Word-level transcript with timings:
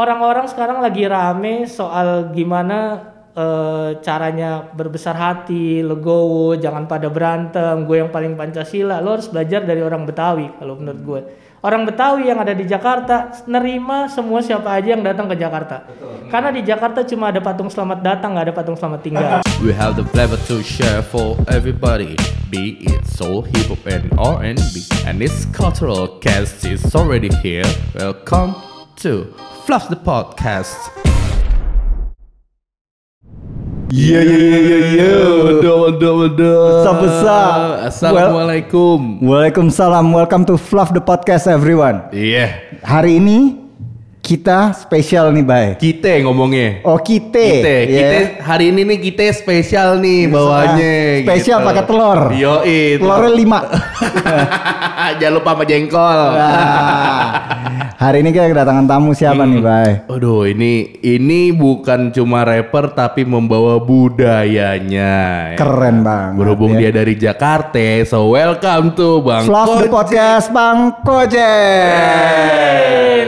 orang-orang 0.00 0.48
sekarang 0.48 0.80
lagi 0.80 1.04
rame 1.04 1.68
soal 1.68 2.32
gimana 2.32 3.04
eh, 3.36 4.00
caranya 4.00 4.64
berbesar 4.72 5.12
hati, 5.12 5.84
legowo, 5.84 6.56
jangan 6.56 6.88
pada 6.88 7.12
berantem. 7.12 7.84
Gue 7.84 8.00
yang 8.00 8.08
paling 8.08 8.34
Pancasila, 8.34 9.04
lo 9.04 9.20
harus 9.20 9.28
belajar 9.28 9.68
dari 9.68 9.84
orang 9.84 10.08
Betawi 10.08 10.48
kalau 10.56 10.80
menurut 10.80 11.02
gue. 11.04 11.20
Orang 11.60 11.84
Betawi 11.84 12.32
yang 12.32 12.40
ada 12.40 12.56
di 12.56 12.64
Jakarta 12.64 13.44
nerima 13.44 14.08
semua 14.08 14.40
siapa 14.40 14.72
aja 14.72 14.96
yang 14.96 15.04
datang 15.04 15.28
ke 15.28 15.36
Jakarta. 15.36 15.84
Karena 16.32 16.48
di 16.48 16.64
Jakarta 16.64 17.04
cuma 17.04 17.28
ada 17.28 17.44
patung 17.44 17.68
selamat 17.68 18.00
datang, 18.00 18.32
nggak 18.32 18.48
ada 18.48 18.54
patung 18.56 18.80
selamat 18.80 19.00
tinggal. 19.04 19.44
We 19.60 19.76
have 19.76 20.00
the 20.00 20.08
flavor 20.08 20.40
to 20.48 20.64
share 20.64 21.04
for 21.04 21.36
everybody. 21.52 22.16
Be 22.48 22.80
it 22.80 23.04
soul, 23.04 23.44
hip 23.44 23.68
hop, 23.68 23.84
and 23.84 24.08
R&B, 24.16 24.88
and 25.04 25.20
this 25.20 25.44
cultural 25.52 26.16
cast 26.24 26.64
is 26.64 26.80
already 26.96 27.28
here. 27.44 27.68
Welcome 27.92 28.56
to 29.04 29.28
Fluff 29.70 29.86
the 29.86 30.02
Podcast. 30.02 30.74
Iya 33.86 34.18
iya 34.18 34.38
iya 34.42 34.58
iya 34.58 34.78
iya. 34.82 35.10
Waduh, 35.46 35.86
waduh, 35.86 36.12
waduh. 36.26 36.62
Besar-besar. 36.74 37.86
Assalamualaikum. 37.86 39.22
Waalaikumsalam. 39.22 40.10
Welcome 40.10 40.42
to 40.50 40.58
Fluff 40.58 40.90
the 40.90 40.98
Podcast 40.98 41.46
everyone. 41.46 42.02
Iya. 42.10 42.66
Hari 42.82 43.22
ini 43.22 43.59
kita 44.20 44.76
spesial 44.76 45.32
nih, 45.32 45.42
Bay. 45.42 45.66
Kita 45.74 46.12
ngomongnya. 46.22 46.84
Oh, 46.84 47.00
kita. 47.00 47.40
Kita, 47.40 47.74
Ya. 47.88 47.88
kita 47.88 48.18
hari 48.44 48.68
ini 48.68 48.84
nih 48.84 48.98
kita 49.00 49.24
spesial 49.32 49.96
nih 49.98 50.28
bawaannya. 50.28 51.24
Spesial 51.24 51.58
gitu. 51.58 51.66
pakai 51.66 51.84
telur. 51.88 52.20
Yo, 52.36 52.54
itu. 52.62 53.00
Telurnya 53.00 53.32
lima. 53.32 53.60
Jangan 55.18 55.34
lupa 55.34 55.50
sama 55.56 55.64
jengkol. 55.64 56.20
Nah, 56.36 57.26
hari 57.96 58.20
ini 58.22 58.30
kita 58.30 58.46
kedatangan 58.46 58.86
tamu 58.86 59.10
siapa 59.10 59.42
nih, 59.42 59.58
Bay? 59.58 59.90
Aduh, 60.06 60.46
ini 60.46 60.72
ini 61.00 61.50
bukan 61.50 62.12
cuma 62.12 62.44
rapper 62.44 62.92
tapi 62.92 63.24
membawa 63.24 63.80
budayanya. 63.80 65.56
ya. 65.56 65.58
Keren 65.58 66.04
banget. 66.04 66.36
Berhubung 66.38 66.76
ya. 66.76 66.86
dia 66.86 66.90
dari 66.94 67.16
Jakarta, 67.16 68.04
so 68.06 68.30
welcome 68.30 68.92
to 68.94 69.24
Bang 69.24 69.48
Fluff. 69.48 69.88
Podcast 69.90 70.52
Bang 70.52 70.92
Kojek. 71.02 71.40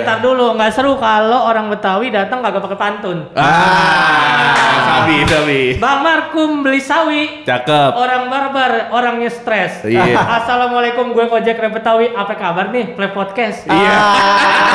Ntar 0.00 0.24
dulu 0.24 0.56
nggak 0.56 0.72
seru 0.72 0.96
kalau 0.96 1.44
orang 1.44 1.68
Betawi 1.68 2.08
datang 2.08 2.40
kagak 2.40 2.64
pakai 2.64 2.80
pantun. 2.80 3.28
Ah, 3.36 5.04
sabi, 5.04 5.28
sabi. 5.28 5.60
Bang 5.76 6.00
Markum 6.00 6.64
beli 6.64 6.80
sawi. 6.80 7.44
Cakep. 7.44 7.92
Orang 7.96 8.32
barbar, 8.32 8.88
orangnya 8.96 9.28
stres. 9.28 9.84
Iya. 9.84 10.16
Assalamualaikum, 10.42 11.12
gue 11.12 11.28
Kojek 11.28 11.60
Rap 11.60 11.76
Betawi. 11.76 12.08
Apa 12.12 12.34
kabar 12.36 12.72
nih? 12.72 12.96
Play 12.96 13.12
podcast. 13.12 13.68
Iya. 13.68 13.96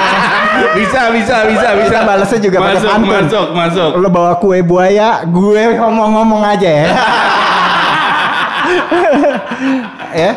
bisa, 0.78 1.02
bisa, 1.14 1.36
bisa, 1.50 1.68
bisa. 1.78 1.90
Kita 1.90 2.02
balesnya 2.06 2.40
juga 2.42 2.58
pakai 2.62 2.76
masuk, 2.78 2.90
pantun. 2.90 3.10
masuk, 3.10 3.48
masuk. 3.54 3.92
Lo 3.98 4.10
bawa 4.10 4.34
kue 4.38 4.62
buaya, 4.62 5.26
gue 5.26 5.64
ngomong-ngomong 5.78 6.44
aja 6.46 6.70
ya. 6.70 6.90
ya. 10.28 10.32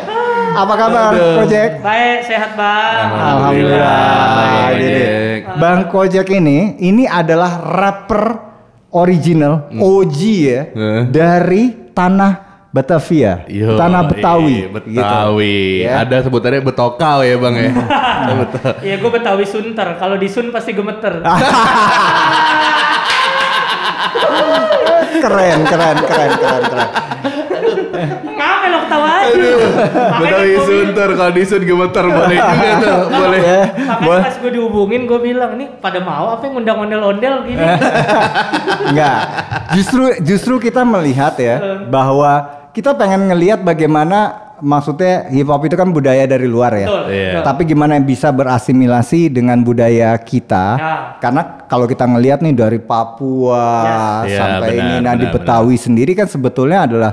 Apa 0.51 0.73
kabar, 0.75 1.15
Aduh. 1.15 1.39
Kojek? 1.43 1.79
Baik, 1.79 2.19
sehat 2.27 2.59
bang. 2.59 3.07
Alhamdulillah. 3.07 4.30
Kojek. 5.43 5.57
Bang 5.57 5.79
Kojek 5.87 6.27
ini, 6.31 6.57
ini 6.79 7.03
adalah 7.03 7.51
rapper 7.63 8.23
original 8.91 9.67
OG 9.71 10.17
ya 10.41 10.61
Eh. 10.69 11.01
dari 11.07 11.63
tanah 11.91 12.33
Batavia, 12.69 13.43
Yo, 13.45 13.75
tanah 13.75 14.07
Betawi. 14.07 14.63
iya, 14.63 14.71
Betawi. 14.71 15.59
gitu. 15.83 15.83
Ya. 15.83 15.99
Ada 16.01 16.23
sebutannya 16.23 16.61
Betokau 16.61 17.19
ya, 17.19 17.35
Bang 17.35 17.55
ya. 17.55 17.71
Iya, 18.85 18.95
gue 18.95 19.11
Betawi 19.11 19.43
Sunter. 19.43 19.97
Kalau 19.97 20.15
di 20.15 20.29
Sun 20.29 20.49
pasti 20.49 20.71
gemeter. 20.71 21.19
keren, 25.19 25.59
keren, 25.65 25.97
keren, 25.99 26.31
keren, 26.31 26.63
keren. 26.63 26.89
Ngapa 28.61 28.69
lo 28.69 28.79
ketawa 28.85 29.09
aja? 29.09 29.33
Gua 29.33 30.21
bilang- 30.21 30.61
Sunter 30.61 31.09
kalau 31.17 31.31
di 31.33 31.43
Sun 31.43 31.63
gemeter 31.65 32.05
boleh 32.05 32.37
juga 32.37 32.69
tuh, 32.77 32.99
boleh. 33.09 33.41
Ya, 33.41 33.61
Makanya 33.65 33.99
boleh. 34.05 34.21
pas 34.21 34.35
gue 34.37 34.51
dihubungin, 34.53 35.01
gue 35.09 35.19
bilang, 35.19 35.51
nih 35.57 35.67
pada 35.81 35.97
mau 35.97 36.25
apa 36.29 36.45
yang 36.45 36.53
ngundang 36.53 36.77
ondel-ondel 36.79 37.35
gini? 37.43 37.65
Enggak. 38.93 39.19
Justru 39.73 40.03
justru 40.21 40.53
kita 40.61 40.85
melihat 40.85 41.33
ya 41.37 41.57
bahwa 41.89 42.31
kita 42.69 42.93
pengen 42.93 43.33
ngelihat 43.33 43.65
bagaimana 43.65 44.19
maksudnya 44.61 45.25
hip 45.33 45.49
hop 45.49 45.65
itu 45.65 45.73
kan 45.73 45.89
budaya 45.89 46.23
dari 46.23 46.45
luar 46.45 46.77
ya. 46.77 46.85
Betul. 46.87 47.03
Iya. 47.09 47.41
Tapi 47.41 47.61
gimana 47.65 47.97
bisa 47.97 48.29
berasimilasi 48.29 49.33
dengan 49.33 49.57
budaya 49.59 50.13
kita? 50.21 50.65
Ya. 50.77 50.93
Karena 51.17 51.65
kalau 51.65 51.89
kita 51.89 52.05
ngelihat 52.05 52.45
nih 52.45 52.53
dari 52.53 52.77
Papua 52.77 53.65
Yes. 54.21 54.29
Iya, 54.31 54.37
sampai 54.37 54.69
benar, 54.69 54.85
ini 54.85 54.95
nah 55.01 55.13
di 55.17 55.25
benar, 55.25 55.33
Betawi 55.35 55.75
sendiri 55.75 56.13
kan 56.13 56.29
sebetulnya 56.29 56.85
adalah 56.85 57.11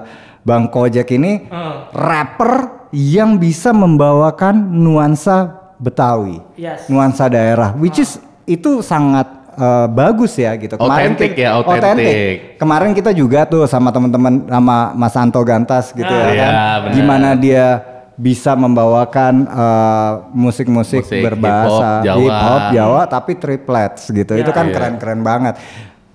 Bang 0.49 0.65
Kojek 0.67 1.13
ini 1.13 1.45
Hmm. 1.45 1.93
rapper 1.93 2.53
yang 2.89 3.37
bisa 3.37 3.69
membawakan 3.71 4.57
nuansa 4.57 5.53
Betawi, 5.79 6.41
Yes. 6.57 6.89
nuansa 6.89 7.29
daerah, 7.29 7.77
which 7.77 8.01
is 8.01 8.17
itu 8.45 8.81
sangat 8.81 9.37
eh, 9.55 9.89
bagus 9.89 10.39
ya 10.39 10.55
gitu. 10.55 10.79
Otentik 10.79 11.35
kita- 11.35 11.43
ya, 11.45 11.59
otentik. 11.59 12.55
Kemarin 12.57 12.95
kita 12.95 13.11
juga 13.11 13.43
tuh 13.43 13.67
sama 13.67 13.91
teman-teman 13.91 14.47
sama 14.47 14.95
Mas 14.95 15.15
Anto 15.15 15.43
Gantas 15.43 15.91
gitu 15.93 16.07
Ah. 16.09 16.19
ya 16.25 16.31
Iya, 16.31 16.39
kan. 16.41 16.55
benar. 16.81 16.95
Gimana 16.95 17.29
dia 17.35 17.67
bisa 18.15 18.55
membawakan 18.55 19.35
eh, 19.45 20.13
musik-musik 20.33 21.03
Musik, 21.05 21.19
berbahasa 21.21 22.03
Jawa. 22.03 22.19
hip 22.19 22.35
hop 22.37 22.63
Jawa 22.73 23.03
tapi 23.05 23.33
triplets 23.35 24.07
gitu. 24.09 24.31
Ya. 24.33 24.41
Itu 24.41 24.51
kan 24.51 24.67
Iya. 24.67 24.75
keren-keren 24.75 25.21
banget. 25.21 25.55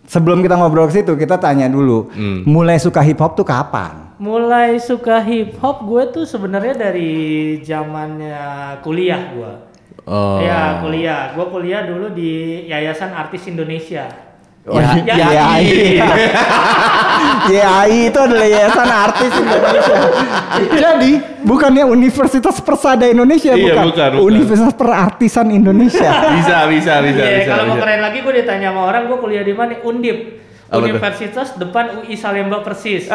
Sebelum 0.03 0.39
kita 0.39 0.55
ngobrol 0.55 0.87
ke 0.87 0.99
situ, 0.99 1.11
kita 1.13 1.35
tanya 1.35 1.67
dulu, 1.67 2.11
Hmm. 2.11 2.43
mulai 2.45 2.75
suka 2.75 2.99
hip 2.99 3.17
hop 3.17 3.35
tuh 3.35 3.43
kapan? 3.43 4.02
Mulai 4.15 4.77
suka 4.77 5.19
hip 5.19 5.57
hop 5.57 5.83
gue 5.83 6.03
tuh 6.11 6.23
sebenarnya 6.23 6.77
dari 6.79 7.11
zamannya 7.59 8.37
kuliah 8.79 9.21
gue. 9.29 9.53
Oh. 10.03 10.37
Ya 10.37 10.79
kuliah, 10.79 11.31
gue 11.31 11.45
kuliah 11.47 11.81
dulu 11.81 12.11
di 12.11 12.31
Yayasan 12.67 13.09
Artis 13.09 13.47
Indonesia. 13.47 14.05
Oh, 14.63 14.79
Ya- 14.79 14.95
ya- 14.95 15.31
YAI. 15.59 15.99
YAI 17.45 17.97
itu 18.07 18.15
adalah 18.17 18.47
Yayasan 18.47 18.89
Artis 18.89 19.31
Indonesia. 19.33 19.97
Jadi 20.71 21.11
bukannya 21.43 21.83
Universitas 21.83 22.59
Persada 22.59 23.03
Indonesia, 23.05 23.51
Iya, 23.51 23.75
bukan. 23.75 23.83
bukan, 23.89 24.09
bukan. 24.13 24.23
Universitas 24.23 24.73
Perartisan 24.73 25.47
Indonesia. 25.51 26.09
Bisa, 26.31 26.57
bisa, 26.67 26.93
bisa, 27.01 27.21
Iya, 27.21 27.37
bisa. 27.39 27.49
kalau 27.49 27.63
mau 27.65 27.77
keren 27.77 27.99
lagi 27.99 28.19
gue 28.21 28.33
ditanya 28.33 28.71
sama 28.71 28.81
orang 28.85 29.03
gue 29.07 29.17
kuliah 29.17 29.43
di 29.43 29.51
mana? 29.51 29.75
Undip. 29.81 30.17
Apa 30.73 30.81
tuh? 30.81 30.89
Universitas 30.89 31.47
depan 31.61 32.01
UI 32.01 32.17
Salemba 32.17 32.65
persis. 32.65 33.05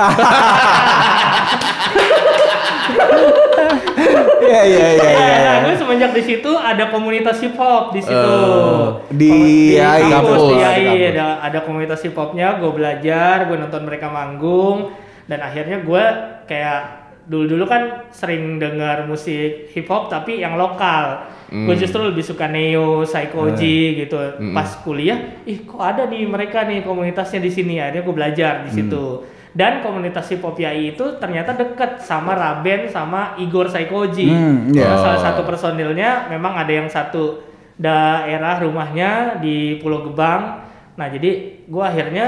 Iya 4.49 4.63
iya 4.65 4.87
iya 4.97 5.05
Iya, 5.05 5.13
iya. 5.13 5.37
nah, 5.45 5.57
gue 5.69 5.75
semenjak 5.77 6.11
di 6.17 6.23
situ 6.25 6.51
ada 6.57 6.89
komunitas 6.89 7.37
hip 7.45 7.53
hop 7.59 7.93
di 7.93 8.01
situ. 8.01 8.17
Oh, 8.17 9.05
di 9.13 9.77
kampus, 9.77 10.09
kampus, 10.09 10.41
di 10.41 10.49
di 10.49 10.57
YAI, 10.63 10.85
kampus. 10.89 11.11
ada 11.13 11.27
ada 11.45 11.59
komunitas 11.69 12.01
hip 12.01 12.17
hopnya. 12.17 12.57
Gue 12.57 12.71
belajar, 12.73 13.45
gue 13.45 13.57
nonton 13.61 13.83
mereka 13.85 14.09
manggung, 14.09 14.95
dan 15.29 15.45
akhirnya 15.45 15.85
gue 15.85 16.05
kayak 16.49 17.08
dulu-dulu 17.29 17.69
kan 17.69 18.09
sering 18.09 18.57
dengar 18.57 19.05
musik 19.05 19.69
hip 19.71 19.85
hop 19.87 20.09
tapi 20.09 20.41
yang 20.41 20.57
lokal. 20.57 21.29
Gue 21.49 21.73
Hmm. 21.73 21.81
justru 21.81 22.01
lebih 22.01 22.21
suka 22.21 22.49
neo, 22.49 23.05
psychoji 23.05 24.01
gitu. 24.01 24.17
Hmm. 24.17 24.53
Pas 24.53 24.69
kuliah, 24.81 25.41
ih 25.45 25.65
kok 25.65 25.81
ada 25.81 26.05
nih 26.05 26.25
mereka 26.25 26.65
nih 26.65 26.81
komunitasnya 26.81 27.41
di 27.41 27.49
sini. 27.49 27.81
Akhirnya 27.81 28.05
gue 28.05 28.15
belajar 28.17 28.53
di 28.65 28.71
situ. 28.73 29.25
Dan 29.49 29.81
komunitas 29.81 30.29
hip 30.29 30.45
hop 30.45 30.57
YAI 30.57 30.93
itu 30.93 31.17
ternyata 31.17 31.57
deket 31.57 32.05
sama 32.05 32.37
Raben 32.37 32.89
sama 32.89 33.33
Igor 33.41 33.69
Psychoji. 33.69 34.29
Hmm, 34.29 34.73
iya. 34.73 34.93
Nah, 34.93 34.97
salah 35.01 35.19
Oh. 35.19 35.25
satu 35.25 35.43
personilnya 35.45 36.29
memang 36.29 36.53
ada 36.53 36.69
yang 36.69 36.89
satu 36.89 37.41
daerah 37.75 38.61
rumahnya 38.61 39.41
di 39.41 39.81
Pulau 39.81 40.05
Gebang. 40.05 40.65
Nah, 41.01 41.07
jadi 41.09 41.65
gua 41.65 41.89
akhirnya 41.89 42.27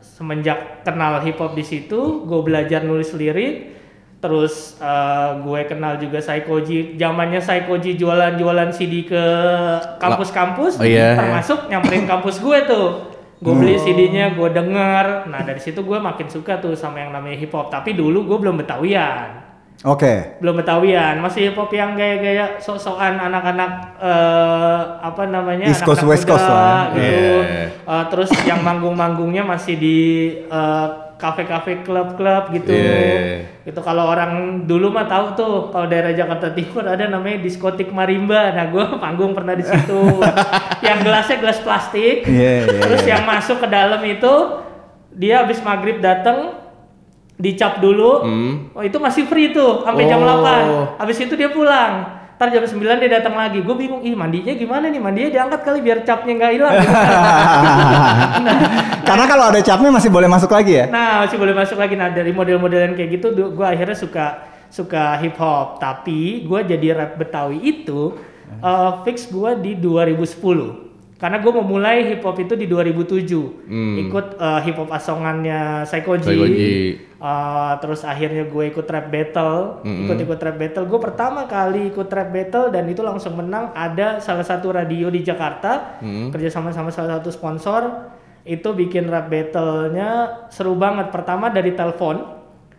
semenjak 0.00 0.84
kenal 0.84 1.20
hip 1.20 1.36
hop 1.36 1.52
di 1.52 1.64
situ, 1.64 2.22
gue 2.24 2.40
belajar 2.40 2.84
nulis 2.84 3.10
lirik. 3.12 3.79
Terus 4.20 4.76
eh, 4.76 5.30
gue 5.40 5.60
kenal 5.64 5.96
juga 5.96 6.20
Psychoji, 6.20 6.94
zamannya 6.94 7.40
Psychoji 7.40 7.96
jualan-jualan 7.96 8.68
CD 8.70 9.08
ke 9.08 9.24
kampus-kampus, 9.96 10.76
Oh, 10.76 10.84
iya, 10.84 11.16
termasuk 11.16 11.72
nyamperin 11.72 12.04
kampus 12.04 12.36
gue 12.38 12.58
tuh. 12.68 12.88
Gue 13.40 13.56
beli 13.56 13.80
CD-nya, 13.80 14.36
gue 14.36 14.52
denger. 14.52 15.24
Nah 15.32 15.40
dari 15.40 15.56
situ 15.56 15.80
gue 15.80 15.96
makin 15.96 16.28
suka 16.28 16.60
tuh 16.60 16.76
sama 16.76 17.00
yang 17.00 17.16
namanya 17.16 17.40
hip 17.40 17.48
hop. 17.50 17.72
Tapi 17.72 17.96
dulu 17.96 18.28
gue 18.28 18.36
belum 18.36 18.60
betawian 18.60 19.40
Oke. 19.80 20.36
belum 20.44 20.60
betawian 20.60 21.24
masih 21.24 21.48
hip 21.48 21.56
hop 21.56 21.72
yang 21.72 21.96
gaya-gaya 21.96 22.60
sok-sokan 22.60 23.16
anak-anak 23.16 23.96
eh, 23.96 24.80
apa 25.00 25.24
namanya 25.24 25.72
East 25.72 25.88
Coast, 25.88 26.04
anak-anak 26.04 26.12
West 26.12 26.26
Coast 26.28 26.44
lah 26.44 26.92
ya. 26.92 27.00
gitu 27.00 27.16
Iya. 27.40 27.64
Eh, 27.88 28.04
terus 28.12 28.30
yang 28.44 28.60
manggung-manggungnya 28.60 29.40
masih 29.40 29.80
di 29.80 29.98
eh, 30.44 30.88
kafe-kafe 31.20 31.84
klub-klub 31.84 32.48
gitu. 32.56 32.72
Iya. 32.72 33.44
Itu 33.68 33.84
kalau 33.84 34.08
orang 34.08 34.64
dulu 34.64 34.88
mah 34.88 35.04
tahu 35.04 35.26
tuh 35.36 35.54
kalau 35.68 35.84
daerah 35.84 36.16
Jakarta 36.16 36.50
Timur 36.56 36.88
ada 36.88 37.04
namanya 37.06 37.44
diskotik 37.44 37.92
Marimba. 37.92 38.56
Nah, 38.56 38.72
gue 38.72 38.84
panggung 39.04 39.36
pernah 39.36 39.52
di 39.52 39.62
situ. 39.62 40.00
yang 40.86 41.04
gelasnya 41.04 41.36
gelas 41.38 41.60
plastik. 41.60 42.24
Iya, 42.24 42.64
iya, 42.64 42.80
Terus 42.80 43.04
iya. 43.04 43.20
yang 43.20 43.22
masuk 43.28 43.60
ke 43.60 43.68
dalam 43.68 44.00
itu 44.02 44.34
dia 45.12 45.44
habis 45.44 45.60
maghrib 45.60 46.00
datang 46.00 46.56
dicap 47.36 47.80
dulu. 47.84 48.24
Hmm. 48.24 48.52
Oh, 48.72 48.80
itu 48.80 48.96
masih 48.96 49.28
free 49.28 49.52
tuh 49.52 49.84
sampai 49.84 50.08
jam 50.08 50.20
Oh. 50.24 50.96
8. 50.96 51.00
Habis 51.04 51.18
itu 51.28 51.36
dia 51.36 51.52
pulang. 51.52 52.19
Ntar 52.40 52.56
jam 52.56 52.64
9 52.64 53.04
dia 53.04 53.20
datang 53.20 53.36
lagi. 53.36 53.60
Gue 53.60 53.76
bingung, 53.76 54.00
ih 54.00 54.16
mandinya 54.16 54.56
gimana 54.56 54.88
nih? 54.88 54.96
Mandinya 54.96 55.28
diangkat 55.28 55.60
kali 55.60 55.84
biar 55.84 56.08
capnya 56.08 56.40
nggak 56.40 56.52
hilang. 56.56 56.72
gitu 56.72 56.88
kan. 57.04 57.12
Karena 59.04 59.24
kalau 59.28 59.44
ada 59.52 59.60
capnya 59.60 59.92
masih 59.92 60.08
boleh 60.08 60.24
masuk 60.24 60.48
lagi 60.48 60.72
ya? 60.80 60.88
Nah, 60.88 61.28
masih 61.28 61.36
boleh 61.36 61.52
masuk 61.52 61.76
lagi. 61.76 62.00
Nah, 62.00 62.08
dari 62.08 62.32
model-modelan 62.32 62.96
kayak 62.96 63.20
gitu, 63.20 63.36
gue 63.36 63.66
akhirnya 63.68 63.92
suka 63.92 64.40
suka 64.72 65.20
hip 65.20 65.36
hop. 65.36 65.84
Tapi 65.84 66.48
gue 66.48 66.60
jadi 66.64 66.96
rap 66.96 67.20
Betawi 67.20 67.60
itu 67.60 68.16
eh, 68.56 68.90
fix 69.04 69.28
gue 69.28 69.60
di 69.60 69.76
2010. 69.76 71.20
Karena 71.20 71.44
gue 71.44 71.52
memulai 71.52 72.08
hip 72.08 72.24
hop 72.24 72.40
itu 72.40 72.56
di 72.56 72.64
2007. 72.64 73.68
Hmm. 73.68 74.08
Ikut 74.08 74.40
eh, 74.40 74.60
hip 74.64 74.80
hop 74.80 74.88
asongannya 74.88 75.84
Psychoji. 75.84 76.24
Eh, 77.20 77.72
terus 77.84 78.00
akhirnya 78.00 78.48
gue 78.48 78.64
ikut 78.72 78.88
rap 78.88 79.12
battle, 79.12 79.84
Mm-mm. 79.84 80.08
ikut-ikut 80.08 80.40
rap 80.40 80.56
battle. 80.56 80.88
Gue 80.88 80.96
pertama 81.04 81.44
kali 81.44 81.92
ikut 81.92 82.08
rap 82.08 82.32
battle 82.32 82.72
dan 82.72 82.88
itu 82.88 83.04
langsung 83.04 83.36
menang. 83.36 83.76
Ada 83.76 84.24
salah 84.24 84.40
satu 84.40 84.72
radio 84.72 85.12
di 85.12 85.20
Jakarta 85.20 86.00
Hmm. 86.00 86.32
kerja 86.32 86.48
sama 86.48 86.72
sama 86.72 86.88
salah 86.88 87.20
satu 87.20 87.28
sponsor 87.28 88.08
itu 88.48 88.72
bikin 88.72 89.12
rap 89.12 89.28
battle-nya 89.28 90.48
seru 90.48 90.72
banget. 90.80 91.12
Pertama 91.12 91.52
dari 91.52 91.76
telepon, 91.76 92.24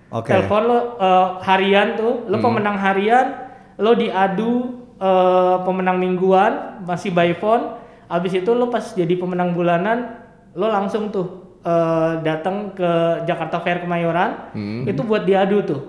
Oke. 0.10 0.34
telepon 0.34 0.62
lo 0.66 0.78
eh, 0.98 1.28
harian 1.46 1.94
tuh, 1.94 2.26
lo 2.26 2.42
pemenang 2.42 2.82
harian, 2.82 3.46
lo 3.78 3.94
diadu 3.94 4.54
eh, 4.98 5.58
pemenang 5.62 6.02
mingguan 6.02 6.82
masih 6.82 7.14
by 7.14 7.38
phone. 7.38 7.78
Abis 8.10 8.42
itu 8.42 8.58
lo 8.58 8.74
pas 8.74 8.90
jadi 8.98 9.14
pemenang 9.22 9.54
bulanan, 9.54 10.18
lo 10.58 10.66
langsung 10.66 11.14
tuh 11.14 11.51
eh, 11.62 12.12
datang 12.26 12.74
ke 12.74 12.92
Jakarta 13.24 13.62
Fair 13.62 13.86
Kemayoran, 13.86 14.52
Hmm. 14.54 14.84
itu 14.84 15.02
buat 15.02 15.24
diadu 15.24 15.62
tuh. 15.62 15.82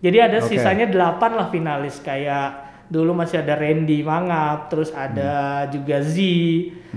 Jadi 0.00 0.18
ada 0.18 0.38
Oke. 0.40 0.56
sisanya 0.56 0.88
8 0.88 1.36
lah 1.36 1.46
finalis 1.48 2.00
kayak 2.00 2.66
dulu 2.90 3.14
masih 3.14 3.38
ada 3.38 3.54
Randy 3.54 4.02
Mangap, 4.02 4.66
terus 4.66 4.90
ada 4.90 5.62
juga 5.70 6.02
Z, 6.02 6.18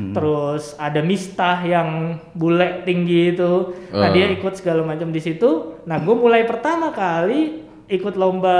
terus 0.09 0.73
ada 0.81 1.05
Mistah 1.05 1.61
yang 1.61 2.17
bule 2.33 2.81
tinggi 2.81 3.37
itu. 3.37 3.77
Nah, 3.93 4.09
dia 4.09 4.25
ikut 4.33 4.57
segala 4.57 4.81
macam 4.81 5.13
di 5.13 5.21
situ. 5.21 5.77
Nah, 5.85 6.01
gue 6.01 6.15
mulai 6.17 6.49
pertama 6.49 6.89
kali 6.89 7.61
ikut 7.85 8.17
lomba 8.17 8.57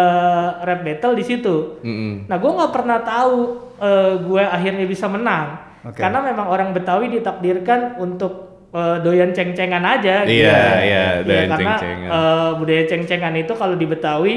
rap 0.62 0.86
battle 0.86 1.18
di 1.18 1.26
situ. 1.26 1.82
Mm-mm. 1.82 2.30
Nah, 2.30 2.38
gue 2.38 2.52
nggak 2.54 2.70
pernah 2.70 3.02
tahu 3.02 3.38
eh, 3.82 4.14
gue 4.22 4.44
akhirnya 4.46 4.86
bisa 4.86 5.10
menang. 5.10 5.58
Oke. 5.90 5.98
Karena 5.98 6.22
memang 6.22 6.48
orang 6.54 6.70
Betawi 6.70 7.10
ditakdirkan 7.10 7.98
untuk 7.98 8.53
eh, 8.74 8.98
doyan 9.00 9.32
ceng-cengan 9.32 9.82
aja. 9.82 10.26
gitu 10.26 10.42
Iya, 10.42 10.52
ya. 10.52 10.68
iya, 10.82 11.06
doyan 11.22 11.48
karena 11.48 11.74
ceng-cengan. 11.78 12.10
eh, 12.10 12.50
budaya 12.58 12.84
ceng-cengan 12.86 13.34
itu 13.38 13.54
kalau 13.54 13.76
di 13.76 13.86
Betawi 13.86 14.36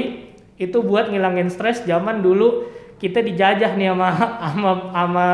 itu 0.57 0.77
buat 0.81 1.09
ngilangin 1.09 1.49
stres 1.49 1.81
zaman 1.83 2.21
dulu 2.21 2.65
kita 2.97 3.21
dijajah 3.21 3.77
nih 3.77 3.93
sama 3.93 4.09
sama 4.41 4.71
sama 4.89 5.27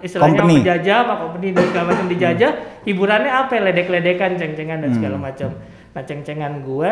istilahnya 0.00 0.38
Company. 0.38 0.54
sama 0.54 0.62
penjajah 0.62 0.98
sama 1.02 1.14
company 1.18 1.48
dan 1.50 1.64
segala 1.66 1.86
macam 1.90 2.06
dijajah 2.06 2.50
hiburannya 2.82 3.32
apa 3.34 3.52
ya? 3.52 3.60
ledek-ledekan 3.66 4.30
ceng-cengan 4.38 4.78
dan 4.80 4.90
segala 4.94 5.16
macam 5.18 5.50
nah 5.90 6.02
ceng-cengan 6.06 6.62
gue 6.62 6.90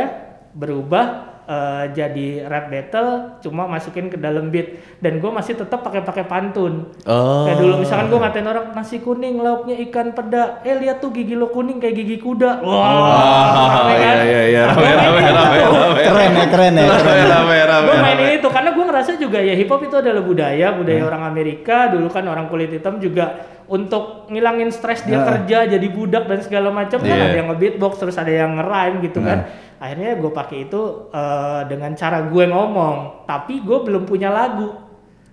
berubah 0.51 1.07
eh, 1.45 1.85
jadi 1.93 2.29
rap 2.45 2.69
battle 2.69 3.11
cuma 3.41 3.65
masukin 3.65 4.07
ke 4.07 4.17
dalam 4.17 4.49
beat 4.49 4.69
dan 4.99 5.17
gue 5.17 5.29
masih 5.29 5.55
tetap 5.55 5.81
pakai 5.81 6.01
pakai 6.01 6.25
pantun 6.25 6.93
Oh. 7.05 7.45
Kayak 7.45 7.59
dulu 7.59 7.75
misalkan 7.79 8.07
gue 8.07 8.19
ngatain 8.19 8.45
orang 8.47 8.67
nasi 8.73 8.97
kuning 8.99 9.39
lauknya 9.39 9.81
ikan 9.83 10.13
peda. 10.13 10.61
Eh 10.61 10.77
lihat 10.77 10.99
tuh 10.99 11.09
gigi 11.09 11.33
lo 11.33 11.49
kuning 11.49 11.79
kayak 11.79 11.97
gigi 11.97 12.17
kuda. 12.19 12.61
Wah. 12.61 13.81
Rame 13.81 13.95
kan? 13.97 14.17
iya 14.19 14.23
iya 14.23 14.43
iya, 14.45 14.63
Nah, 14.69 14.77
rame 14.77 14.91
rame 14.93 15.21
rame 15.25 15.59
rame. 15.65 16.01
Keren 16.03 16.33
ya, 16.35 16.47
keren 16.47 16.75
ya. 16.75 16.85
Rame 16.85 17.01
Keren. 17.01 17.27
rame 17.27 17.57
rame. 17.59 17.87
Gue 17.87 17.95
rame. 17.95 18.05
mainin 18.05 18.29
itu 18.37 18.49
karena 18.49 18.71
gue 18.71 18.85
ngerasa 18.85 19.11
juga 19.17 19.39
ya 19.41 19.55
hip 19.55 19.69
hop 19.69 19.81
itu 19.81 19.97
adalah 19.97 20.21
budaya, 20.21 20.67
budaya 20.71 21.03
orang 21.03 21.23
Amerika. 21.25 21.89
Dulu 21.89 22.09
kan 22.09 22.25
orang 22.25 22.47
kulit 22.47 22.69
hitam 22.69 23.01
juga 23.01 23.25
untuk 23.65 24.29
ngilangin 24.29 24.69
stres 24.69 25.05
dia 25.05 25.21
kerja 25.23 25.69
jadi 25.69 25.87
budak 25.89 26.25
dan 26.25 26.41
segala 26.41 26.69
macam 26.69 26.99
kan 26.99 27.09
Iya. 27.11 27.25
ada 27.27 27.37
yang 27.37 27.49
nge-beatbox 27.53 27.93
terus 27.99 28.17
ada 28.17 28.33
yang 28.33 28.57
nge-rhyme 28.57 29.01
gitu 29.03 29.21
kan. 29.21 29.45
Akhirnya 29.79 30.19
gue 30.19 30.31
pakai 30.31 30.67
itu 30.67 30.83
eh, 31.11 31.63
dengan 31.67 31.95
cara 31.95 32.27
gue 32.27 32.45
ngomong, 32.45 33.25
tapi 33.25 33.63
gue 33.63 33.79
belum 33.83 34.05
punya 34.05 34.29
lagu. 34.29 34.75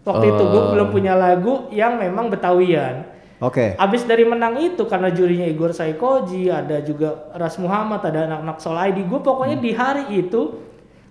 Waktu 0.06 0.26
itu 0.30 0.44
gue 0.46 0.62
Oh. 0.62 0.70
belum 0.72 0.88
punya 0.90 1.18
lagu 1.18 1.66
yang 1.70 1.98
memang 1.98 2.30
Betawian. 2.30 3.10
Oke. 3.42 3.74
Abis 3.76 4.06
dari 4.06 4.22
menang 4.24 4.56
itu 4.56 4.86
karena 4.86 5.10
jurinya 5.10 5.44
Igor 5.44 5.74
Saikoji, 5.74 6.48
ada 6.48 6.80
juga 6.80 7.34
Ras 7.34 7.58
Muhammad, 7.58 8.06
ada 8.06 8.30
anak-anak 8.30 8.58
Solaidi. 8.62 9.02
Gue 9.04 9.20
pokoknya 9.20 9.58
di 9.58 9.74
hari 9.74 10.08
itu 10.16 10.62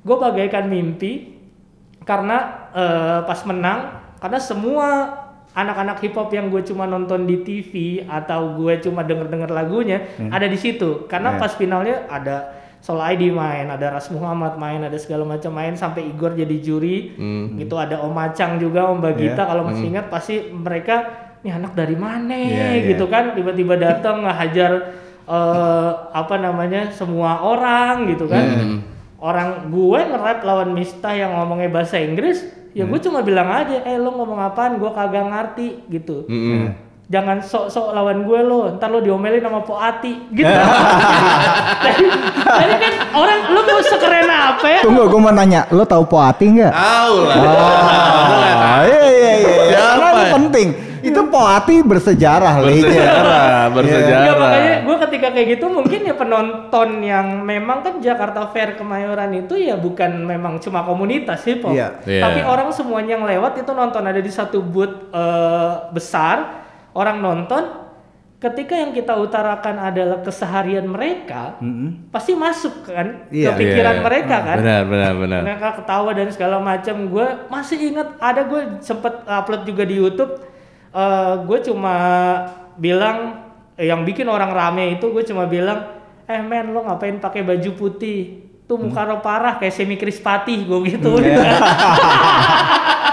gue 0.00 0.16
bagaikan 0.16 0.70
mimpi 0.70 1.36
karena 2.04 2.70
eh, 2.70 3.20
pas 3.24 3.40
menang 3.44 3.98
karena 4.20 4.38
semua 4.38 4.86
anak-anak 5.54 6.00
hip 6.00 6.14
hop 6.14 6.30
yang 6.30 6.50
gue 6.50 6.62
cuma 6.62 6.84
nonton 6.84 7.24
di 7.24 7.40
TV 7.40 7.72
atau 8.04 8.58
gue 8.58 8.78
cuma 8.80 9.02
denger-denger 9.02 9.50
lagunya 9.50 9.98
ada 10.28 10.46
di 10.46 10.56
situ. 10.56 11.06
Karena 11.06 11.34
Yeah. 11.34 11.40
pas 11.40 11.52
finalnya 11.54 11.96
ada 12.08 12.36
Solaidi 12.84 13.32
main, 13.32 13.64
ada 13.64 13.96
Ras 13.96 14.12
Muhammad 14.12 14.60
main, 14.60 14.84
ada 14.84 14.98
segala 15.00 15.24
macam 15.24 15.56
main 15.56 15.72
sampai 15.72 16.04
Igor 16.04 16.36
jadi 16.36 16.52
juri. 16.60 17.16
Hmm. 17.16 17.56
Gitu 17.56 17.72
ada 17.80 18.04
Om 18.04 18.12
Acang 18.12 18.60
juga, 18.60 18.92
Om 18.92 19.00
Bagita 19.00 19.40
Yeah. 19.40 19.48
kalau 19.48 19.62
masih 19.64 19.88
ingat 19.88 20.12
pasti 20.12 20.52
mereka 20.52 20.96
nih 21.40 21.52
anak 21.56 21.72
dari 21.72 21.96
mana 21.96 22.32
iya. 22.32 22.84
gitu 22.84 23.04
kan 23.04 23.32
tiba-tiba 23.32 23.76
datang 23.76 24.24
ngehajar 24.24 24.72
eh, 25.24 25.90
apa 26.12 26.36
namanya 26.36 26.88
semua 26.88 27.40
orang 27.40 28.08
gitu 28.08 28.24
kan 28.24 28.44
Hmm. 28.44 28.78
orang 29.20 29.68
gue 29.68 30.00
nge-rap 30.04 30.40
lawan 30.40 30.72
Mista 30.72 31.12
yang 31.12 31.36
ngomongnya 31.36 31.68
bahasa 31.68 32.00
Inggris 32.00 32.44
ya 32.72 32.84
gue 32.84 32.96
cuma 32.96 33.20
bilang 33.20 33.48
aja 33.48 33.80
eh 33.84 33.96
lo 33.96 34.12
ngomong 34.12 34.40
apaan 34.40 34.80
gue 34.80 34.88
kagak 34.88 35.24
ngerti 35.24 35.68
gitu 35.88 36.24
Mm-mm. 36.28 36.72
Jangan 37.04 37.36
sok-sok 37.38 37.92
lawan 37.92 38.24
gue 38.24 38.40
lo 38.40 38.74
ntar 38.74 38.88
lo 38.88 38.98
diomelin 38.98 39.38
sama 39.38 39.60
Po 39.60 39.76
Ati 39.76 40.24
gitu 40.30 40.48
jadi, 41.78 42.04
jadi 42.60 42.74
kan 42.74 42.92
orang 43.12 43.38
lo 43.46 43.60
mau 43.62 43.80
sekeren 43.82 44.24
apa 44.26 44.66
ya 44.66 44.80
Tunggu, 44.80 45.02
gue 45.06 45.20
mau 45.20 45.28
nanya, 45.30 45.68
lo 45.68 45.84
tahu 45.84 46.04
Poati 46.04 46.44
nggak? 46.50 46.72
Tahu 46.72 47.14
lah. 47.22 47.36
Ah, 47.36 48.80
iya 48.82 49.04
iya 49.06 49.32
iya. 49.34 49.78
Karena 49.94 50.08
itu 50.10 50.20
ya? 50.20 50.32
penting. 50.34 50.68
Itu 51.00 51.20
Poati 51.26 51.76
bersejarah, 51.80 52.54
Li. 52.62 52.80
Bersejarah, 52.80 53.68
Enggak, 53.68 53.74
bersejarah. 53.74 54.34
makanya 54.34 54.74
gue 54.82 54.96
ketika 55.04 55.26
kayak 55.30 55.48
gitu 55.50 55.66
mungkin 55.68 56.00
ya 56.02 56.14
penonton 56.14 56.88
yang 57.00 57.26
memang 57.42 57.78
kan 57.80 57.94
Jakarta 57.98 58.48
Fair 58.48 58.72
Kemayoran 58.74 59.28
itu 59.34 59.54
ya 59.54 59.76
bukan 59.76 60.24
memang 60.24 60.56
cuma 60.58 60.80
komunitas 60.82 61.44
hip 61.44 61.60
hop, 61.60 61.72
Iya. 61.72 62.00
Iya. 62.02 62.22
tapi 62.22 62.40
orang 62.42 62.68
semuanya 62.70 63.16
yang 63.16 63.24
lewat 63.24 63.56
itu 63.58 63.70
nonton 63.70 64.00
ada 64.00 64.16
di 64.16 64.28
satu 64.30 64.60
booth 64.60 65.08
eh, 65.10 65.72
besar, 65.90 66.63
orang 66.94 67.18
nonton. 67.18 67.82
Ketika 68.34 68.76
yang 68.76 68.92
kita 68.92 69.16
utarakan 69.16 69.80
adalah 69.80 70.20
keseharian 70.20 70.84
mereka, 70.84 71.56
Mm-mm. 71.64 72.12
pasti 72.12 72.36
masuk 72.36 72.84
kan 72.84 73.24
Iya. 73.32 73.56
ke 73.56 73.64
pikiran 73.64 73.96
Iya. 73.96 74.04
mereka 74.04 74.36
kan. 74.44 74.56
Benar, 74.60 74.82
benar, 74.84 75.12
benar. 75.16 75.40
Mereka 75.40 75.68
ketawa 75.80 76.10
dan 76.12 76.28
segala 76.28 76.56
macam. 76.60 77.08
Gue 77.08 77.24
masih 77.48 77.78
ingat 77.88 78.20
ada 78.20 78.44
gue 78.44 78.84
sempet 78.84 79.24
upload 79.24 79.64
juga 79.64 79.88
di 79.88 79.96
YouTube. 79.96 80.44
Eh, 80.92 81.34
gue 81.40 81.58
cuma 81.64 81.94
bilang 82.76 83.48
yang 83.74 84.04
bikin 84.04 84.28
orang 84.28 84.52
rame 84.52 85.00
itu 85.00 85.08
gue 85.08 85.24
cuma 85.24 85.48
bilang, 85.48 85.80
eh 86.28 86.38
men 86.38 86.68
lo 86.70 86.84
ngapain 86.84 87.16
pakai 87.16 87.48
baju 87.48 87.70
putih? 87.74 88.44
Tuh 88.64 88.76
muka 88.76 89.08
lo 89.08 89.24
parah 89.24 89.56
kayak 89.56 89.72
semi 89.72 89.96
krispati 89.96 90.68
gue 90.68 90.78
gitu. 90.92 91.16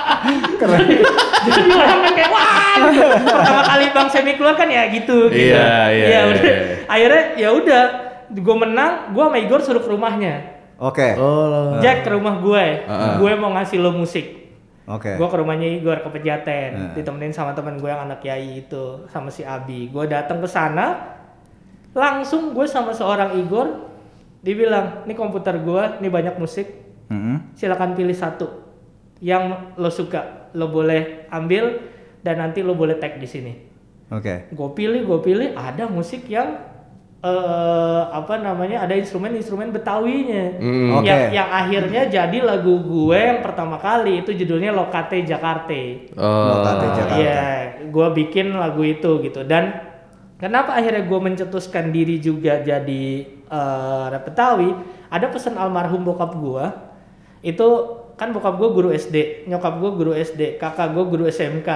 Keren. 0.56 0.80
Jadi 1.46 1.60
orang 1.74 2.00
kan 2.00 2.14
kayak 2.14 2.30
wah. 2.30 2.76
Pertama 3.18 3.62
kali 3.66 3.86
Bang 3.92 4.10
Semi 4.10 4.34
keluar 4.38 4.54
kan 4.54 4.70
ya 4.70 4.88
gitu. 4.90 5.28
gitu. 5.28 5.50
Iya, 5.52 5.90
iya, 5.90 6.06
Ya 6.06 6.06
iya, 6.08 6.20
udah. 6.28 6.44
iya. 6.46 6.76
Akhirnya 6.86 7.24
ya 7.36 7.50
udah. 7.52 7.84
Gue 8.32 8.56
menang, 8.56 9.12
gue 9.12 9.20
sama 9.22 9.38
Igor 9.38 9.60
suruh 9.60 9.82
ke 9.82 9.90
rumahnya. 9.90 10.36
Oke. 10.80 11.20
Oh. 11.20 11.78
Jack 11.78 12.02
ke 12.02 12.10
rumah 12.10 12.40
gue, 12.40 12.66
Heeh. 12.82 13.14
gue 13.20 13.32
mau 13.36 13.52
ngasih 13.52 13.78
lo 13.78 13.92
musik. 13.92 14.56
Oke. 14.88 15.14
Gue 15.14 15.28
ke 15.28 15.36
rumahnya 15.36 15.68
Igor 15.68 16.00
ke 16.00 16.10
Pejaten, 16.10 16.72
Nah. 16.72 16.92
ditemenin 16.96 17.36
sama 17.36 17.52
teman 17.52 17.76
gue 17.76 17.86
yang 17.86 18.02
anak 18.02 18.24
Yai 18.24 18.64
itu, 18.64 19.04
sama 19.08 19.28
si 19.30 19.44
Abi. 19.44 19.92
Gue 19.92 20.08
datang 20.08 20.40
ke 20.40 20.48
sana, 20.48 21.12
langsung 21.92 22.56
gue 22.56 22.64
sama 22.66 22.96
seorang 22.96 23.36
Igor, 23.36 23.92
dibilang, 24.40 25.04
ini 25.04 25.14
komputer 25.14 25.60
gue, 25.60 25.84
ini 26.00 26.08
banyak 26.08 26.40
musik, 26.40 26.72
Mm-mm. 27.08 27.52
silakan 27.54 27.94
pilih 27.94 28.16
satu 28.16 28.48
yang 29.22 29.74
lo 29.78 29.94
suka, 29.94 30.52
lo 30.58 30.74
boleh 30.74 31.30
ambil 31.30 31.78
dan 32.26 32.42
nanti 32.42 32.66
lo 32.66 32.74
boleh 32.74 32.98
tag 32.98 33.22
di 33.22 33.30
sini. 33.30 33.54
Oke. 34.12 34.52
Gue 34.52 34.70
pilih, 34.76 35.08
gue 35.08 35.20
pilih, 35.24 35.50
ada 35.56 35.88
musik 35.88 36.28
yang 36.28 36.74
eh 37.22 38.04
apa 38.10 38.42
namanya 38.42 38.82
ada 38.82 38.98
instrumen-instrumen 38.98 39.70
Betawinya 39.70 40.58
Hmm. 40.58 40.98
Oke. 40.98 41.06
yang 41.06 41.30
yang 41.30 41.50
akhirnya 41.54 42.02
jadi 42.10 42.38
lagu 42.42 42.82
gue 42.82 43.14
yang 43.14 43.46
pertama 43.46 43.78
kali 43.78 44.26
itu 44.26 44.34
judulnya 44.34 44.74
Lokate 44.74 45.22
Jakarta. 45.22 45.84
Oh. 46.18 46.50
Lokate 46.50 46.88
Jakarta. 46.98 47.22
Iya, 47.22 47.46
gue 47.94 48.08
bikin 48.26 48.58
lagu 48.58 48.82
itu 48.82 49.22
gitu 49.22 49.46
dan 49.46 49.86
kenapa 50.42 50.74
akhirnya 50.74 51.06
gue 51.06 51.20
mencetuskan 51.22 51.94
diri 51.94 52.18
juga 52.18 52.58
jadi 52.66 53.06
eh, 53.30 54.04
rap 54.10 54.26
Betawi? 54.26 54.74
Ada 55.14 55.30
pesan 55.30 55.62
almarhum 55.62 56.02
bokap 56.02 56.34
gue 56.42 56.66
itu 57.46 57.68
kan 58.22 58.30
bokap 58.30 58.54
gue 58.54 58.70
guru 58.70 58.90
SD, 58.94 59.50
nyokap 59.50 59.82
gue 59.82 59.92
guru 59.98 60.12
SD, 60.14 60.62
kakak 60.62 60.94
gue 60.94 61.04
guru 61.04 61.26
SMK. 61.26 61.70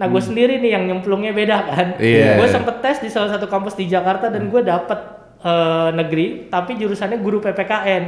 Nah 0.00 0.08
gue 0.08 0.22
sendiri 0.24 0.56
nih 0.56 0.72
yang 0.72 0.88
nyemplungnya 0.88 1.36
beda 1.36 1.68
kan. 1.68 1.86
Iya. 2.00 2.40
Gue 2.40 2.48
sempet 2.48 2.80
tes 2.80 2.96
di 2.96 3.12
salah 3.12 3.28
satu 3.28 3.44
kampus 3.44 3.76
di 3.76 3.84
Jakarta 3.84 4.32
dan 4.32 4.48
gue 4.48 4.64
dapet 4.64 4.96
eh, 5.44 5.88
negeri 5.92 6.48
tapi 6.48 6.80
jurusannya 6.80 7.20
guru 7.20 7.44
PPKN. 7.44 8.02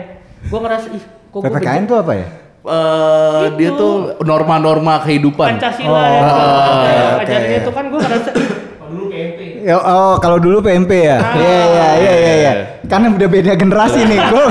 Gue 0.49 0.59
ngerasa 0.59 0.88
ih 0.97 1.05
kok 1.29 1.45
gue 1.45 1.53
PPKN 1.53 1.85
tuh 1.85 2.00
apa 2.00 2.12
ya? 2.17 2.26
Eh, 2.64 3.47
dia 3.61 3.71
tuh 3.76 4.17
norma-norma 4.25 5.05
kehidupan. 5.05 5.61
Pancasila 5.61 5.93
Oh, 5.93 6.00
ya. 6.00 6.21
oke, 6.25 6.33
Kayak 6.81 7.05
oke, 7.05 7.17
ngajarin 7.21 7.45
iya. 7.53 7.59
itu 7.61 7.71
kan 7.76 7.85
gue 7.93 8.00
ngerasa 8.00 8.31
PMP. 9.64 9.73
Ya, 9.73 9.76
oh, 9.80 10.21
kalau 10.21 10.37
dulu 10.37 10.61
PMP 10.61 11.09
ya. 11.09 11.16
Ah. 11.16 11.35
Iya 11.40 11.56
iya 11.64 11.88
iya 11.97 12.12
iya 12.12 12.35
iya. 12.37 12.52
Karena 12.85 13.16
udah 13.16 13.28
beda 13.33 13.52
generasi 13.56 14.00
nih. 14.04 14.21
Gue 14.28 14.44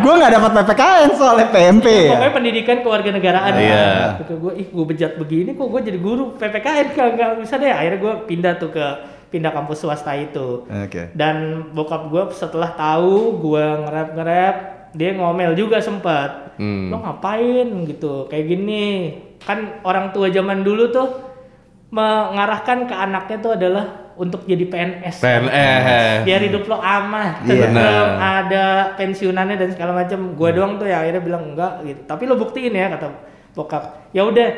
gue 0.00 0.12
nggak 0.14 0.32
dapat 0.38 0.50
PPKN 0.62 1.10
soalnya 1.18 1.46
PMP 1.50 1.86
ya. 1.90 2.10
Pokoknya 2.14 2.34
pendidikan 2.38 2.78
kewarganegaraan. 2.86 3.52
Iya. 3.58 3.90
Gitu 4.22 4.34
gue, 4.38 4.52
ih 4.62 4.68
gue 4.70 4.84
bejat 4.86 5.12
begini 5.18 5.50
kok 5.58 5.66
gue 5.66 5.80
jadi 5.82 5.98
guru 5.98 6.38
PPKN 6.38 6.86
kan 6.94 7.06
nggak 7.18 7.30
bisa 7.42 7.54
deh. 7.58 7.74
Akhirnya 7.74 7.98
gue 7.98 8.14
pindah 8.30 8.52
tuh 8.62 8.70
ke 8.70 8.86
pindah 9.34 9.50
kampus 9.50 9.82
swasta 9.82 10.14
itu. 10.14 10.66
Oke. 10.70 11.10
Dan 11.18 11.66
bokap 11.74 12.06
gue 12.06 12.22
setelah 12.34 12.70
tahu 12.78 13.42
gue 13.42 13.64
nge-rap 13.86 14.08
nge-rap, 14.14 14.56
dia 14.94 15.10
ngomel 15.18 15.58
juga 15.58 15.82
sempat. 15.82 16.54
Hmm. 16.62 16.94
Lo 16.94 17.02
ngapain 17.02 17.66
gitu? 17.90 18.30
Kayak 18.30 18.46
gini. 18.46 18.86
Kan 19.42 19.82
orang 19.82 20.14
tua 20.14 20.30
zaman 20.30 20.62
dulu 20.62 20.94
tuh 20.94 21.08
mengarahkan 21.90 22.86
ke 22.86 22.94
anaknya 22.94 23.38
tuh 23.42 23.52
adalah 23.58 24.09
untuk 24.20 24.44
jadi 24.44 24.60
PNS. 24.62 25.16
PNS. 25.24 26.28
Biar 26.28 26.40
hidup 26.44 26.68
lo 26.68 26.76
aman, 26.76 27.40
Iya. 27.42 27.72
tentrem, 27.72 28.08
ada 28.20 28.64
pensiunannya 28.94 29.56
dan 29.56 29.72
segala 29.72 29.96
macam. 29.96 30.36
Gua 30.36 30.52
doang 30.52 30.76
tuh 30.76 30.84
ya 30.84 31.00
akhirnya 31.00 31.24
bilang 31.24 31.56
enggak 31.56 31.80
gitu. 31.82 32.00
Tapi 32.04 32.28
lo 32.28 32.36
buktiin 32.36 32.70
ya 32.70 32.92
kata 32.92 33.06
bokap. 33.56 34.12
Ya 34.12 34.28
udah 34.28 34.48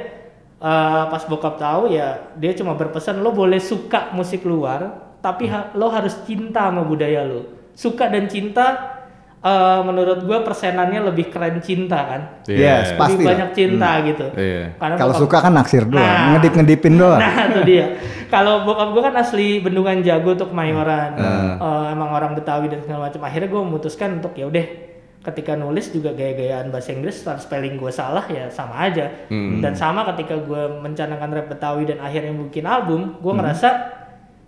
eh, 0.58 1.04
pas 1.06 1.22
bokap 1.24 1.56
tahu 1.56 1.90
ya 1.90 2.34
dia 2.34 2.52
cuma 2.52 2.74
berpesan 2.74 3.18
lo 3.18 3.30
boleh 3.30 3.58
suka 3.58 4.10
musik 4.10 4.42
luar, 4.42 4.90
tapi 5.18 5.46
ha- 5.46 5.70
lo 5.72 5.86
harus 5.88 6.18
cinta 6.22 6.66
sama 6.66 6.82
budaya 6.82 7.22
lo. 7.22 7.46
Suka 7.72 8.06
dan 8.06 8.26
cinta 8.26 8.98
eh, 9.42 9.80
menurut 9.82 10.22
gua 10.22 10.40
persenannya 10.40 11.02
lebih 11.04 11.28
keren 11.28 11.58
cinta 11.58 11.98
kan. 11.98 12.20
Yes, 12.44 12.94
Iya. 12.94 12.96
pasti 12.96 13.14
lebih 13.16 13.26
banyak 13.26 13.50
cinta 13.52 13.90
gitu. 14.02 14.26
Iya. 14.32 14.64
Karena 14.76 14.94
Kalau 14.96 15.14
suka 15.16 15.36
kan 15.38 15.52
naksir 15.52 15.84
doang, 15.84 15.98
Nah. 15.98 16.38
ngedip-ngedipin 16.38 16.94
doang. 16.94 17.18
Nah 17.18 17.34
itu 17.46 17.60
dia. 17.70 17.86
Kalau 18.26 18.62
bokap 18.62 18.88
gue 18.90 19.02
kan 19.02 19.14
asli 19.14 19.60
Bendungan 19.60 20.00
Jago 20.00 20.32
tuh 20.32 20.46
Kemayoran. 20.46 21.10
Hmm. 21.14 21.52
Eh, 21.58 21.84
emang 21.90 22.10
orang 22.10 22.32
Betawi 22.32 22.66
dan 22.66 22.80
segala 22.80 23.06
macam. 23.06 23.20
Akhirnya 23.22 23.46
gue 23.46 23.60
memutuskan 23.60 24.16
untuk 24.16 24.32
ya 24.32 24.46
udah 24.46 24.66
ketika 25.22 25.54
nulis 25.54 25.86
juga 25.88 26.10
gaya-gayaan 26.10 26.70
bahasa 26.70 26.90
Inggris 26.90 27.14
start 27.14 27.38
spelling 27.38 27.76
gue 27.76 27.90
salah 27.90 28.26
ya 28.26 28.48
sama 28.48 28.74
aja. 28.80 29.06
Hmm. 29.26 29.58
Dan 29.58 29.74
sama 29.74 30.02
ketika 30.08 30.34
gue 30.34 30.62
mencanangkan 30.78 31.30
rap 31.30 31.46
Betawi 31.46 31.84
dan 31.84 31.98
akhirnya 31.98 32.34
bikin 32.42 32.64
album, 32.64 33.18
gue 33.18 33.30
Hmm. 33.30 33.38
ngerasa 33.38 33.68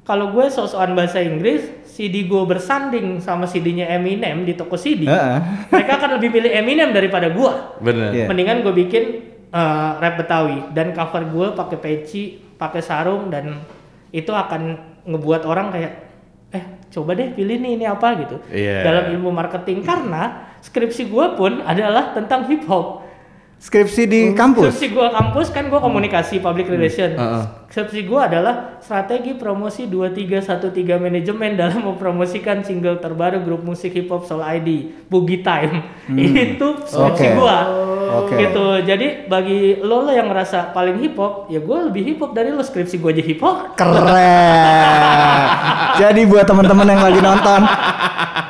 kalau 0.05 0.31
gue 0.31 0.47
sok-sokan 0.47 0.93
bahasa 0.93 1.19
Inggris, 1.19 1.65
CD 1.83 2.25
gue 2.25 2.43
bersanding 2.45 3.19
sama 3.19 3.45
CD-nya 3.45 3.89
Eminem 3.89 4.45
di 4.45 4.53
toko 4.53 4.77
CD, 4.77 5.05
Heeh. 5.05 5.39
mereka 5.69 5.97
akan 5.97 6.21
lebih 6.21 6.29
milih 6.31 6.53
Eminem 6.53 6.91
daripada 6.91 7.29
gue 7.29 7.53
Bener. 7.81 8.13
Iya. 8.13 8.27
mendingan 8.29 8.61
gue 8.61 8.75
bikin 8.77 9.05
eh, 9.49 9.91
rap 9.97 10.15
Betawi 10.17 10.71
dan 10.71 10.93
cover 10.93 11.25
gue 11.25 11.47
pakai 11.53 11.79
peci, 11.79 12.23
pakai 12.37 12.81
sarung 12.81 13.29
dan 13.29 13.65
itu 14.11 14.29
akan 14.29 14.77
ngebuat 15.05 15.43
orang 15.45 15.73
kayak 15.73 15.93
eh 16.51 16.65
coba 16.89 17.17
deh 17.17 17.33
pilih 17.33 17.59
nih 17.59 17.75
ini 17.75 17.85
apa 17.85 18.15
gitu 18.15 18.37
Iya. 18.47 18.85
dalam 18.85 19.05
ilmu 19.11 19.33
marketing 19.33 19.83
karena 19.83 20.23
skripsi 20.61 21.09
gue 21.09 21.27
pun 21.35 21.61
adalah 21.61 22.13
tentang 22.13 22.45
hip 22.47 22.63
hop. 22.65 23.03
Skripsi 23.57 24.05
di 24.05 24.21
kampus. 24.37 24.77
Skripsi 24.77 24.93
gue 24.93 25.09
kampus 25.09 25.49
kan 25.49 25.67
gue 25.67 25.81
komunikasi 25.81 26.39
public 26.39 26.69
relation. 26.69 27.17
Heeh. 27.17 27.45
Skripsi 27.75 28.07
gue 28.07 28.21
adalah 28.23 28.79
strategi 28.79 29.35
promosi 29.35 29.91
2313 29.91 30.95
manajemen 30.95 31.51
dalam 31.59 31.83
mempromosikan 31.83 32.63
single 32.63 33.03
terbaru 33.03 33.43
grup 33.43 33.67
musik 33.67 33.99
hip 33.99 34.07
hop 34.15 34.31
Soul 34.31 34.47
ID, 34.47 34.95
Boogie 35.11 35.43
Time. 35.43 35.83
Itu 36.55 36.87
skripsi 36.87 37.27
Oke. 37.27 37.35
gue. 37.35 37.59
Oke. 38.15 38.35
Gitu. 38.47 38.67
Jadi 38.87 39.27
bagi 39.27 39.83
lo, 39.83 40.07
lo 40.07 40.15
yang 40.15 40.31
ngerasa 40.31 40.71
paling 40.71 41.03
hip 41.03 41.19
hop, 41.19 41.51
ya 41.51 41.59
gue 41.59 41.79
lebih 41.91 42.15
hip 42.15 42.23
hop 42.23 42.31
dari 42.31 42.55
lo 42.55 42.63
skripsi 42.63 42.95
gue 43.03 43.11
aja 43.11 43.25
hip 43.27 43.43
hop. 43.43 43.75
Keren. 43.75 45.35
Jadi 46.07 46.21
buat 46.31 46.47
teman-teman 46.47 46.95
yang 46.95 47.03
lagi 47.03 47.19
nonton, 47.19 47.59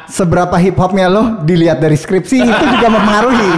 seberapa 0.05 0.57
hip 0.61 0.77
hopnya 0.77 1.09
lo 1.09 1.41
dilihat 1.49 1.81
dari 1.81 1.97
skripsi 1.97 2.45
itu 2.45 2.65
juga 2.77 2.93
mempengaruhi. 2.93 3.53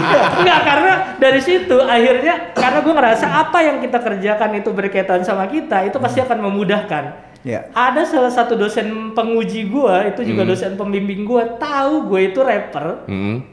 Enggak, 0.46 0.60
karena 0.62 0.94
dari 1.16 1.40
situ 1.40 1.76
akhirnya 1.80 2.52
karena 2.52 2.78
gue 2.84 2.94
ngerasa 2.94 3.26
apa 3.28 3.58
yang 3.64 3.76
kita 3.80 3.98
kerjakan 4.04 4.50
itu 4.60 4.70
berkaitan 4.70 5.24
sama 5.24 5.48
kita, 5.48 5.55
itu 5.64 5.96
pasti 5.96 6.18
akan 6.20 6.38
memudahkan. 6.50 7.04
Ya. 7.46 7.70
Ada 7.70 8.02
salah 8.02 8.32
satu 8.34 8.58
dosen 8.58 9.14
penguji 9.14 9.70
gue, 9.70 9.96
itu 10.10 10.20
juga 10.26 10.42
dosen 10.42 10.74
pembimbing 10.74 11.22
gue, 11.22 11.42
tahu 11.62 12.10
gue 12.10 12.34
itu 12.34 12.42
rapper. 12.42 13.06
Hmm. 13.06 13.46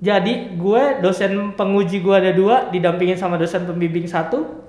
Jadi 0.00 0.56
gue 0.60 0.82
dosen 1.00 1.56
penguji 1.56 2.04
gue 2.04 2.14
ada 2.14 2.32
dua, 2.36 2.68
didampingin 2.68 3.16
sama 3.16 3.40
dosen 3.40 3.64
pembimbing 3.64 4.04
satu. 4.04 4.60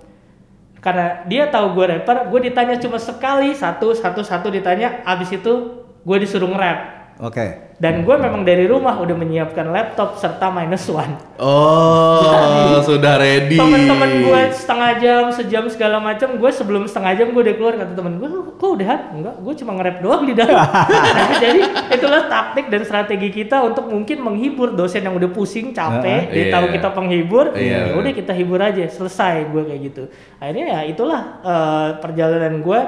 Karena 0.79 1.27
dia 1.27 1.51
tahu 1.51 1.77
gue 1.77 1.85
rapper, 1.99 2.31
gue 2.31 2.39
ditanya 2.47 2.79
cuma 2.79 2.97
sekali 2.97 3.53
satu 3.53 3.93
satu 3.93 4.23
satu 4.23 4.47
ditanya, 4.49 5.03
abis 5.03 5.35
itu 5.35 5.83
gue 6.01 6.17
disuruh 6.17 6.49
nge-rap. 6.49 6.79
Oke. 7.21 7.70
Dan 7.81 8.05
gue 8.05 8.13
memang 8.13 8.45
dari 8.45 8.69
rumah 8.69 9.01
udah 9.01 9.17
menyiapkan 9.17 9.73
laptop 9.73 10.13
serta 10.21 10.53
minus 10.53 10.85
one. 10.85 11.17
Oh, 11.41 12.77
sudah 12.85 13.17
ready. 13.17 13.57
Temen-temen 13.57 14.21
gue 14.21 14.41
setengah 14.53 14.91
jam, 15.01 15.23
sejam 15.33 15.65
segala 15.65 15.97
macam, 15.97 16.37
gue 16.37 16.51
sebelum 16.53 16.85
setengah 16.85 17.17
jam 17.17 17.27
gue 17.33 17.41
udah 17.41 17.55
keluar 17.57 17.73
kata 17.81 17.97
temen 17.97 18.21
gue, 18.21 18.29
kok 18.61 18.69
udah? 18.77 19.17
Enggak, 19.17 19.35
gue 19.41 19.53
cuma 19.65 19.71
nge-rap 19.81 19.97
doang 19.97 20.23
di 20.29 20.37
dalam. 20.37 20.61
Nah, 21.11 21.37
jadi 21.41 21.61
itulah 21.97 22.29
taktik 22.29 22.69
dan 22.69 22.85
strategi 22.85 23.33
kita 23.33 23.65
untuk 23.65 23.89
mungkin 23.89 24.21
menghibur 24.21 24.77
dosen 24.77 25.01
yang 25.01 25.17
udah 25.17 25.33
pusing, 25.33 25.73
capek, 25.73 26.29
Ah, 26.29 26.33
dia 26.33 26.43
iya. 26.47 26.53
tahu 26.53 26.65
kita 26.69 26.89
penghibur, 26.93 27.45
Iya. 27.57 27.91
ya 27.91 27.93
udah 27.97 28.13
kita 28.13 28.31
hibur 28.37 28.61
aja, 28.61 28.85
selesai 28.85 29.49
gue 29.49 29.61
kayak 29.65 29.81
gitu. 29.89 30.03
Akhirnya 30.37 30.65
ya 30.69 30.79
itulah 30.85 31.21
eh, 31.41 31.89
perjalanan 31.97 32.61
gue 32.61 32.79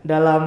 dalam 0.00 0.44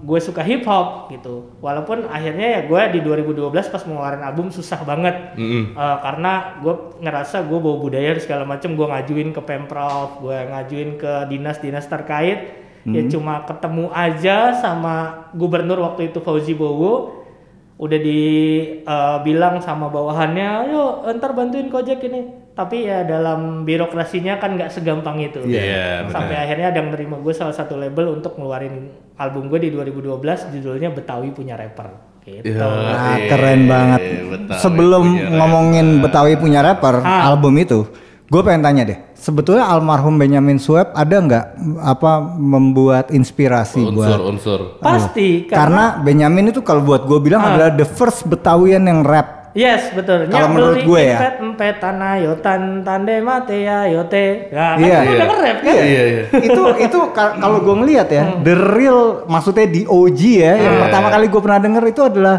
gue 0.00 0.20
suka 0.20 0.40
hip 0.40 0.64
hop 0.64 1.12
gitu. 1.12 1.52
Walaupun 1.60 2.08
akhirnya 2.08 2.56
ya 2.56 2.60
gue 2.64 2.82
di 2.96 3.00
2012 3.04 3.52
pas 3.68 3.82
mau 3.84 4.00
ngeluarin 4.00 4.24
album 4.24 4.48
susah 4.48 4.80
banget. 4.84 5.36
Mm-mm. 5.36 5.76
Eh, 5.76 5.98
karena 6.00 6.56
gue 6.64 6.74
ngerasa 7.04 7.44
gue 7.44 7.58
bawa 7.60 7.76
budaya 7.78 8.16
dan 8.16 8.22
segala 8.24 8.44
macam 8.48 8.72
gue 8.72 8.86
ngajuin 8.88 9.30
ke 9.36 9.40
pemprov 9.44 10.24
gue 10.24 10.36
ngajuin 10.48 10.90
ke 10.96 11.12
dinas-dinas 11.28 11.84
terkait 11.84 12.68
ya 12.88 13.02
cuma 13.10 13.44
ketemu 13.44 13.92
aja 13.92 14.56
sama 14.56 15.28
gubernur 15.36 15.76
waktu 15.84 16.08
itu 16.08 16.24
Fauzi 16.24 16.56
Bowo 16.56 17.20
udah 17.78 17.98
dibilang 18.00 19.62
sama 19.62 19.86
bawahannya 19.86 20.66
ayo 20.66 21.06
ntar 21.14 21.36
bantuin 21.36 21.70
kojek 21.70 22.02
ini 22.10 22.47
tapi 22.58 22.82
ya 22.82 23.06
dalam 23.06 23.62
birokrasinya 23.62 24.34
kan 24.36 24.58
nggak 24.58 24.66
segampang 24.68 25.22
itu 25.22 25.46
Iya, 25.46 26.02
benar. 26.02 26.10
sampai 26.10 26.36
akhirnya 26.36 26.66
ada 26.68 26.78
yang 26.78 26.90
nerima 26.90 27.16
gue 27.16 27.30
salah 27.30 27.54
satu 27.54 27.78
label 27.78 28.10
untuk 28.12 28.34
ngeluarin 28.34 28.90
album 29.14 29.46
gue 29.46 29.62
di 29.62 29.70
2012 29.70 30.18
judulnya 30.50 30.90
Betawi 30.90 31.30
punya 31.30 31.54
rapper 31.54 31.86
gitu. 32.20 32.50
Nah, 32.50 33.14
Iya, 33.14 33.30
keren 33.30 33.60
banget. 33.64 34.00
Betawi 34.26 34.58
Sebelum 34.58 35.04
punya 35.06 35.22
rapper. 35.22 35.36
ngomongin 35.38 35.86
Betawi 35.98 36.32
punya 36.34 36.60
rapper, 36.60 36.94
Ah. 36.98 37.24
album 37.24 37.54
itu, 37.56 37.86
gue 38.26 38.40
pengen 38.42 38.60
tanya 38.60 38.82
deh. 38.84 38.98
Sebetulnya 39.14 39.64
almarhum 39.64 40.14
Benyamin 40.14 40.58
Sueb 40.58 40.92
ada 40.92 41.16
nggak 41.16 41.44
apa 41.80 42.12
membuat 42.36 43.08
inspirasi 43.10 43.80
buat? 43.88 44.12
unsur-unsur. 44.12 44.60
pasti 44.78 45.46
Karena 45.46 45.98
Benyamin 45.98 46.50
itu 46.50 46.60
kalau 46.60 46.82
buat 46.82 47.02
gue 47.02 47.18
bilang 47.18 47.40
Ah. 47.40 47.48
adalah 47.50 47.70
the 47.72 47.86
first 47.86 48.26
Betawian 48.26 48.82
yang 48.82 49.00
rap. 49.00 49.37
Yes, 49.58 49.90
betul. 49.90 50.30
Kalau 50.30 50.48
menurut 50.48 50.80
gue 50.80 51.00
ya. 51.02 51.18
Empet 51.18 51.34
empet 51.42 51.74
tanah 51.76 52.14
yotan 52.22 52.60
tande 52.80 53.18
mate 53.18 53.58
ya 53.58 53.90
yote. 53.90 54.54
Nah, 54.54 54.78
kan 54.78 54.78
Iya. 54.78 54.96
gue 54.96 55.02
Iya. 55.02 55.16
udah 55.18 55.26
nge-rap 55.26 55.58
kan? 55.58 55.74
Iya, 55.74 55.82
iya. 56.06 56.22
itu 56.40 56.62
itu 56.78 56.98
ka- 57.10 57.34
kalau 57.36 57.58
gue 57.58 57.74
ngelihat 57.76 58.08
ya, 58.08 58.22
Hmm. 58.24 58.40
the 58.40 58.54
real 58.54 59.00
maksudnya 59.26 59.66
di 59.66 59.82
OG 59.82 60.20
ya, 60.38 60.52
yang 60.56 60.74
Iya. 60.76 60.82
pertama 60.84 61.06
kali 61.10 61.26
gue 61.26 61.40
pernah 61.40 61.60
denger 61.60 61.84
itu 61.88 62.02
adalah 62.04 62.36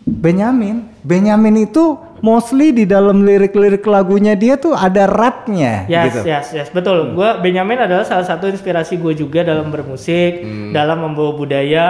Benyamin. 0.00 0.76
Benyamin 1.00 1.56
itu 1.60 1.84
mostly 2.20 2.72
di 2.72 2.84
dalam 2.84 3.20
lirik-lirik 3.20 3.84
lagunya 3.84 4.32
dia 4.32 4.56
tuh 4.56 4.72
ada 4.72 5.04
rapnya 5.04 5.84
Yes, 5.84 6.04
gitu. 6.08 6.20
yes, 6.24 6.46
yes, 6.50 6.68
betul. 6.68 7.12
Gua 7.12 7.36
Benyamin 7.36 7.78
adalah 7.80 8.02
salah 8.02 8.24
satu 8.24 8.46
inspirasi 8.46 8.96
gue 8.96 9.12
juga 9.12 9.42
dalam 9.42 9.68
bermusik, 9.68 10.40
Hmm. 10.40 10.70
dalam 10.70 11.02
membawa 11.02 11.32
budaya. 11.34 11.88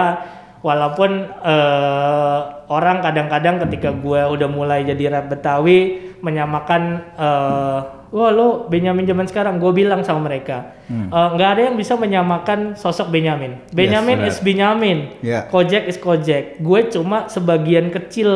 walaupun 0.59 1.11
eh, 1.39 2.39
orang 2.69 3.01
kadang-kadang 3.01 3.57
ketika 3.59 3.89
gue 3.91 4.21
udah 4.23 4.47
mulai 4.47 4.81
jadi 4.83 5.09
rap 5.11 5.27
Betawi 5.27 5.79
menyamakan 6.19 6.81
eh, 7.13 7.79
wah 8.09 8.31
lo 8.31 8.65
Benyamin 8.65 9.03
zaman 9.03 9.25
sekarang 9.25 9.57
gue 9.57 9.71
bilang 9.71 10.01
sama 10.01 10.23
mereka 10.23 10.77
Hmm. 10.85 11.05
eh, 11.07 11.29
nggak 11.31 11.49
ada 11.51 11.61
yang 11.63 11.75
bisa 11.75 11.93
menyamakan 11.93 12.73
sosok 12.73 13.09
Benyamin 13.09 13.61
Benyamin 13.69 14.17
benar. 14.19 14.29
is 14.29 14.37
Benyamin 14.39 14.97
Ya. 15.21 15.45
Kojek 15.45 15.85
is 15.85 15.97
Kojek 15.97 16.57
gue 16.57 16.79
cuma 16.89 17.25
sebagian 17.25 17.89
kecil 17.89 18.29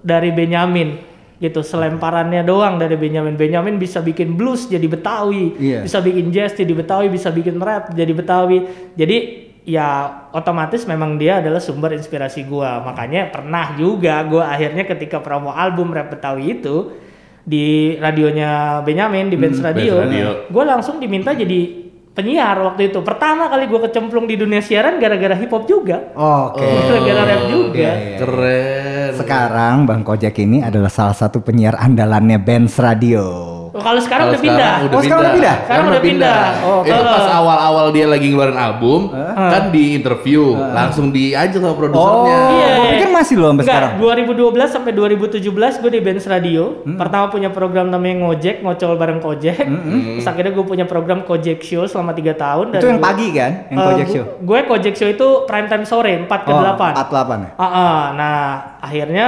dari 0.00 0.30
Benyamin 0.30 1.04
gitu 1.36 1.60
selemparannya 1.60 2.42
doang 2.42 2.76
dari 2.76 2.94
Benyamin 2.94 3.34
Benyamin 3.34 3.76
bisa 3.76 4.00
bikin 4.00 4.34
blues 4.34 4.66
jadi 4.66 4.82
Betawi 4.84 5.54
Iya. 5.54 5.80
bisa 5.80 6.00
bikin 6.00 6.28
jazz 6.28 6.52
jadi 6.52 6.72
Betawi 6.72 7.06
bisa 7.08 7.28
bikin 7.28 7.56
rap 7.58 7.92
jadi 7.92 8.10
Betawi 8.10 8.58
jadi 8.92 9.47
ya 9.68 10.08
otomatis 10.32 10.88
memang 10.88 11.20
dia 11.20 11.44
adalah 11.44 11.60
sumber 11.60 11.92
inspirasi 11.92 12.48
gua 12.48 12.80
makanya 12.80 13.28
pernah 13.28 13.76
juga 13.76 14.24
gua 14.24 14.48
akhirnya 14.48 14.88
ketika 14.88 15.20
promo 15.20 15.52
album 15.52 15.92
rap 15.92 16.08
Betawi 16.08 16.56
itu 16.56 16.96
di 17.44 17.96
radionya 17.96 18.80
Benyamin 18.84 19.28
di 19.28 19.36
Benz 19.36 19.60
Radio, 19.60 20.04
Benz 20.04 20.12
Radio. 20.12 20.28
gue 20.52 20.64
langsung 20.68 21.00
diminta 21.00 21.32
jadi 21.32 21.88
penyiar 22.12 22.60
waktu 22.60 22.92
itu 22.92 23.00
pertama 23.00 23.48
kali 23.48 23.64
gue 23.64 23.80
kecemplung 23.88 24.28
di 24.28 24.36
dunia 24.36 24.60
siaran 24.60 25.00
gara-gara 25.00 25.32
hip 25.32 25.48
hop 25.48 25.64
juga 25.64 26.12
Oke. 26.12 26.60
gara-gara 26.60 27.22
rap 27.24 27.42
juga 27.48 27.88
Iya, 27.88 27.92
iya. 27.96 28.18
Keren. 28.20 29.10
Sekarang 29.16 29.76
Bang 29.88 30.04
Kojek 30.04 30.36
ini 30.44 30.60
adalah 30.60 30.92
salah 30.92 31.16
satu 31.16 31.40
penyiar 31.40 31.72
andalannya 31.80 32.36
Benz 32.36 32.76
Radio. 32.76 33.57
Oh, 33.68 33.78
kalau 33.78 34.00
sekarang 34.00 34.28
udah 34.28 34.40
pindah 34.40 34.72
sekarang 34.78 34.94
Oh, 34.94 35.02
sekarang 35.02 35.20
udah 35.20 35.34
pindah? 35.34 35.56
Sekarang 35.60 35.86
udah 35.86 36.02
pindah. 36.02 36.40
Oh, 36.60 36.80
itu 36.80 36.90
kalau- 36.90 37.12
pas 37.12 37.26
awal-awal 37.30 37.86
dia 37.90 38.06
lagi 38.06 38.26
ngeluarin 38.26 38.56
album, 38.56 39.00
kan 39.34 39.68
di 39.68 39.94
interview, 39.94 40.42
langsung 40.54 41.08
diajak 41.08 41.58
sama 41.58 41.70
Oh, 41.70 41.76
produsernya. 41.76 42.36
Iya. 42.48 42.68
gua 42.70 42.88
pikir 42.90 43.10
masih 43.10 43.34
loh 43.36 43.48
sampai 43.48 43.62
Enggak, 43.62 43.74
sekarang. 43.74 43.92
2012 43.98 44.68
sampai 44.68 44.92
2017 44.92 45.72
gue 45.78 45.90
di 45.90 46.00
Benz 46.00 46.24
Radio. 46.24 46.64
Pertama 46.88 47.28
punya 47.28 47.48
program 47.48 47.88
namanya 47.88 48.16
Ngojek, 48.20 48.60
ngocol 48.60 48.94
bareng 48.94 49.20
Kojek. 49.20 49.56
Terus 49.58 50.26
akhirnya 50.26 50.52
gue 50.52 50.64
punya 50.64 50.84
program 50.84 51.22
Kojek 51.22 51.60
Show 51.60 51.84
selama 51.84 52.12
3 52.12 52.32
tahun. 52.32 52.72
Itu 52.72 52.86
yang 52.86 52.98
pagi 52.98 53.28
kan, 53.30 53.68
yang 53.68 53.78
Eh, 53.78 53.86
Kojek 53.86 54.06
Show. 54.08 54.24
Gue 54.40 54.58
Kojek 54.64 54.94
Show 54.94 55.08
itu 55.08 55.26
prime 55.44 55.66
time 55.66 55.84
sore 55.84 56.12
4 56.18 56.40
ke 56.40 56.50
Oh, 56.50 56.58
8. 56.58 56.92
48 56.94 57.38
ya. 57.38 57.50
Ah, 57.54 57.64
ah. 57.64 58.00
nah 58.10 58.36
akhirnya 58.78 59.26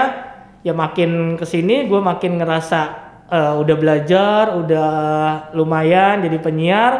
ya 0.60 0.72
makin 0.72 1.10
ke 1.34 1.44
sini 1.44 1.84
gue 1.84 1.96
makin 1.98 2.36
ngerasa 2.36 2.99
eh, 3.30 3.54
udah 3.56 3.76
belajar, 3.78 4.52
udah 4.58 4.90
lumayan 5.54 6.20
jadi 6.20 6.38
penyiar. 6.38 6.94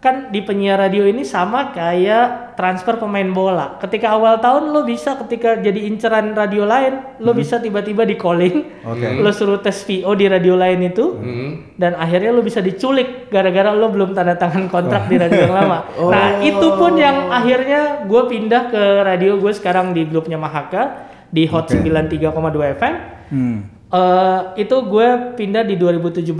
Kan 0.00 0.32
di 0.32 0.40
penyiar 0.40 0.80
radio 0.80 1.04
ini 1.04 1.28
sama 1.28 1.76
kayak 1.76 2.56
transfer 2.56 2.96
pemain 2.96 3.28
bola. 3.36 3.76
Ketika 3.76 4.16
awal 4.16 4.40
tahun 4.40 4.72
lo 4.72 4.88
bisa 4.88 5.20
ketika 5.20 5.60
jadi 5.60 5.76
inceran 5.84 6.32
radio 6.32 6.64
lain, 6.64 7.20
lo 7.20 7.36
bisa 7.36 7.60
tiba-tiba 7.60 8.08
di 8.08 8.16
calling, 8.16 8.80
Oke. 8.80 9.20
lo 9.20 9.28
suruh 9.28 9.60
tes 9.60 9.76
VO 9.84 10.16
di 10.16 10.24
radio 10.24 10.56
lain 10.56 10.88
itu, 10.88 11.04
Hmm. 11.20 11.76
dan 11.76 12.00
akhirnya 12.00 12.32
lo 12.32 12.40
bisa 12.40 12.64
diculik 12.64 13.28
gara-gara 13.28 13.76
lo 13.76 13.92
belum 13.92 14.16
tanda 14.16 14.40
tangan 14.40 14.72
kontrak 14.72 15.04
di 15.04 15.20
radio 15.20 15.44
yang 15.44 15.52
lama. 15.52 15.78
Oh. 16.00 16.08
Nah 16.08 16.40
itu 16.40 16.64
pun 16.80 16.96
yang 16.96 17.28
akhirnya 17.28 18.08
gue 18.08 18.22
pindah 18.24 18.72
ke 18.72 18.82
radio 19.04 19.36
gue 19.36 19.52
sekarang 19.52 19.92
di 19.92 20.08
grupnya 20.08 20.40
Mahaka 20.40 21.12
di 21.28 21.44
Hot 21.44 21.68
Oke. 21.68 21.76
93,2 21.76 22.72
FM. 22.72 22.94
Hmm. 23.36 23.79
Eh, 23.90 24.40
itu 24.62 24.76
gue 24.86 25.34
pindah 25.34 25.66
di 25.66 25.74
2017 25.74 26.30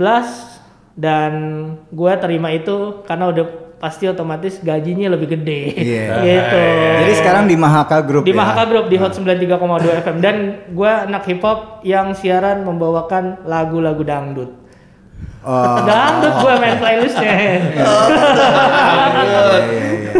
dan 0.95 1.31
gue 1.91 2.11
terima 2.15 2.47
itu 2.55 3.03
karena 3.03 3.27
udah 3.27 3.45
pasti 3.75 4.05
otomatis 4.07 4.61
gajinya 4.61 5.11
lebih 5.11 5.35
gede 5.35 5.73
Iya. 5.75 6.15
gitu. 6.31 6.63
Jadi 7.03 7.13
sekarang 7.19 7.43
di 7.51 7.57
Mahaka 7.59 7.99
Group 8.07 8.23
di 8.23 8.31
ya. 8.31 8.39
Mahaka 8.39 8.63
Group 8.71 8.85
di 8.87 8.95
Hot 9.01 9.11
93,2 9.11 9.99
FM 9.99 10.17
dan 10.23 10.35
gue 10.71 10.91
anak 11.11 11.27
hip 11.27 11.43
hop 11.43 11.83
yang 11.83 12.15
siaran 12.15 12.63
membawakan 12.63 13.43
lagu-lagu 13.43 13.99
dangdut. 14.05 14.60
Oh. 15.41 15.81
Dangdut 15.89 16.33
gue 16.37 16.53
main 16.61 16.77
playlistnya. 16.77 17.33
Iya, 19.21 19.61
iya, 19.65 19.89
iya. 19.97 20.11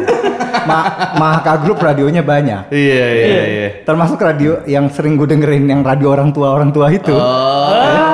Ma- 0.66 1.14
Mahaka 1.18 1.62
Group 1.62 1.78
radionya 1.82 2.22
banyak. 2.26 2.74
Iya, 2.74 3.06
iya, 3.14 3.42
iya. 3.46 3.68
Termasuk 3.86 4.18
radio 4.18 4.62
yang 4.66 4.90
sering 4.90 5.18
gue 5.18 5.30
dengerin 5.30 5.70
yang 5.70 5.82
radio 5.82 6.14
orang 6.14 6.34
tua 6.34 6.54
orang 6.54 6.74
tua 6.74 6.90
itu. 6.90 7.14
Oh, 7.14 7.22
ah, 7.22 8.11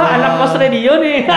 radio 0.58 0.91
nih. 1.02 1.20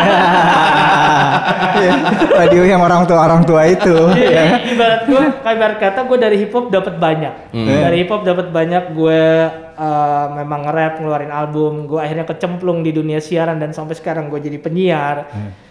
Iya, 1.80 1.96
radio 2.36 2.62
yang 2.66 2.82
orang 2.84 3.08
tua 3.08 3.24
orang 3.24 3.40
tua 3.48 3.64
itu. 3.64 3.94
Jadi 4.12 4.76
ibarat 4.76 5.08
gue, 5.08 5.22
kayak 5.40 5.56
ibarat 5.56 5.76
kata 5.80 6.00
gue 6.04 6.18
dari 6.20 6.36
hip 6.36 6.52
hop 6.52 6.68
dapat 6.68 7.00
banyak. 7.00 7.56
Dari 7.56 7.96
hip 8.04 8.10
hop 8.12 8.22
dapat 8.26 8.52
banyak. 8.52 8.92
Gue 8.92 9.48
eh, 9.80 10.26
memang 10.36 10.68
nge-rap, 10.68 11.00
ngeluarin 11.00 11.32
album. 11.32 11.88
Gue 11.88 12.04
akhirnya 12.04 12.28
kecemplung 12.28 12.84
di 12.84 12.92
dunia 12.92 13.16
siaran 13.22 13.56
dan 13.56 13.72
sampai 13.72 13.96
sekarang 13.96 14.28
gue 14.28 14.44
jadi 14.44 14.60
penyiar. 14.60 15.30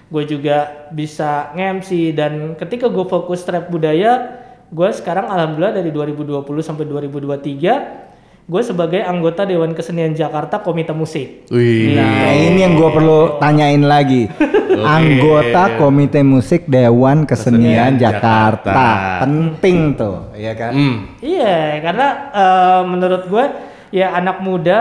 Gue 0.09 0.25
juga 0.25 0.89
bisa 0.89 1.53
nge-MC 1.53 2.17
dan 2.17 2.57
ketika 2.57 2.89
gue 2.89 3.05
fokus 3.05 3.45
rap 3.45 3.69
budaya, 3.69 4.41
gue 4.73 4.89
sekarang 4.89 5.29
alhamdulillah 5.29 5.77
dari 5.77 5.93
2020 5.93 6.41
sampai 6.65 6.89
2023 6.89 8.08
gue 8.49 8.61
sebagai 8.65 9.05
anggota 9.05 9.45
Dewan 9.45 9.77
Kesenian 9.77 10.17
Jakarta 10.17 10.65
Komite 10.65 10.89
Musik. 10.89 11.45
Wih. 11.53 11.93
Nah, 11.93 12.33
ini 12.33 12.65
yang 12.65 12.73
gue 12.73 12.89
perlu 12.89 13.37
tanyain 13.37 13.85
lagi. 13.85 14.25
Anggota 14.79 15.77
Komite 15.77 16.25
Musik 16.25 16.65
Dewan 16.65 17.29
Kesenian 17.29 17.93
Kesenian 17.93 17.93
Jakarta. 18.01 18.73
Jakarta. 18.73 19.21
Penting 19.21 19.77
tuh, 19.93 20.17
ya 20.33 20.57
kan? 20.57 20.71
Hmm. 20.73 20.95
Iya, 21.21 21.77
karena 21.85 22.07
eh, 22.33 22.81
menurut 22.89 23.23
gue 23.29 23.45
ya 23.93 24.17
anak 24.17 24.41
muda 24.41 24.77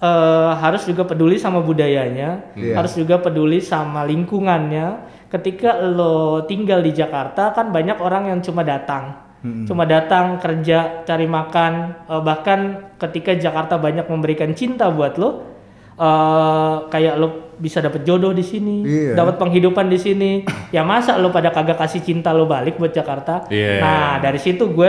eh, 0.00 0.52
harus 0.56 0.88
juga 0.88 1.04
peduli 1.04 1.36
sama 1.36 1.60
budayanya, 1.60 2.56
Iya. 2.56 2.80
harus 2.80 2.96
juga 2.96 3.20
peduli 3.20 3.60
sama 3.60 4.08
lingkungannya. 4.08 5.12
Ketika 5.28 5.80
lo 5.84 6.44
tinggal 6.48 6.80
di 6.80 6.92
Jakarta 6.96 7.52
kan 7.52 7.72
banyak 7.72 8.00
orang 8.00 8.32
yang 8.32 8.40
cuma 8.44 8.64
datang, 8.64 9.31
cuma 9.42 9.82
datang 9.82 10.38
kerja, 10.38 11.02
cari 11.02 11.26
makan. 11.26 11.72
eh, 12.06 12.22
bahkan 12.22 12.60
ketika 12.96 13.34
Jakarta 13.34 13.74
banyak 13.76 14.06
memberikan 14.06 14.54
cinta 14.54 14.86
buat 14.88 15.18
lo, 15.18 15.50
eh, 15.98 16.76
kayak 16.88 17.14
lo 17.18 17.28
bisa 17.58 17.78
dapet 17.78 18.02
jodoh 18.02 18.34
di 18.34 18.42
sini, 18.42 18.82
Iya. 18.82 19.14
dapat 19.14 19.38
penghidupan 19.38 19.86
di 19.86 19.98
sini. 19.98 20.30
ya 20.72 20.82
masa 20.82 21.14
lo 21.20 21.30
pada 21.30 21.52
kagak 21.52 21.78
kasih 21.78 22.02
cinta 22.02 22.32
lo 22.32 22.48
balik 22.48 22.80
buat 22.80 22.90
Jakarta? 22.90 23.46
Iya. 23.46 23.78
Nah, 23.78 24.12
dari 24.18 24.40
situ 24.40 24.72
gue 24.72 24.88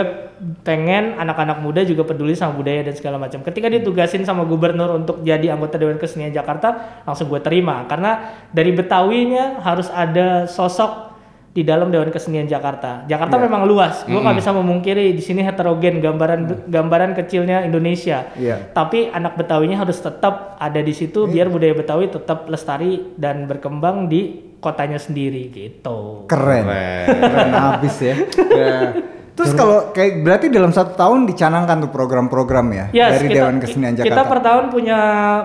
pengen 0.66 1.14
anak-anak 1.14 1.62
muda 1.62 1.86
juga 1.86 2.02
peduli 2.02 2.34
sama 2.34 2.58
budaya 2.58 2.82
dan 2.82 2.94
segala 2.98 3.20
macam. 3.22 3.44
Ketika 3.46 3.70
ditugasin 3.70 4.26
sama 4.26 4.42
gubernur 4.42 4.90
untuk 4.98 5.22
jadi 5.22 5.54
anggota 5.54 5.78
Dewan 5.78 6.00
Kesenian 6.02 6.34
Jakarta, 6.34 7.00
langsung 7.06 7.30
gue 7.30 7.38
terima 7.38 7.86
karena 7.86 8.34
dari 8.50 8.74
Betawinya 8.74 9.62
harus 9.62 9.86
ada 9.94 10.50
sosok 10.50 11.13
di 11.54 11.62
dalam 11.62 11.94
Dewan 11.94 12.10
Kesenian 12.10 12.50
Jakarta. 12.50 13.06
Jakarta 13.06 13.38
memang 13.38 13.62
luas, 13.62 14.02
gue 14.02 14.18
nggak 14.18 14.42
bisa 14.42 14.50
memungkiri 14.50 15.14
di 15.14 15.22
sini 15.22 15.46
heterogen 15.46 16.02
gambaran 16.02 16.66
gambaran 16.66 17.14
kecilnya 17.14 17.62
Indonesia. 17.62 18.26
Iya. 18.34 18.74
Tapi 18.74 19.14
anak 19.14 19.38
Betawinya 19.38 19.78
harus 19.78 20.02
tetap 20.02 20.58
ada 20.58 20.82
di 20.82 20.90
situ 20.90 21.30
biar 21.30 21.46
budaya 21.46 21.78
Betawi 21.78 22.10
tetap 22.10 22.50
lestari 22.50 23.14
dan 23.14 23.46
berkembang 23.46 24.10
di 24.10 24.50
kotanya 24.58 24.98
sendiri 24.98 25.54
gitu. 25.54 26.26
Keren. 26.26 26.66
Keren. 26.66 27.06
Keren 27.22 27.50
abis 27.54 27.96
ya. 28.02 28.16
Ya. 28.50 28.74
Terus 29.34 29.50
kalau 29.52 29.90
kayak 29.90 30.22
berarti 30.22 30.46
dalam 30.46 30.70
satu 30.70 30.94
tahun 30.94 31.26
dicanangkan 31.26 31.82
tuh 31.82 31.90
program-program 31.90 32.66
ya 32.70 32.84
Yes, 32.94 33.18
dari 33.18 33.26
kita, 33.26 33.34
Dewan 33.42 33.56
Kesenian 33.58 33.92
Kita 33.92 34.06
Jakarta. 34.06 34.30
per 34.30 34.38
tahun 34.40 34.64
punya 34.70 34.98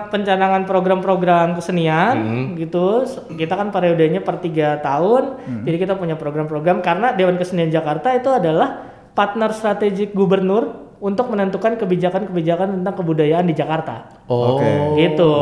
pencanangan 0.06 0.62
program-program 0.62 1.58
kesenian 1.58 2.14
Hmm. 2.14 2.46
gitu. 2.54 3.02
Kita 3.34 3.58
kan 3.58 3.74
periodenya 3.74 4.22
per 4.22 4.38
tiga 4.38 4.78
tahun. 4.78 5.42
Hmm. 5.42 5.62
Jadi 5.66 5.76
kita 5.76 5.98
punya 5.98 6.14
program-program 6.14 6.78
karena 6.80 7.10
Dewan 7.12 7.34
Kesenian 7.34 7.66
Jakarta 7.68 8.14
itu 8.14 8.30
adalah 8.30 8.86
partner 9.10 9.50
strategik 9.50 10.14
gubernur 10.14 10.94
untuk 11.00 11.26
menentukan 11.26 11.74
kebijakan-kebijakan 11.74 12.78
tentang 12.78 12.94
kebudayaan 12.94 13.42
di 13.42 13.58
Jakarta. 13.58 14.22
Oh. 14.28 14.54
Oke. 14.54 14.70
gitu. 15.02 15.32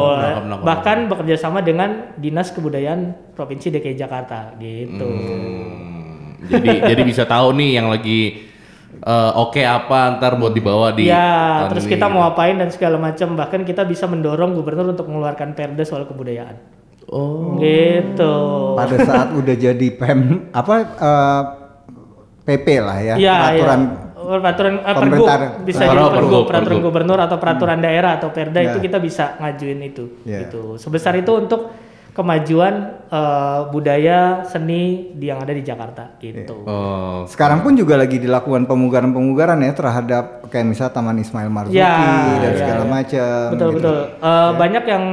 Bahkan 0.64 1.12
bekerja 1.12 1.36
sama 1.36 1.60
dengan 1.60 2.16
Dinas 2.16 2.48
Kebudayaan 2.48 3.12
Provinsi 3.36 3.68
DKI 3.68 3.92
Jakarta 3.92 4.56
gitu. 4.56 5.04
Hmm. 5.04 6.07
Jadi 6.40 6.68
jadi 6.90 7.02
bisa 7.02 7.24
tahu 7.24 7.50
nih 7.52 7.70
yang 7.74 7.88
lagi 7.88 8.46
eh, 8.98 9.30
oke 9.34 9.58
apa 9.58 10.16
ntar 10.16 10.34
buat 10.34 10.50
dibawa 10.50 10.90
di 10.90 11.06
Ya, 11.06 11.64
tahun 11.64 11.70
terus 11.72 11.84
ini. 11.84 11.92
kita 11.94 12.06
mau 12.06 12.22
apain 12.24 12.54
dan 12.54 12.68
segala 12.68 12.96
macam. 12.96 13.34
Bahkan 13.34 13.62
kita 13.62 13.82
bisa 13.82 14.04
mendorong 14.04 14.54
gubernur 14.54 14.86
untuk 14.88 15.06
mengeluarkan 15.06 15.52
perda 15.52 15.82
soal 15.82 16.04
kebudayaan. 16.04 16.56
Oh. 17.06 17.56
Gitu. 17.56 18.34
Pada 18.74 18.96
saat 19.00 19.28
udah 19.32 19.54
jadi 19.54 19.88
pem 19.90 20.46
apa 20.50 20.74
eh, 20.78 21.42
PP 22.44 22.66
lah 22.78 22.98
ya, 22.98 23.14
Iya, 23.14 23.34
peraturan 23.56 23.80
iya. 23.80 24.36
peraturan 24.40 24.74
eh, 24.78 24.94
pergub 24.94 25.28
bisa 25.64 25.82
Oh, 25.82 25.86
jadi 25.86 25.96
pergub, 25.96 26.12
pergub, 26.12 26.44
peraturan 26.44 26.64
pergub. 26.76 26.86
gubernur 26.86 27.18
atau 27.18 27.36
peraturan 27.36 27.78
daerah 27.78 28.16
atau 28.16 28.28
perda 28.28 28.58
Ya. 28.58 28.70
itu 28.70 28.78
kita 28.78 28.98
bisa 28.98 29.36
ngajuin 29.36 29.80
itu 29.82 30.04
Ya. 30.22 30.44
gitu. 30.44 30.76
Sebesar 30.76 31.12
itu 31.14 31.28
untuk 31.30 31.72
kemajuan 32.18 32.74
eh, 33.06 33.60
budaya 33.70 34.18
seni 34.42 35.14
di- 35.14 35.30
yang 35.30 35.38
ada 35.38 35.48
di 35.50 35.62
Jakarta 35.62 36.18
gitu. 36.18 36.66
Oh. 36.66 37.22
Sekarang 37.24 37.62
pun 37.62 37.72
juga 37.72 37.94
lagi 37.94 38.18
dilakukan 38.18 38.66
pemugaran-pemugaran 38.66 39.56
ya 39.58 39.70
terhadap 39.72 40.24
kayak 40.44 40.66
misalnya 40.66 40.92
Taman 40.92 41.16
Ismail 41.16 41.46
Marzuki 41.48 41.78
Ya, 41.78 41.94
dan 42.36 42.50
ya, 42.50 42.58
segala 42.58 42.82
ya. 42.82 42.90
macam. 42.90 43.38
betul 43.48 43.68
gitu. 43.68 43.76
betul 43.78 43.98
Eh, 44.18 44.50
banyak 44.52 44.84
yang 44.84 45.04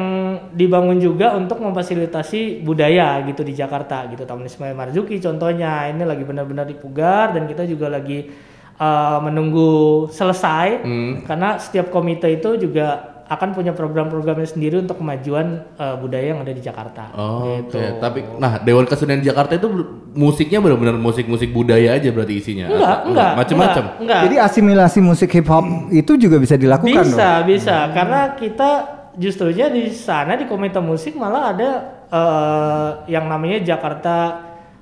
dibangun 0.52 0.98
juga 0.98 1.28
untuk 1.34 1.62
memfasilitasi 1.62 2.42
budaya 2.62 3.22
gitu 3.24 3.42
di 3.42 3.54
Jakarta 3.54 4.04
gitu 4.08 4.26
Taman 4.26 4.44
Ismail 4.44 4.74
Marzuki 4.74 5.16
contohnya 5.18 5.86
ini 5.86 6.02
lagi 6.02 6.24
benar-benar 6.24 6.66
dipugar 6.66 7.32
dan 7.32 7.46
kita 7.46 7.64
juga 7.64 7.88
lagi 7.88 8.28
eh, 8.76 9.20
menunggu 9.22 9.72
selesai 10.10 10.68
Hmm. 10.82 11.14
karena 11.24 11.56
setiap 11.56 11.88
komite 11.88 12.28
itu 12.30 12.60
juga 12.60 13.15
akan 13.26 13.50
punya 13.52 13.72
program-programnya 13.72 14.46
sendiri 14.46 14.78
untuk 14.78 14.98
kemajuan 14.98 15.66
eh, 15.74 15.96
budaya 15.96 16.26
yang 16.30 16.40
ada 16.40 16.50
di 16.50 16.60
Jakarta 16.60 17.10
Oh, 17.12 17.58
gitu. 17.58 17.74
oke. 17.74 17.98
Tapi 17.98 18.20
nah 18.38 18.60
Dewan 18.60 18.86
Kesenian 18.86 19.20
Jakarta 19.20 19.54
itu 19.54 19.66
musiknya 20.12 20.60
benar-benar 20.60 20.94
musik-musik 20.96 21.50
budaya 21.50 21.94
aja 21.94 22.10
berarti 22.10 22.34
isinya. 22.36 22.66
enggak 22.68 22.86
Atau- 22.92 23.06
enggak 23.10 23.32
Macam-macam. 23.36 23.84
enggak, 23.84 24.00
enggak. 24.00 24.22
Jadi 24.24 24.36
asimilasi 24.40 25.00
musik 25.02 25.30
hip 25.32 25.48
hop 25.48 25.66
itu 25.90 26.12
juga 26.16 26.38
bisa 26.38 26.54
dilakukan 26.54 27.02
bisa 27.04 27.30
dong. 27.42 27.50
bisa 27.50 27.78
karena 27.92 28.20
kita 28.36 28.70
justrunya 29.16 29.68
di 29.68 29.90
sana 29.90 30.36
di 30.36 30.46
komite 30.46 30.78
musik 30.78 31.16
malah 31.16 31.50
ada 31.50 31.70
eh, 32.08 32.90
yang 33.10 33.26
namanya 33.26 33.58
Jakarta 33.60 34.16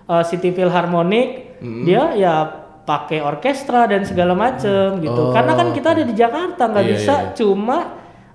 eh, 0.03 0.23
City 0.23 0.51
Philharmonic 0.51 1.27
dia 1.63 2.11
ya 2.13 2.35
pakai 2.83 3.23
orkestra 3.23 3.87
dan 3.87 4.03
segala 4.03 4.35
macem 4.35 4.99
gitu 4.99 5.31
karena 5.31 5.55
kan 5.55 5.71
kita 5.71 5.95
ada 5.95 6.03
di 6.03 6.11
Jakarta 6.11 6.67
nggak 6.67 6.83
Iya, 6.83 6.91
bisa 6.91 7.13
iya. 7.15 7.31
cuma 7.33 7.77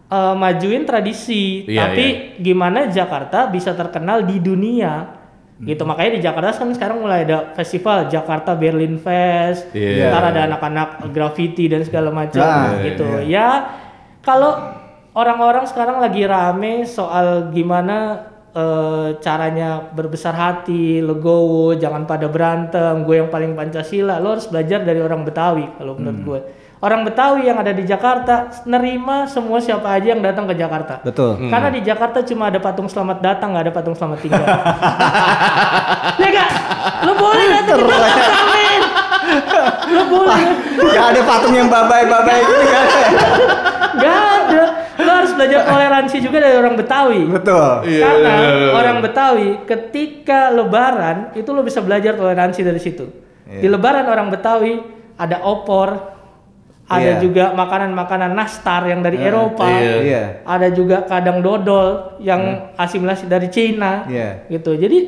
eh, 0.08 0.34
majuin 0.34 0.82
tradisi. 0.82 1.64
Iya, 1.64 1.86
tapi 1.86 2.06
gimana 2.38 2.88
Jakarta 2.88 3.46
bisa 3.46 3.72
terkenal 3.72 4.24
di 4.24 4.38
dunia? 4.38 5.14
Gitu. 5.58 5.82
Makanya 5.82 6.10
di 6.14 6.22
Jakarta 6.22 6.54
kan 6.54 6.70
sekarang 6.70 7.02
mulai 7.02 7.26
ada 7.26 7.50
festival 7.52 8.06
Jakarta 8.06 8.54
Berlin 8.54 8.94
Fest 8.94 9.74
Iya. 9.74 10.06
ntar 10.08 10.30
ada 10.30 10.46
anak-anak 10.46 11.10
graffiti 11.10 11.66
dan 11.66 11.82
segala 11.82 12.14
macam 12.14 12.38
Ah, 12.40 12.78
gitu. 12.78 13.02
ya 13.26 13.66
kalau 14.22 14.54
orang-orang 15.12 15.66
sekarang 15.66 15.98
lagi 15.98 16.22
rame 16.22 16.86
soal 16.86 17.50
gimana 17.50 18.22
eh, 18.54 19.18
caranya 19.18 19.82
berbesar 19.82 20.30
hati 20.30 21.02
legowo 21.02 21.74
jangan 21.74 22.06
pada 22.06 22.30
berantem 22.30 23.02
gue 23.02 23.18
yang 23.18 23.26
paling 23.26 23.58
pancasila 23.58 24.22
lo 24.22 24.38
harus 24.38 24.46
belajar 24.46 24.86
dari 24.86 25.02
orang 25.02 25.26
Betawi 25.26 25.74
kalau 25.74 25.98
menurut 25.98 26.20
gue 26.22 26.40
orang 26.78 27.02
Betawi 27.02 27.50
yang 27.50 27.58
ada 27.58 27.74
di 27.74 27.82
Jakarta 27.82 28.50
nerima 28.66 29.26
semua 29.26 29.58
siapa 29.58 29.90
aja 29.98 30.14
yang 30.14 30.22
datang 30.22 30.46
ke 30.46 30.54
Jakarta 30.54 31.02
Betul. 31.02 31.50
karena 31.50 31.68
di 31.74 31.80
Jakarta 31.82 32.22
cuma 32.22 32.50
ada 32.50 32.58
patung 32.62 32.86
selamat 32.86 33.18
datang 33.18 33.54
nggak 33.54 33.64
ada 33.68 33.74
patung 33.74 33.96
selamat 33.98 34.18
tinggal 34.22 34.44
ya 36.22 36.28
gak 36.30 36.50
lo 37.02 37.12
boleh 37.18 37.44
datang 37.50 37.76
ke 37.82 37.84
Jakarta 37.86 38.38
men 38.52 38.82
lo 39.90 40.02
boleh 40.06 40.68
Gak 40.78 41.06
ada 41.14 41.20
patung 41.26 41.54
yang 41.54 41.68
babai-babai 41.68 42.40
gitu 42.42 42.66
kan. 42.70 42.86
Gak 43.98 44.18
ada. 44.18 44.64
Lo 44.98 45.10
harus 45.14 45.32
belajar 45.34 45.60
toleransi 45.66 46.16
juga 46.22 46.38
dari 46.42 46.56
orang 46.58 46.74
Betawi. 46.74 47.22
Betul. 47.28 47.70
Iya, 47.86 48.02
Karena 48.06 48.30
iya, 48.30 48.38
iya, 48.38 48.56
iya. 48.58 48.70
orang 48.74 48.96
Betawi 49.04 49.48
ketika 49.66 50.40
lebaran 50.50 51.16
itu 51.38 51.50
lo 51.52 51.60
bisa 51.62 51.82
belajar 51.84 52.16
toleransi 52.16 52.60
dari 52.64 52.80
situ. 52.80 53.06
Iya. 53.46 53.60
Di 53.62 53.68
lebaran 53.70 54.06
orang 54.08 54.28
Betawi 54.32 54.80
ada 55.18 55.42
opor, 55.42 56.17
ada 56.88 57.20
Iya. 57.20 57.20
juga 57.20 57.44
makanan-makanan 57.52 58.32
nastar 58.32 58.88
yang 58.88 59.04
dari 59.04 59.20
Eropa. 59.20 59.68
iya. 59.68 59.94
Iya. 60.00 60.22
Ada 60.42 60.68
juga 60.72 61.04
kadang 61.04 61.44
dodol 61.44 62.16
yang 62.18 62.72
asimilasi 62.74 63.28
dari 63.28 63.52
Cina. 63.52 64.08
Iya. 64.08 64.48
Gitu. 64.48 64.72
Jadi 64.72 64.98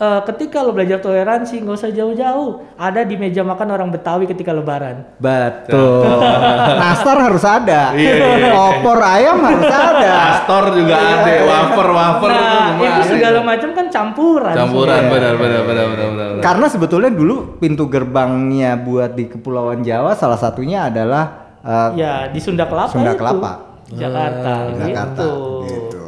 eh, 0.00 0.20
ketika 0.32 0.64
lo 0.64 0.72
belajar 0.72 0.98
toleransi 0.98 1.60
nggak 1.60 1.76
usah 1.76 1.92
jauh-jauh. 1.92 2.64
Ada 2.80 3.04
di 3.04 3.20
meja 3.20 3.44
makan 3.44 3.68
orang 3.76 3.88
Betawi 3.92 4.24
ketika 4.24 4.56
lebaran. 4.56 5.04
Betul. 5.20 6.08
Nastar 6.80 7.16
harus 7.20 7.44
ada. 7.44 7.92
Iya, 7.92 8.14
iya. 8.40 8.50
Opor 8.56 8.98
ayam 9.04 9.38
harus 9.44 9.68
ada. 9.68 10.10
Astor 10.40 10.72
juga 10.72 10.94
ada, 10.96 11.32
wafer-wafer 11.44 12.30
itu 12.32 12.40
Nah, 12.40 12.66
semua 12.72 12.86
itu 12.88 13.02
ada. 13.04 13.10
segala 13.12 13.38
macam 13.44 13.68
kan 13.76 13.86
campuran. 13.92 14.54
Campuran 14.56 15.02
benar 15.12 15.34
benar 15.36 15.62
benar 15.68 15.86
benar 15.92 16.08
benar. 16.08 16.28
benar. 16.34 16.42
Karena 16.42 16.66
sebetulnya 16.72 17.10
dulu 17.12 17.60
pintu 17.60 17.84
gerbangnya 17.86 18.80
buat 18.80 19.12
di 19.12 19.28
Kepulauan 19.28 19.84
Jawa 19.84 20.16
salah 20.16 20.40
satunya 20.40 20.88
adalah 20.88 21.52
eh, 21.60 21.88
Ya 22.00 22.14
di 22.32 22.40
Sunda 22.40 22.64
Kelapa 22.64 22.90
Sunda 22.96 23.12
itu. 23.12 23.20
Kelapa. 23.20 23.52
Jakarta. 23.90 24.52
Jakarta. 24.80 25.24
Gitu. 25.26 25.30
Gitu. 25.66 26.04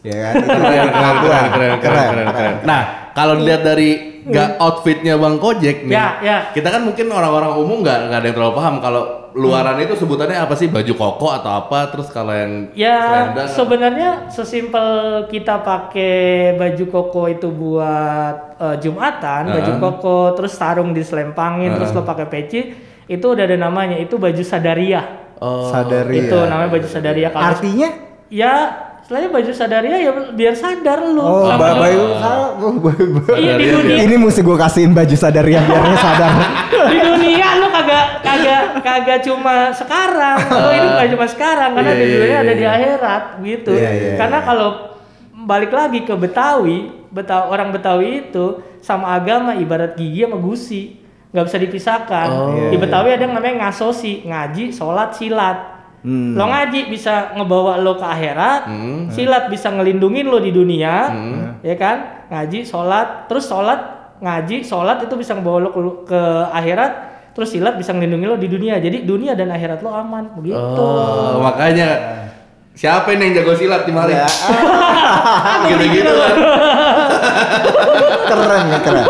Ya 0.00 0.16
kan? 0.16 0.32
Itu 0.32 0.46
keren, 0.48 0.88
keren, 0.88 0.88
keren, 1.52 1.76
keren, 1.82 2.08
keren, 2.08 2.26
keren. 2.32 2.54
Nah, 2.64 2.82
kalau 3.12 3.34
dilihat 3.36 3.62
dari 3.62 3.90
nggak 4.20 4.60
outfitnya 4.60 5.16
Bang 5.16 5.40
Kojek 5.40 5.88
nih, 5.88 5.96
Ya, 5.96 6.08
ya. 6.20 6.38
kita 6.52 6.68
kan 6.68 6.84
mungkin 6.84 7.08
orang-orang 7.08 7.56
umum 7.56 7.80
nggak 7.80 7.98
nggak 8.06 8.18
ada 8.20 8.26
yang 8.28 8.36
terlalu 8.36 8.54
paham 8.54 8.74
kalau 8.78 9.02
luaran 9.30 9.78
itu 9.78 9.94
sebutannya 9.94 10.36
apa 10.36 10.52
sih 10.52 10.66
baju 10.66 10.92
koko 10.92 11.30
atau 11.30 11.50
apa, 11.56 11.88
terus 11.88 12.10
kalau 12.10 12.34
yang 12.34 12.68
Ya 12.74 13.30
sebenarnya 13.48 14.28
sesimpel 14.28 14.84
kita 15.26 15.62
pakai 15.62 16.52
baju 16.58 16.84
koko 16.90 17.22
itu 17.26 17.48
buat 17.48 18.58
eh, 18.58 18.76
jumatan, 18.78 19.42
baju 19.48 19.70
Uh-huh. 19.70 19.82
koko, 19.88 20.18
terus 20.36 20.52
sarung 20.52 20.90
diselempangin, 20.92 21.72
terus 21.72 21.94
lo 21.94 22.02
pakai 22.02 22.26
peci, 22.26 22.60
itu 23.06 23.24
udah 23.24 23.44
ada 23.46 23.56
namanya, 23.56 23.96
itu 23.96 24.18
baju 24.18 24.42
sadaria. 24.42 25.32
Oh, 25.40 25.72
Sadaria. 25.72 26.28
Itu 26.28 26.36
namanya 26.44 26.68
baju 26.68 26.84
sadaria. 26.84 27.32
Kalau 27.32 27.56
Artinya? 27.56 27.88
ya 28.28 28.54
istilahnya 29.10 29.34
baju 29.34 29.50
sadaria 29.50 29.96
ya 29.98 30.10
biar 30.30 30.54
sadar 30.54 31.02
lu. 31.02 31.18
Oh, 31.18 31.50
babai. 31.50 31.98
lu. 31.98 32.14
Oh. 32.14 32.78
Iya 33.34 33.58
di 33.58 33.66
dunia 33.66 33.94
Ini 34.06 34.14
mesti 34.14 34.38
gue 34.38 34.54
kasihin 34.54 34.94
baju 34.94 35.16
sadariah 35.18 35.66
biar 35.66 35.82
dia 35.82 35.98
sadar. 35.98 36.30
di 36.70 36.98
dunia 37.02 37.48
lu 37.58 37.66
kagak 37.74 38.06
kagak 38.22 38.62
kagak 38.86 39.18
cuma 39.26 39.74
sekarang 39.74 40.38
lu 40.46 40.68
hidup 40.70 40.92
gak 40.94 41.08
cuma 41.10 41.26
sekarang 41.26 41.70
karena 41.74 41.90
Iya, 41.90 41.98
di 41.98 42.04
iya, 42.06 42.14
dunia 42.14 42.30
iya, 42.30 42.38
ada 42.38 42.52
di 42.54 42.62
iya. 42.62 42.70
akhirat 42.70 43.24
gitu 43.42 43.72
Iya, 43.74 43.90
iya, 43.90 44.12
karena 44.14 44.38
kalau 44.40 44.68
balik 45.34 45.72
lagi 45.74 46.06
ke 46.06 46.14
Betawi 46.14 46.78
Betawi 47.10 47.44
orang 47.50 47.68
Betawi 47.74 48.30
itu 48.30 48.46
sama 48.78 49.10
agama 49.12 49.58
ibarat 49.58 49.98
gigi 49.98 50.22
sama 50.22 50.38
gusi 50.38 51.02
nggak 51.34 51.44
bisa 51.50 51.58
dipisahkan 51.58 52.28
Oh. 52.30 52.70
di 52.70 52.78
Betawi 52.78 53.10
ada 53.10 53.26
yang 53.26 53.34
namanya 53.34 53.66
ngasosi 53.66 54.22
ngaji 54.22 54.70
sholat 54.70 55.18
silat 55.18 55.79
Hmm. 56.00 56.32
lo 56.32 56.44
ngaji 56.44 56.88
bisa 56.88 57.34
ngebawa 57.34 57.76
lo 57.76 57.92
ke 57.94 58.06
akhirat 58.06 58.60
Hmm. 58.64 59.04
silat 59.08 59.46
bisa 59.46 59.68
ngelindungin 59.68 60.26
lo 60.26 60.38
di 60.38 60.48
dunia 60.48 60.94
Hmm. 61.06 61.60
ya 61.60 61.74
kan 61.74 61.96
ngaji 62.28 62.64
sholat 62.64 63.26
terus 63.26 63.44
sholat 63.44 63.80
ngaji 64.16 64.60
sholat 64.60 65.00
itu 65.00 65.14
bisa 65.14 65.32
ngebawa 65.32 65.58
lo 65.60 65.70
ke, 65.70 65.80
ke 66.06 66.20
akhirat 66.50 66.92
terus 67.30 67.50
silat 67.50 67.76
bisa 67.76 67.92
ngelindungi 67.92 68.26
lo 68.26 68.36
di 68.36 68.48
dunia 68.48 68.76
jadi 68.76 69.02
dunia 69.02 69.32
dan 69.32 69.48
akhirat 69.48 69.80
lo 69.80 69.90
aman 69.90 70.32
begitu 70.34 70.56
Oh, 70.56 71.38
makanya 71.38 71.88
siapa 72.72 73.12
ini 73.12 73.22
yang 73.26 73.42
jago 73.42 73.54
silat 73.54 73.82
di 73.84 73.92
mari? 73.92 74.14
Ya, 74.14 74.26
Gitu-gitu 75.68 76.12
kan. 76.12 76.36
keren 78.26 78.64
ya 78.66 78.78
keren. 78.80 79.06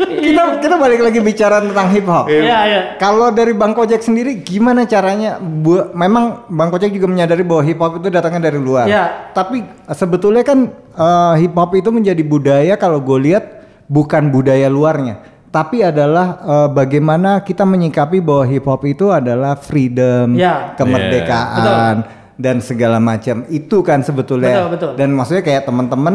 kita 0.00 0.42
kita 0.58 0.74
balik 0.76 1.00
lagi 1.00 1.20
bicara 1.20 1.60
tentang 1.60 1.92
hip 1.92 2.04
hop. 2.04 2.24
Iya, 2.26 2.58
iya. 2.64 2.80
Kalau 2.96 3.28
dari 3.30 3.52
Bang 3.52 3.72
Kojek 3.72 4.00
sendiri 4.00 4.40
gimana 4.40 4.84
caranya? 4.84 5.36
Bu, 5.36 5.92
memang 5.92 6.48
Bang 6.48 6.72
Kojek 6.72 6.90
juga 6.90 7.06
menyadari 7.06 7.44
bahwa 7.44 7.62
hip 7.62 7.78
hop 7.78 8.00
itu 8.00 8.08
datangnya 8.08 8.48
dari 8.48 8.56
luar. 8.56 8.88
Iya. 8.88 9.32
Tapi 9.32 9.60
eh, 9.60 9.96
sebetulnya 9.96 10.40
kan 10.40 10.68
eh, 10.72 11.34
hip 11.38 11.52
hop 11.52 11.72
itu 11.74 11.88
menjadi 11.88 12.22
budaya 12.22 12.74
kalau 12.74 13.00
gue 13.00 13.18
lihat 13.22 13.44
bukan 13.86 14.30
budaya 14.30 14.70
luarnya, 14.70 15.20
tapi 15.48 15.84
adalah 15.84 16.40
eh, 16.40 16.68
bagaimana 16.70 17.44
kita 17.44 17.62
menyikapi 17.62 18.24
bahwa 18.24 18.44
hip 18.46 18.64
hop 18.64 18.82
itu 18.84 19.12
adalah 19.12 19.52
freedom, 19.54 20.32
Iya. 20.32 20.74
kemerdekaan 20.80 21.96
dan 22.40 22.64
segala 22.64 22.96
macam. 22.96 23.44
Itu 23.52 23.84
kan 23.84 24.00
sebetulnya. 24.00 24.64
Betul, 24.64 24.70
betul. 24.72 24.90
Dan 24.96 25.12
maksudnya 25.12 25.44
kayak 25.44 25.68
teman-teman 25.68 26.14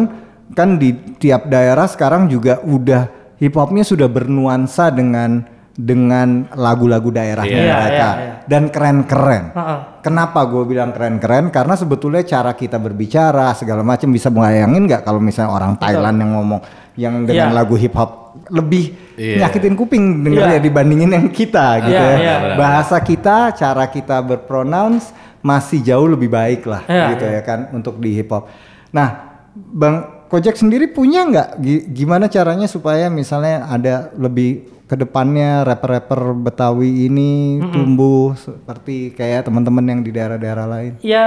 kan 0.57 0.81
di 0.81 0.93
tiap 1.21 1.45
daerah 1.45 1.85
sekarang 1.85 2.25
juga 2.25 2.57
udah 2.65 3.05
hip 3.38 3.53
hopnya 3.53 3.85
sudah 3.85 4.09
bernuansa 4.09 4.89
dengan 4.89 5.45
dengan 5.75 6.47
lagu-lagu 6.55 7.11
daerahnya 7.11 7.51
Iya, 7.51 7.75
mereka 7.75 8.07
iya, 8.07 8.11
iya. 8.15 8.33
dan 8.47 8.63
keren-keren. 8.71 9.51
Heeh. 9.51 9.79
Kenapa 9.99 10.47
gue 10.47 10.63
bilang 10.63 10.95
keren-keren? 10.95 11.51
Karena 11.51 11.75
sebetulnya 11.75 12.23
cara 12.23 12.55
kita 12.55 12.79
berbicara 12.79 13.51
segala 13.51 13.83
macam 13.83 14.07
bisa 14.07 14.31
bayangin 14.31 14.88
nggak 14.88 15.03
kalau 15.03 15.19
misalnya 15.19 15.51
orang 15.51 15.75
Thailand 15.75 16.15
yang 16.15 16.31
ngomong 16.31 16.61
yang 16.95 17.27
dengan 17.27 17.51
Iya. 17.51 17.57
lagu 17.59 17.75
hip 17.75 17.91
hop 17.91 18.39
lebih 18.55 18.95
Iya. 19.19 19.43
nyakitin 19.43 19.75
kuping 19.75 20.23
dengernya 20.23 20.59
Iya. 20.59 20.63
dibandingin 20.63 21.11
yang 21.11 21.27
kita 21.27 21.83
gitu 21.83 21.91
Iya, 22.07 22.15
ya. 22.15 22.19
iya. 22.23 22.55
Bahasa 22.55 22.95
kita, 23.03 23.51
cara 23.51 23.91
kita 23.91 24.23
berpronounce 24.23 25.11
masih 25.45 25.79
jauh 25.79 26.10
lebih 26.10 26.27
baik 26.27 26.65
lah 26.65 26.81
Iya, 26.84 27.05
gitu 27.13 27.25
iya. 27.27 27.38
ya 27.38 27.41
kan 27.43 27.60
untuk 27.69 28.01
di 28.01 28.12
hip 28.12 28.27
hop. 28.27 28.49
Nah, 28.89 29.10
Bang 29.53 29.95
Kojek 30.25 30.58
sendiri 30.58 30.89
punya 30.89 31.21
nggak 31.23 31.49
gi- 31.62 31.86
gimana 31.93 32.25
caranya 32.25 32.65
supaya 32.65 33.08
misalnya 33.08 33.69
ada 33.69 34.10
lebih 34.17 34.74
ke 34.85 34.93
depannya 34.93 35.65
rapper-rapper 35.65 36.37
Betawi 36.37 37.09
ini 37.09 37.57
tumbuh 37.73 38.37
seperti 38.37 39.17
kayak 39.17 39.49
teman-teman 39.49 39.81
yang 39.81 39.99
di 40.05 40.13
daerah-daerah 40.13 40.65
lain? 40.69 40.93
Ya 41.01 41.25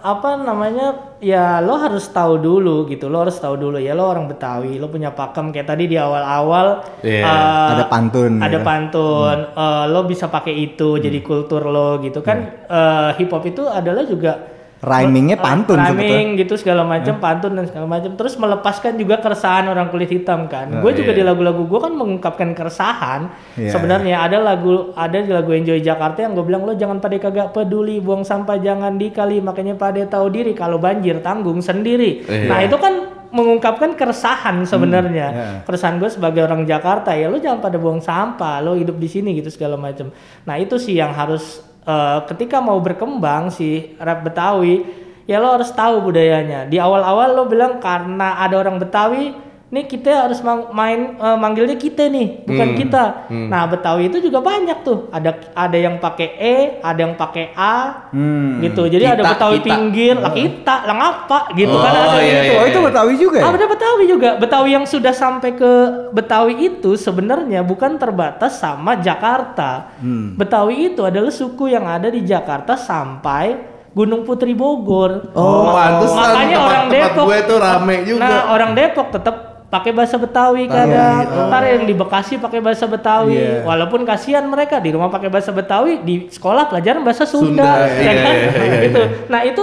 apa 0.00 0.40
namanya? 0.40 1.12
Ya 1.20 1.60
lo 1.60 1.76
harus 1.76 2.08
tahu 2.08 2.40
dulu 2.40 2.88
gitu. 2.88 3.12
Lo 3.12 3.20
harus 3.28 3.36
tahu 3.36 3.60
dulu 3.60 3.76
ya 3.76 3.92
lo 3.92 4.08
orang 4.08 4.32
Betawi, 4.32 4.80
lo 4.80 4.88
punya 4.88 5.12
pakem 5.12 5.52
kayak 5.52 5.68
tadi 5.68 5.84
di 5.92 6.00
awal-awal 6.00 6.80
Iya, 7.04 7.24
eh, 7.28 7.68
ada 7.76 7.84
pantun 7.92 8.40
ada 8.40 8.56
gitu. 8.56 8.64
pantun, 8.64 9.38
eh, 9.52 9.84
lo 9.92 10.00
bisa 10.08 10.32
pakai 10.32 10.54
itu 10.56 10.96
jadi 10.96 11.20
kultur 11.20 11.68
lo 11.68 12.00
gitu 12.00 12.24
kan. 12.24 12.64
Eh, 12.64 13.08
hip 13.20 13.28
hop 13.28 13.44
itu 13.44 13.68
adalah 13.68 14.08
juga 14.08 14.59
Rhymingnya 14.80 15.36
pantun 15.36 15.76
sebetulnya. 15.76 16.08
rhyming 16.08 16.40
gitu 16.40 16.56
segala 16.56 16.82
macam 16.82 17.20
pantun 17.20 17.52
dan 17.52 17.68
segala 17.68 17.84
macam 17.84 18.16
terus 18.16 18.32
melepaskan 18.34 18.96
juga 18.96 19.20
keresahan 19.20 19.68
orang 19.68 19.92
kulit 19.92 20.08
hitam 20.08 20.48
kan 20.48 20.66
Nah, 20.66 20.80
gue 20.80 20.92
juga 20.96 21.12
iya. 21.12 21.20
di 21.20 21.22
lagu-lagu 21.22 21.62
gue 21.64 21.76
kan 21.78 21.92
mengungkapkan 21.92 22.56
keresahan 22.56 23.28
Iya, 23.54 23.70
sebenarnya 23.70 24.16
ada 24.18 24.40
lagu 24.40 24.96
ada 24.96 25.20
di 25.20 25.28
lagu 25.28 25.52
Enjoy 25.52 25.78
Jakarta 25.78 26.24
yang 26.24 26.32
gue 26.32 26.42
bilang 26.42 26.64
lo 26.64 26.72
jangan 26.72 26.96
pada 26.96 27.12
kagak 27.14 27.52
peduli 27.52 28.00
buang 28.00 28.24
sampah 28.24 28.56
jangan 28.56 28.96
dikali 28.96 29.38
makanya 29.38 29.76
pada 29.76 30.00
tahu 30.02 30.32
diri 30.32 30.52
kalau 30.52 30.76
banjir 30.76 31.20
tanggung 31.20 31.60
sendiri 31.60 32.24
Iya. 32.24 32.48
nah 32.48 32.58
itu 32.60 32.74
kan 32.74 32.94
mengungkapkan 33.30 33.94
keresahan 33.94 34.64
sebenarnya 34.64 35.26
iya. 35.28 35.48
keresahan 35.62 35.96
gue 35.96 36.08
sebagai 36.08 36.42
orang 36.42 36.64
Jakarta 36.64 37.12
ya 37.12 37.28
lo 37.28 37.36
jangan 37.36 37.60
pada 37.60 37.76
buang 37.76 38.00
sampah 38.00 38.58
lo 38.58 38.74
hidup 38.74 38.96
di 38.96 39.06
sini 39.06 39.36
gitu 39.36 39.52
segala 39.52 39.76
macam 39.76 40.08
nah 40.42 40.56
itu 40.56 40.74
sih 40.76 40.96
yang 40.96 41.12
harus 41.12 41.62
eh, 41.90 42.18
ketika 42.26 42.58
mau 42.58 42.78
berkembang 42.78 43.50
si 43.50 43.68
rap 43.98 44.22
Betawi 44.22 44.86
ya 45.24 45.36
lo 45.36 45.50
harus 45.52 45.70
tahu 45.72 46.02
budayanya. 46.02 46.64
Di 46.64 46.76
awal-awal 46.76 47.28
lo 47.32 47.44
bilang 47.44 47.78
karena 47.78 48.38
ada 48.38 48.54
orang 48.56 48.78
Betawi 48.78 49.34
nih 49.70 49.86
kita 49.86 50.26
harus 50.26 50.42
mang- 50.42 50.70
main 50.72 51.14
eh, 51.14 51.36
manggilnya 51.36 51.76
kita 51.76 52.06
nih 52.08 52.42
bukan 52.42 52.68
kita. 52.74 53.04
nah 53.30 53.62
Betawi 53.64 54.06
itu 54.06 54.18
juga 54.20 54.38
banyak 54.40 54.82
tuh. 54.82 55.06
Ada 55.08 55.30
ada 55.56 55.76
yang 55.76 55.98
pakai 55.98 56.28
E 56.34 56.56
ada 56.80 56.98
yang 56.98 57.14
pakai 57.14 57.54
A 57.54 58.10
Hmm. 58.10 58.58
gitu. 58.60 58.82
Jadi 58.84 59.04
ada 59.08 59.22
Kita, 59.22 59.30
Betawi 59.32 59.58
kita. 59.58 59.66
pinggir 59.68 60.14
lah 60.16 60.32
kita 60.32 60.74
lah 60.84 60.96
ngapa 60.96 61.40
gitu 61.54 61.70
kan 61.72 61.92
Oh, 61.92 62.02
ada 62.04 62.18
iya, 62.18 62.26
gitu. 62.40 62.42
iya, 62.48 62.58
Oh 62.58 62.66
itu 62.66 62.79
Betawi 62.90 63.14
juga 63.16 63.36
ya? 63.40 63.44
Ah, 63.46 63.54
ada 63.54 63.66
Betawi 63.70 64.04
juga. 64.10 64.30
Betawi 64.36 64.70
yang 64.74 64.86
sudah 64.86 65.14
sampai 65.14 65.54
ke 65.54 65.72
Betawi 66.10 66.54
itu 66.68 66.98
sebenarnya 66.98 67.62
bukan 67.62 67.96
terbatas 67.96 68.58
sama 68.58 68.98
Jakarta. 68.98 69.94
Hmm. 70.02 70.34
Betawi 70.34 70.92
itu 70.92 71.06
adalah 71.06 71.30
suku 71.30 71.70
yang 71.70 71.86
ada 71.86 72.10
di 72.10 72.26
Jakarta 72.26 72.74
sampai 72.74 73.70
Gunung 73.90 74.22
Putri 74.22 74.54
Bogor. 74.54 75.34
Oh, 75.34 75.74
pantesan 75.74 76.18
makanya 76.18 76.56
tempat- 76.56 76.70
orang 76.70 76.84
tempat 76.86 77.10
Depok 77.10 77.24
gue 77.26 77.38
tuh 77.42 77.58
rame 77.58 77.96
juga. 78.06 78.22
Nah, 78.22 78.42
orang 78.54 78.70
Depok 78.74 79.08
tetap 79.10 79.36
pakai 79.70 79.90
bahasa 79.94 80.18
Betawi 80.18 80.66
kadang. 80.66 81.26
Ntar 81.46 81.62
yang 81.62 81.82
di 81.86 81.94
Bekasi 81.94 82.34
pakai 82.42 82.58
bahasa 82.58 82.90
Betawi. 82.90 83.38
Iya. 83.38 83.62
Walaupun 83.62 84.02
kasihan 84.02 84.42
mereka 84.50 84.82
di 84.82 84.90
rumah 84.90 85.06
pakai 85.10 85.30
bahasa 85.30 85.54
Betawi, 85.54 86.02
di 86.02 86.26
sekolah 86.26 86.66
pelajaran 86.66 87.06
bahasa 87.06 87.22
Sunda. 87.22 87.86
Sunda, 87.86 87.86
ya 87.86 88.02
iya, 88.02 88.12
kan? 88.18 88.34
iya, 88.34 88.50
iya, 88.50 88.78
gitu. 88.86 89.02
Nah, 89.30 89.40
itu 89.46 89.62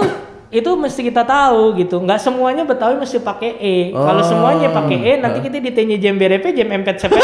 mesti 0.50 1.00
kita 1.04 1.22
tahu 1.22 1.76
gitu. 1.76 2.00
Nggak 2.00 2.18
semuanya 2.18 2.64
Betawi 2.64 2.96
mesti 2.96 3.20
pakai 3.20 3.50
E. 3.58 3.76
Kalau 3.92 4.22
Oh. 4.22 4.26
semuanya 4.26 4.72
pakai 4.72 4.96
E, 4.96 5.12
nanti 5.16 5.38
kita 5.40 5.60
ditanya 5.60 5.96
jam 5.96 6.16
BRP, 6.16 6.56
jam 6.56 6.68
empet 6.70 6.96
sepet. 6.96 7.20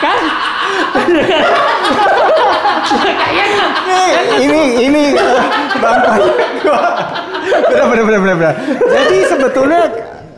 kan? 0.00 0.18
Kayaknya 3.84 4.36
ini 4.40 4.60
ini 4.82 5.02
bang 5.78 5.98
benar 7.70 7.86
benar 8.04 8.20
benar 8.20 8.36
benar. 8.36 8.54
Jadi 8.80 9.16
sebetulnya 9.26 9.82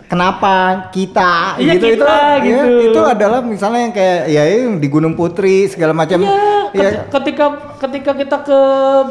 kenapa 0.07 0.55
kita 0.91 1.57
Iya, 1.59 1.73
gitu 1.77 1.87
itu 1.89 2.05
kita, 2.05 2.15
ya, 2.15 2.43
gitu. 2.43 2.71
itu 2.93 3.01
adalah 3.03 3.41
misalnya 3.43 3.81
yang 3.83 3.95
kayak 3.95 4.21
ya 4.29 4.43
yang 4.47 4.79
di 4.79 4.89
Gunung 4.89 5.15
Putri 5.15 5.67
segala 5.67 5.93
macam 5.93 6.23
Iya, 6.23 6.56
ya 6.73 6.81
ket- 6.83 7.03
ketika 7.13 7.47
ketika 7.79 8.11
kita 8.15 8.37
ke 8.41 8.61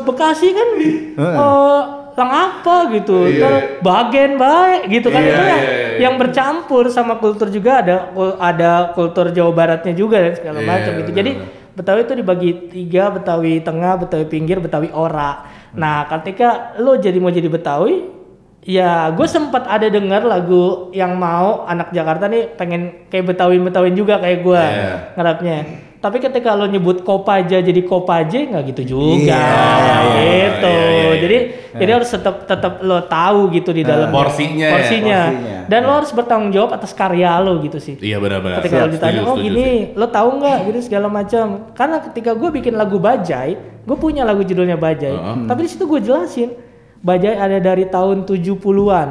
Bekasi 0.04 0.48
kan 0.52 0.68
eh 0.80 1.82
lang 2.16 2.32
apa 2.32 2.96
gitu, 2.96 3.28
Ntar 3.28 3.84
bagian 3.84 4.40
baik 4.40 4.88
gitu 4.88 5.12
kan 5.12 5.20
Iya, 5.20 5.30
itu 5.30 5.44
yang 5.44 5.60
iya, 5.60 5.76
iya. 5.76 5.98
yang 6.00 6.14
bercampur 6.16 6.88
sama 6.88 7.20
kultur 7.20 7.52
juga 7.52 7.84
ada 7.84 8.08
ada 8.40 8.96
kultur 8.96 9.36
Jawa 9.36 9.52
Baratnya 9.52 9.92
juga 9.92 10.24
dan 10.24 10.32
segala 10.32 10.60
Iya, 10.60 10.68
macam 10.70 10.92
gitu. 10.96 11.12
Jadi 11.12 11.32
Betawi 11.76 12.08
itu 12.08 12.16
dibagi 12.16 12.50
tiga, 12.72 13.12
Betawi 13.12 13.60
tengah, 13.60 14.00
Betawi 14.00 14.32
pinggir, 14.32 14.64
Betawi 14.64 14.96
ora. 14.96 15.44
Nah, 15.76 16.08
ketika 16.08 16.80
lo 16.80 16.96
jadi 16.96 17.20
mau 17.20 17.28
jadi 17.28 17.52
Betawi, 17.52 18.08
ya 18.64 19.12
gue 19.12 19.28
sempat 19.28 19.68
ada 19.68 19.84
dengar 19.86 20.24
lagu 20.24 20.88
yang 20.90 21.14
mau 21.14 21.68
anak 21.68 21.92
Jakarta 21.92 22.26
nih 22.26 22.48
pengen 22.50 23.12
kayak 23.12 23.28
Betawi 23.28 23.60
Betawiin 23.60 23.92
juga 23.94 24.18
kayak 24.18 24.40
gue 24.40 24.56
Iya. 24.56 24.96
ngarapnya. 25.14 25.58
Tapi 26.06 26.22
ketika 26.22 26.54
lo 26.54 26.70
nyebut 26.70 27.02
Kopaja 27.02 27.58
jadi 27.58 27.82
Kopaje 27.82 28.46
nggak 28.46 28.64
gitu 28.70 28.94
juga, 28.94 29.34
Iya, 29.34 30.06
gitu. 30.06 30.70
iya, 30.70 30.86
iya, 30.86 31.02
iya. 31.02 31.16
Jadi 31.18 31.38
jadi 31.74 31.92
harus 31.92 32.08
tetap 32.08 32.46
tetap 32.46 32.78
lo 32.80 33.02
tahu 33.04 33.50
gitu 33.50 33.74
di 33.74 33.82
dalam 33.82 34.14
Porsinya 34.14 34.70
ya, 34.70 34.74
porsinya. 34.78 35.20
porsinya. 35.26 35.60
Dan 35.66 35.80
lo 35.82 35.94
harus 35.98 36.14
bertanggung 36.14 36.54
jawab 36.54 36.78
atas 36.78 36.94
karya 36.94 37.42
lo 37.42 37.58
gitu 37.60 37.82
sih. 37.82 37.98
Iya 37.98 38.22
benar-benar. 38.22 38.62
Ketika 38.62 38.78
lo 38.78 38.86
Setuju, 38.86 38.96
ditanya, 38.96 39.20
oh 39.20 39.34
setuju 39.34 39.46
gini, 39.50 39.66
sih. 39.66 39.98
lo 39.98 40.06
tahu 40.08 40.30
nggak 40.38 40.58
gitu 40.64 40.80
segala 40.86 41.08
macam. 41.10 41.46
Karena 41.74 41.98
ketika 42.00 42.32
gue 42.32 42.50
bikin 42.54 42.74
lagu 42.78 43.02
Bajai, 43.02 43.52
gue 43.82 43.98
punya 43.98 44.22
lagu 44.22 44.46
judulnya 44.46 44.78
Bajai. 44.78 45.10
Heeh. 45.12 45.38
Tapi 45.50 45.60
di 45.60 45.70
situ 45.74 45.84
gue 45.84 46.00
jelasin, 46.00 46.54
Bajai 47.02 47.34
ada 47.34 47.58
dari 47.58 47.90
tahun 47.90 48.30
70-an. 48.30 49.10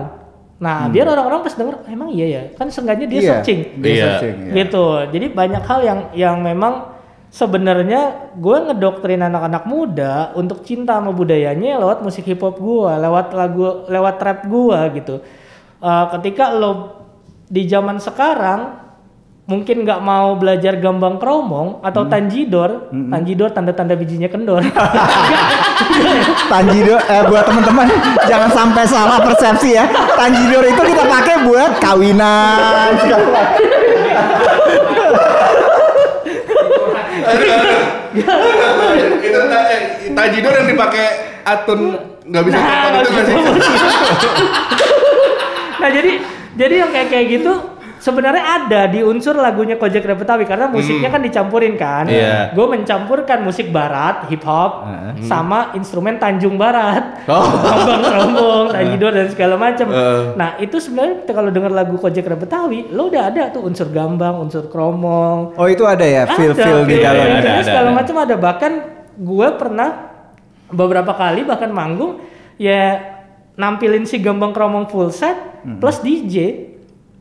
Nah, 0.54 0.86
biar 0.86 1.10
orang-orang 1.10 1.42
pas 1.42 1.50
denger, 1.50 1.74
"Oh, 1.82 1.90
emang 1.90 2.14
iya 2.14 2.26
ya. 2.30 2.42
Kan 2.54 2.70
seenggaknya 2.70 3.10
dia 3.10 3.20
Iya, 3.20 3.30
searching. 3.42 3.60
dia 3.82 3.90
Iya. 3.90 4.04
searching, 4.06 4.36
ya. 4.38 4.52
Gitu. 4.62 4.84
Jadi 5.10 5.26
banyak 5.34 5.62
hal 5.66 5.80
yang 5.82 6.00
yang 6.14 6.36
memang 6.40 6.94
sebenarnya 7.28 8.30
gue 8.38 8.56
ngedoktrin 8.70 9.18
anak-anak 9.18 9.66
muda 9.66 10.30
untuk 10.38 10.62
cinta 10.62 10.94
sama 10.94 11.10
budayanya 11.10 11.82
lewat 11.82 12.06
musik 12.06 12.22
hip 12.22 12.38
hop 12.38 12.62
gue, 12.62 12.92
lewat 12.94 13.34
lagu, 13.34 13.82
lewat 13.90 14.16
rap 14.22 14.40
gue 14.46 14.78
gitu. 14.94 15.14
Eh, 15.82 16.06
ketika 16.14 16.54
lo 16.54 17.02
di 17.50 17.66
zaman 17.66 17.98
sekarang 17.98 18.83
mungkin 19.44 19.84
nggak 19.84 20.00
mau 20.00 20.40
belajar 20.40 20.80
gambang 20.80 21.20
kromong 21.20 21.84
atau 21.84 22.08
tanjidor, 22.08 22.88
tanjidor 22.88 23.52
tanda-tanda 23.52 23.92
bijinya 23.92 24.28
kendor. 24.32 24.64
Tanjidor 26.52 27.00
eh 27.04 27.22
buat 27.28 27.44
teman-teman 27.44 27.88
jangan 28.24 28.48
sampai 28.48 28.84
salah 28.88 29.20
persepsi 29.20 29.76
ya. 29.76 29.84
Tanjidor 30.16 30.64
itu 30.64 30.80
kita 30.80 31.04
pakai 31.04 31.34
buat 31.44 31.72
kawinan. 31.76 32.88
itu 38.14 39.40
ta- 39.50 39.68
tajidor 40.14 40.52
yang 40.62 40.68
dipakai 40.70 41.06
atun 41.42 41.80
nggak 42.24 42.42
bisa 42.46 42.56
Nah, 42.56 43.02
itu 43.02 43.10
nah 45.74 45.90
jadi 45.90 46.12
jadi 46.54 46.74
yang 46.86 46.90
kayak 46.94 47.08
kayak 47.10 47.26
gitu 47.28 47.52
sebenarnya 48.04 48.44
ada 48.44 48.84
di 48.84 49.00
unsur 49.00 49.32
lagunya 49.32 49.80
Kojek 49.80 50.04
Betawi 50.04 50.44
karena 50.44 50.68
musiknya 50.68 51.08
kan 51.08 51.24
dicampurin 51.24 51.80
kan. 51.80 52.04
Iya. 52.04 52.52
Gue 52.52 52.68
mencampurkan 52.68 53.40
musik 53.40 53.72
barat, 53.72 54.28
hip 54.28 54.44
hop 54.44 54.84
sama 55.24 55.72
instrumen 55.72 56.20
Tanjung 56.20 56.60
Barat. 56.60 57.24
Oh. 57.24 57.40
Bambang 57.64 58.04
Rombong, 58.04 58.66
Tanjidor 58.76 59.12
dan 59.16 59.28
segala 59.32 59.56
macam. 59.56 59.88
Eh. 59.88 60.36
Nah, 60.36 60.60
itu 60.60 60.76
sebenarnya 60.76 61.24
kalau 61.32 61.48
denger 61.48 61.72
lagu 61.72 61.96
Kojek 61.96 62.28
Betawi, 62.28 62.92
lo 62.92 63.08
udah 63.08 63.32
ada 63.32 63.48
tuh 63.48 63.64
unsur 63.64 63.88
gambang, 63.88 64.36
unsur 64.36 64.68
kromong, 64.68 65.56
Oh 65.56 65.68
itu 65.70 65.88
ada 65.88 66.04
ya 66.04 66.28
feel-feel 66.28 66.84
di 66.84 67.00
feel- 67.00 67.04
dalam. 67.08 67.24
Ada, 67.24 67.36
ada, 67.40 67.50
ada, 67.56 67.64
segala 67.64 67.88
macam 67.96 68.16
ada 68.20 68.34
bahkan 68.36 68.72
gue 69.16 69.48
pernah 69.56 69.88
beberapa 70.68 71.14
kali 71.14 71.46
bahkan 71.46 71.70
manggung 71.70 72.18
ya 72.58 72.98
nampilin 73.54 74.02
si 74.02 74.18
gambang 74.18 74.50
kromong 74.50 74.90
full 74.90 75.14
set 75.14 75.38
plus 75.78 76.02
DJ 76.02 76.66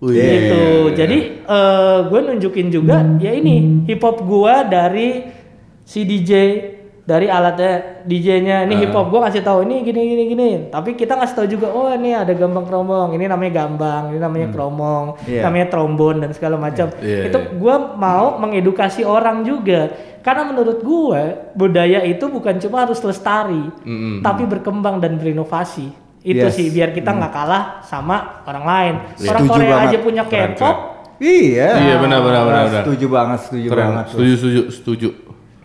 Wih. 0.04 0.20
gitu. 0.20 0.64
Jadi 0.92 1.18
eh, 1.40 1.98
gue 2.04 2.20
nunjukin 2.20 2.68
juga 2.68 3.00
ya 3.18 3.32
ini 3.32 3.88
hip 3.88 4.04
hop 4.04 4.20
gue 4.20 4.54
dari 4.68 5.10
si 5.88 6.04
DJ 6.04 6.32
dari 7.04 7.28
alatnya 7.28 8.04
DJ-nya 8.08 8.64
ini 8.64 8.80
hip 8.80 8.96
hop 8.96 9.12
gue 9.12 9.20
kasih 9.20 9.44
tahu 9.44 9.68
ini 9.68 9.84
gini 9.84 10.02
gini 10.08 10.24
gini. 10.28 10.50
Tapi 10.72 10.96
kita 10.96 11.16
ngasih 11.16 11.36
tahu 11.36 11.48
juga 11.52 11.68
oh 11.72 11.92
ini 11.92 12.16
ada 12.16 12.32
gambang 12.32 12.64
kromong 12.64 13.12
ini 13.12 13.28
namanya 13.28 13.64
gambang 13.64 14.16
ini 14.16 14.20
namanya 14.20 14.48
kromong 14.52 15.20
Iya. 15.28 15.44
namanya 15.44 15.68
trombon 15.68 16.24
dan 16.24 16.32
segala 16.32 16.56
macam. 16.56 16.92
Iya, 17.04 17.28
itu 17.28 17.40
iya. 17.40 17.52
gue 17.60 17.76
mau 17.96 18.40
mengedukasi 18.40 19.04
orang 19.04 19.44
juga. 19.44 19.92
Karena 20.24 20.48
menurut 20.48 20.80
gue 20.80 21.22
budaya 21.52 22.00
itu 22.08 22.24
bukan 22.32 22.56
cuma 22.56 22.88
harus 22.88 23.04
lestari 23.04 23.68
Mm-mm. 23.84 24.24
tapi 24.24 24.48
berkembang 24.48 25.04
dan 25.04 25.20
berinovasi 25.20 25.92
itu 26.24 26.40
Yes. 26.42 26.56
sih 26.56 26.68
biar 26.68 26.90
kita 26.90 27.12
nggak 27.12 27.30
kalah 27.30 27.64
sama 27.84 28.42
orang 28.44 28.64
lain 28.64 28.94
Setuju 29.14 29.28
orang 29.30 29.44
Korea 29.46 29.70
banget. 29.70 29.88
aja 29.88 29.98
punya 30.00 30.24
K-pop 30.24 30.78
Iya. 31.24 31.70
Iya, 31.78 31.96
benar, 32.04 32.20
benar, 32.20 32.42
benar, 32.44 32.64
benar. 32.68 32.84
Setuju 32.84 33.06
banget, 33.08 33.40
setuju 33.48 33.68
Keren. 33.70 33.80
banget. 33.86 34.04
tuh. 34.04 34.12
Setuju, 34.12 34.34
setuju, 34.36 34.62
setuju. 34.68 35.10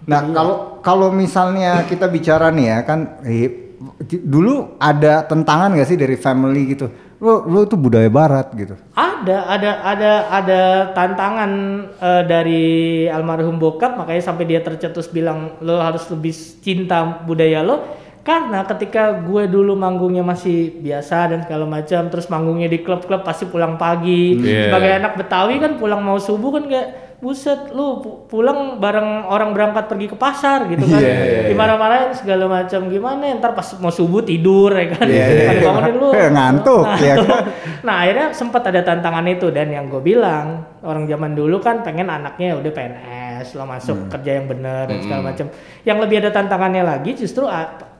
Nah, 0.07 0.21
kalau 0.31 0.55
kalau 0.79 1.09
misalnya 1.11 1.83
kita 1.83 2.07
bicara 2.07 2.49
nih 2.49 2.66
ya 2.68 2.79
kan 2.81 2.99
eh, 3.23 3.75
dulu 4.23 4.79
ada 4.79 5.25
tentangan 5.25 5.75
gak 5.75 5.88
sih 5.88 5.99
dari 5.99 6.14
family 6.14 6.62
gitu? 6.68 6.87
Lo 7.18 7.42
lo 7.42 7.66
itu 7.66 7.75
budaya 7.75 8.07
barat 8.07 8.55
gitu. 8.55 8.79
Ada, 8.94 9.37
ada, 9.51 9.71
ada, 9.83 10.11
ada 10.31 10.61
tantangan 10.94 11.51
eh, 11.97 12.23
dari 12.23 12.64
almarhum 13.05 13.59
bokap, 13.59 13.99
makanya 13.99 14.23
sampai 14.25 14.47
dia 14.47 14.62
tercetus 14.62 15.11
bilang 15.11 15.59
lo 15.59 15.83
harus 15.83 16.07
lebih 16.07 16.31
cinta 16.62 17.03
budaya 17.27 17.66
lo. 17.66 17.97
Karena 18.28 18.60
ketika 18.62 19.24
gue 19.24 19.48
dulu 19.48 19.72
manggungnya 19.72 20.20
masih 20.20 20.76
biasa 20.76 21.32
dan 21.32 21.38
segala 21.40 21.64
macam, 21.64 22.12
terus 22.12 22.28
manggungnya 22.28 22.68
di 22.68 22.78
klub-klub 22.78 23.24
pasti 23.24 23.48
pulang 23.48 23.80
pagi. 23.80 24.36
Iya. 24.36 24.68
Sebagai 24.68 24.90
anak 24.94 25.12
Betawi 25.16 25.56
kan 25.56 25.72
pulang 25.74 26.04
mau 26.04 26.20
subuh 26.20 26.52
kan 26.52 26.68
kayak 26.68 26.88
buset 27.18 27.72
lu 27.72 27.98
pu- 27.98 28.30
pulang 28.30 28.78
bareng 28.78 29.26
orang 29.26 29.50
berangkat 29.50 29.88
pergi 29.88 30.06
ke 30.06 30.14
pasar 30.14 30.68
gitu 30.68 30.84
kan. 30.84 31.02
Dimarah-marahin 31.48 32.12
segala 32.12 32.46
macam 32.46 32.86
gimana 32.86 33.32
ntar 33.34 33.56
pas 33.56 33.64
mau 33.74 33.90
subuh 33.90 34.20
tidur 34.20 34.70
ya 34.70 34.92
kan. 34.92 35.02
Iya, 35.02 35.26
iya, 35.26 35.42
Kan 35.42 35.56
iya. 35.56 35.64
bangunin 35.64 35.94
lu. 35.96 36.08
Ngantuk, 36.12 36.84
Nah, 36.84 37.00
ya 37.00 37.14
kan? 37.18 37.42
Nah 37.80 37.94
akhirnya 37.98 38.26
sempat 38.30 38.62
ada 38.62 38.84
tantangan 38.84 39.24
itu 39.24 39.48
dan 39.48 39.66
yang 39.66 39.88
gue 39.88 39.98
bilang 39.98 40.46
orang 40.78 41.06
zaman 41.06 41.32
dulu 41.32 41.58
kan 41.58 41.80
pengen 41.80 42.06
anaknya 42.06 42.54
udah 42.54 42.70
PNS 42.70 43.56
lo 43.56 43.64
masuk 43.64 43.96
Hmm. 43.98 44.10
kerja 44.12 44.30
yang 44.36 44.46
benar 44.46 44.86
dan 44.86 44.98
segala 45.00 45.22
macam. 45.24 45.46
Yang 45.82 45.98
lebih 45.98 46.16
ada 46.20 46.30
tantangannya 46.30 46.82
lagi 46.84 47.16
justru 47.16 47.48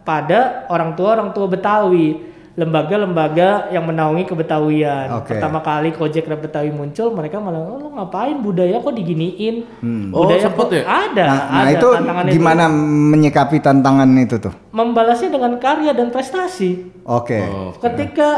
pada 0.09 0.64
orang 0.68 0.97
tua 0.97 1.12
orang 1.12 1.31
tua 1.31 1.44
Betawi 1.44 2.25
lembaga-lembaga 2.59 3.71
yang 3.71 3.87
menaungi 3.87 4.27
kebetawian. 4.27 5.23
Oke. 5.23 5.31
Pertama 5.31 5.62
kali 5.62 5.94
Gojek 5.94 6.27
Rap 6.27 6.42
Betawi 6.42 6.68
muncul, 6.68 7.14
mereka 7.14 7.38
malah 7.38 7.61
"Oh, 7.61 7.79
lo 7.79 7.88
ngapain 7.92 8.35
budaya 8.38 8.79
kok 8.79 8.92
diginiin? 8.92 9.62
Oh, 10.11 10.27
Budaya 10.27 10.42
sempet 10.42 10.66
kok-" 10.66 10.75
ya? 10.75 10.83
Ada, 10.83 11.23
Nah, 11.25 11.38
nah 11.38 11.62
ada 11.62 11.71
itu 11.71 11.88
tantangan 11.92 12.25
itu. 12.25 12.35
gimana 12.35 12.64
menyikapi 13.12 13.57
tantangan 13.59 14.09
itu 14.16 14.37
tuh? 14.38 14.55
Membalasnya 14.71 15.31
dengan 15.31 15.55
karya 15.57 15.92
dan 15.92 16.11
prestasi. 16.11 16.71
Oke. 17.05 17.38
Oh, 17.40 17.71
Ketika 17.79 18.29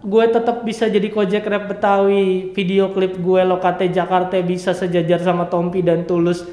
gue 0.00 0.24
tetap 0.26 0.62
bisa 0.62 0.88
jadi 0.88 1.08
Kojek 1.08 1.44
Rap 1.44 1.68
Betawi, 1.68 2.56
video 2.56 2.88
klip 2.90 3.12
gue 3.14 3.40
Lokate 3.42 3.92
Jakarta 3.92 4.40
bisa 4.40 4.72
sejajar 4.72 5.20
sama 5.20 5.46
Tompi 5.46 5.80
dan 5.80 6.08
Tulus 6.08 6.48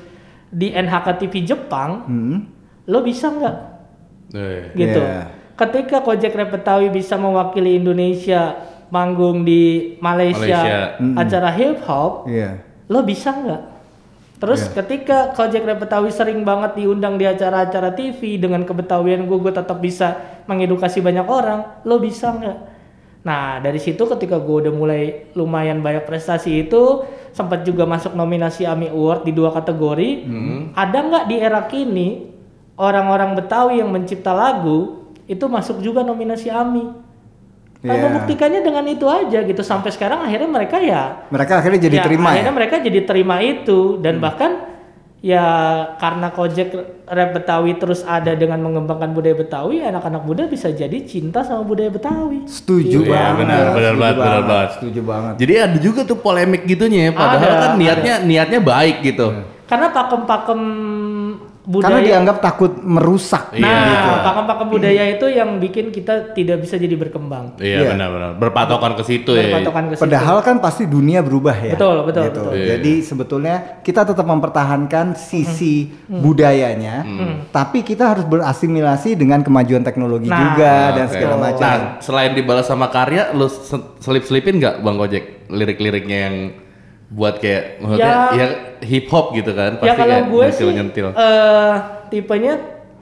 di 0.50 0.70
NHK 0.70 1.08
TV 1.18 1.34
Jepang, 1.46 2.04
Hmm. 2.04 2.38
lo 2.84 3.00
bisa 3.00 3.32
nggak? 3.32 3.73
Eh. 4.34 4.74
Gitu. 4.74 5.00
Yeah. 5.00 5.30
Ketika 5.54 6.02
Kojek 6.02 6.34
Rap 6.34 6.50
Betawi 6.50 6.90
bisa 6.90 7.14
mewakili 7.14 7.78
Indonesia 7.78 8.58
manggung 8.90 9.46
di 9.46 9.96
Malaysia, 10.02 10.98
Malaysia. 10.98 11.22
acara 11.22 11.50
hip 11.54 11.82
hop, 11.86 12.26
Iya. 12.26 12.62
lo 12.90 13.06
bisa 13.06 13.30
nggak? 13.34 13.64
Terus 14.42 14.68
ketika 14.74 15.32
Kojek 15.32 15.64
Rap 15.64 15.80
Betawi 15.86 16.10
sering 16.12 16.42
banget 16.44 16.76
diundang 16.76 17.16
di 17.16 17.24
acara-acara 17.24 17.94
TV 17.96 18.42
dengan 18.42 18.66
kebetawian 18.68 19.24
gue, 19.24 19.38
gue 19.40 19.54
tetap 19.56 19.80
bisa 19.80 20.20
mengedukasi 20.50 21.00
banyak 21.00 21.24
orang, 21.24 21.86
lo 21.88 22.02
bisa 22.02 22.34
nggak? 22.34 22.60
Nah 23.24 23.64
dari 23.64 23.80
situ 23.80 24.04
ketika 24.04 24.36
gue 24.42 24.68
udah 24.68 24.74
mulai 24.76 25.32
lumayan 25.32 25.80
banyak 25.80 26.04
prestasi 26.04 26.68
itu, 26.68 27.08
sempat 27.32 27.64
juga 27.64 27.88
masuk 27.88 28.18
nominasi 28.20 28.68
AMI 28.68 28.92
Award 28.92 29.22
di 29.24 29.32
dua 29.32 29.54
kategori. 29.56 30.28
Ada 30.76 30.98
nggak 31.08 31.26
di 31.32 31.36
era 31.40 31.62
kini 31.70 32.33
orang-orang 32.76 33.34
Betawi 33.34 33.80
yang 33.80 33.90
mencipta 33.90 34.32
lagu 34.32 35.06
itu 35.24 35.46
masuk 35.46 35.80
juga 35.80 36.02
nominasi 36.02 36.48
AMI? 36.48 36.86
Nah, 37.84 37.94
Iya. 37.94 38.04
membuktikannya 38.08 38.64
dengan 38.64 38.88
itu 38.88 39.04
aja 39.04 39.44
gitu 39.44 39.60
sampai 39.60 39.92
sekarang 39.92 40.24
akhirnya 40.24 40.48
mereka 40.48 40.80
ya 40.80 41.28
Mereka 41.28 41.60
akhirnya 41.60 41.80
jadi 41.84 41.98
ya, 42.00 42.04
terima 42.08 42.32
ya. 42.32 42.40
akhirnya 42.40 42.56
mereka 42.56 42.76
jadi 42.80 43.00
terima 43.04 43.36
itu 43.40 44.00
dan 44.00 44.24
bahkan 44.24 44.72
ya 45.20 45.44
karena 46.00 46.32
Kojek 46.32 46.72
Rap 47.04 47.30
Betawi 47.32 47.76
terus 47.76 48.04
ada 48.04 48.36
dengan 48.36 48.60
mengembangkan 48.60 49.12
budaya 49.12 49.36
Betawi 49.36 49.84
anak-anak 49.84 50.24
muda 50.24 50.48
bisa 50.48 50.72
jadi 50.72 50.96
cinta 51.04 51.44
sama 51.44 51.64
budaya 51.64 51.92
Betawi 51.92 52.48
Setuju 52.48 53.04
Iya, 53.04 53.12
banget. 53.12 53.36
benar, 53.44 53.64
benar 53.68 53.76
setuju 53.76 54.00
banget, 54.00 54.16
benar 54.16 54.44
banget. 54.44 54.70
Setuju 54.80 55.02
banget. 55.04 55.34
Jadi 55.44 55.54
ada 55.60 55.78
juga 55.78 56.00
tuh 56.04 56.18
polemik 56.18 56.62
gitunya 56.64 57.00
ya, 57.08 57.12
padahal 57.12 57.52
Ada, 57.52 57.60
kan 57.60 57.72
niatnya 57.76 58.14
niatnya 58.22 58.60
baik 58.60 59.04
gitu. 59.04 59.28
karena 59.64 59.88
pakem-pakem 59.90 60.60
Karena 61.64 61.80
budaya 61.96 62.04
dianggap 62.04 62.38
takut 62.38 62.72
merusak. 62.78 63.44
Iya, 63.50 63.64
nah 63.64 63.88
gitu. 63.88 64.10
pakem-pakem 64.22 64.68
budaya 64.68 65.04
itu 65.10 65.26
yang 65.26 65.50
bikin 65.58 65.86
kita 65.90 66.14
tidak 66.32 66.60
bisa 66.60 66.76
jadi 66.76 66.92
berkembang 66.94 67.56
Iya 67.56 67.80
Iya. 67.80 67.90
benar-benar 67.90 68.32
berpatokan 68.36 68.92
ke 68.94 69.04
situ 69.04 69.32
ya. 69.32 69.48
berpatokan 69.48 69.84
ke 69.86 69.94
situ. 69.96 70.04
Padahal 70.04 70.38
kan 70.40 70.60
pasti 70.60 70.84
dunia 70.84 71.20
berubah 71.20 71.56
ya. 71.56 71.74
Betul, 71.74 72.04
betul, 72.04 72.24
Gitu. 72.26 72.42
betul. 72.42 72.52
Iya. 72.54 72.68
Jadi 72.70 72.94
sebetulnya 73.02 73.56
kita 73.80 74.04
tetap 74.04 74.26
mempertahankan 74.26 75.16
sisi 75.16 75.88
Hmm. 76.04 76.20
budayanya, 76.20 76.96
tapi 77.50 77.80
kita 77.82 78.12
harus 78.12 78.26
berasimilasi 78.26 79.16
dengan 79.16 79.40
kemajuan 79.40 79.82
teknologi 79.82 80.28
Nah, 80.28 80.40
juga 80.42 80.74
dan 80.92 81.06
Oke. 81.06 81.14
segala 81.14 81.36
macam. 81.38 81.64
Nah, 81.64 81.80
selain 81.98 82.32
dibalas 82.34 82.66
sama 82.66 82.88
karya, 82.88 83.32
lu 83.32 83.48
se- 83.48 83.72
selip-selipin 83.98 84.60
nggak 84.60 84.76
Bang 84.80 84.96
Gojek 84.96 85.48
lirik-liriknya 85.48 86.18
yang 86.22 86.36
buat 87.08 87.38
kayak 87.38 87.80
maksudnya 87.80 88.06
Ya. 88.06 88.32
ya, 88.34 88.48
hip 88.82 89.08
hop 89.08 89.32
gitu 89.32 89.52
kan? 89.52 89.76
ya 89.76 89.82
Pasti 89.86 89.98
kalau 89.98 90.14
kayak 90.14 90.26
gue 90.26 90.46
sih 90.46 90.64
nyentil-nyentil. 90.66 91.08
eh, 91.14 91.74
tipenya 92.10 92.54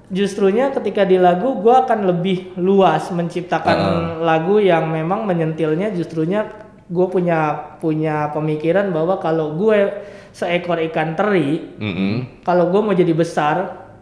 justrunya 0.08 0.70
ketika 0.72 1.02
di 1.04 1.16
lagu 1.16 1.56
gue 1.58 1.72
akan 1.74 2.00
lebih 2.06 2.38
luas 2.58 3.08
menciptakan 3.10 3.78
lagu 4.20 4.60
yang 4.60 4.86
memang 4.86 5.24
menyentilnya 5.24 5.88
justrunya 5.90 6.52
gue 6.86 7.08
punya 7.08 7.40
punya 7.80 8.28
pemikiran 8.30 8.92
bahwa 8.92 9.16
kalau 9.18 9.56
gue 9.56 10.04
seekor 10.32 10.84
ikan 10.86 11.16
teri 11.16 11.64
Mm-mm. 11.74 12.44
kalau 12.44 12.68
gue 12.68 12.82
mau 12.82 12.92
jadi 12.92 13.12
besar 13.12 13.56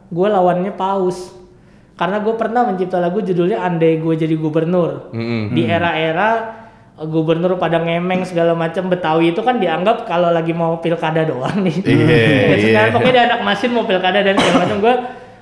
gue 0.08 0.28
lawannya 0.28 0.74
paus 0.74 1.30
karena 1.94 2.18
gue 2.18 2.34
pernah 2.34 2.66
mencipta 2.66 2.98
lagu 2.98 3.22
judulnya 3.22 3.62
andai 3.62 4.02
gue 4.02 4.16
jadi 4.16 4.34
gubernur 4.34 5.14
Mm-mm. 5.14 5.54
di 5.54 5.62
era-era 5.64 6.32
gubernur 7.08 7.56
pada 7.56 7.80
ngemeng 7.80 8.28
segala 8.28 8.52
macam 8.52 8.92
Betawi 8.92 9.32
itu 9.32 9.40
kan 9.40 9.56
dianggap 9.62 10.04
kalau 10.04 10.34
lagi 10.36 10.52
mau 10.52 10.84
pilkada 10.84 11.24
doang 11.24 11.64
nih. 11.64 11.78
Iya, 11.80 11.96
Ya, 11.96 12.56
iya. 12.56 12.56
sekarang 12.60 12.92
pokoknya 12.92 13.14
dia 13.16 13.24
anak 13.32 13.42
mesin 13.48 13.72
mau 13.72 13.86
pilkada 13.88 14.20
dan 14.20 14.36
segala 14.36 14.58
macam. 14.68 14.78
Gue 14.84 14.96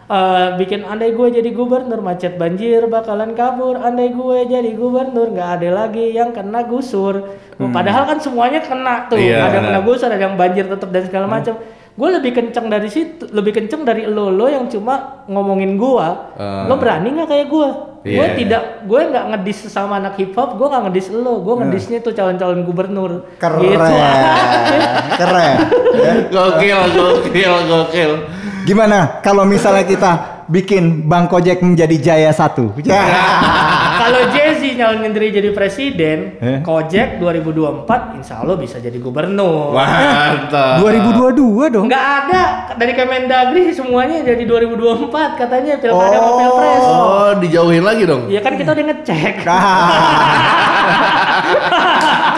eh, 0.07 0.47
bikin 0.61 0.79
andai 0.85 1.11
gue 1.17 1.27
jadi 1.41 1.49
gubernur 1.49 1.99
macet 2.05 2.37
banjir 2.37 2.85
bakalan 2.85 3.33
kabur. 3.33 3.81
Andai 3.81 4.13
gue 4.13 4.37
jadi 4.45 4.71
gubernur 4.77 5.33
nggak 5.33 5.49
ada 5.61 5.69
lagi 5.85 6.13
yang 6.13 6.29
kena 6.29 6.61
gusur. 6.69 7.25
Padahal 7.57 8.05
kan 8.05 8.21
semuanya 8.21 8.61
kena 8.61 9.09
tuh. 9.09 9.17
Iya, 9.17 9.49
ada 9.49 9.57
yang 9.57 9.65
kena 9.73 9.81
gusur 9.81 10.07
ada 10.13 10.21
yang 10.21 10.37
banjir 10.37 10.69
tetap 10.69 10.93
dan 10.93 11.03
segala 11.09 11.25
macam. 11.25 11.57
Gue 11.97 12.09
lebih 12.13 12.37
kenceng 12.37 12.69
dari 12.69 12.85
situ 12.93 13.25
lebih 13.33 13.57
kenceng 13.57 13.81
dari 13.81 14.05
lo. 14.05 14.29
Lo 14.29 14.45
yang 14.45 14.69
cuma 14.69 15.25
ngomongin 15.25 15.81
gua. 15.81 16.29
Ah. 16.37 16.69
lo 16.69 16.77
berani 16.77 17.09
nggak 17.17 17.25
kayak 17.25 17.47
gua 18.07 18.15
gue 18.15 18.27
Iya. 18.27 18.35
tidak 18.39 18.61
gue 18.87 19.01
nggak 19.11 19.25
ngedis 19.35 19.57
sesama 19.67 19.99
anak 19.99 20.15
hip 20.15 20.31
hop 20.33 20.55
gue 20.55 20.67
nggak 20.67 20.83
ngedis 20.87 21.07
lo 21.11 21.43
gue 21.43 21.55
ngedisnya 21.59 21.99
tuh 21.99 22.15
calon-calon 22.15 22.63
gubernur 22.63 23.11
Keren, 23.35 23.59
gitu 23.59 23.93
keren. 25.19 25.55
Gokil, 26.31 26.79
gokil, 26.93 27.53
gokil. 27.67 28.11
Gimana 28.63 29.19
kalau 29.19 29.43
misalnya 29.43 29.83
kita 29.83 30.11
bikin 30.47 31.07
Bang 31.07 31.27
Kojek 31.27 31.59
menjadi 31.59 31.95
Jaya 31.99 32.31
satu? 32.31 32.71
Ya. 32.83 33.03
kalau 33.97 34.21
Jay-Z 34.29 34.61
nyalonin 34.73 35.11
diri 35.11 35.29
jadi 35.31 35.49
presiden 35.51 36.17
Eh? 36.37 36.59
Kojek 36.59 37.17
2024 37.17 37.83
insya 38.15 38.39
Allah 38.39 38.55
bisa 38.55 38.77
jadi 38.77 38.95
gubernur 38.95 39.73
Mantap. 39.73 40.79
2022 40.79 41.69
dong. 41.69 41.85
nggak 41.85 42.05
ada 42.19 42.41
dari 42.73 42.93
Kemendagri 42.93 43.71
semuanya 43.71 44.21
jadi 44.23 44.43
2024 44.43 45.09
katanya 45.35 45.73
pilkada 45.75 46.15
sama 46.15 46.31
pilpres 46.37 46.83
Oh, 46.87 47.31
dijauhin 47.37 47.81
lagi 47.81 48.03
dong. 48.03 48.27
ya 48.27 48.39
kan 48.39 48.53
kita 48.53 48.71
udah 48.71 48.85
ngecek 48.87 49.35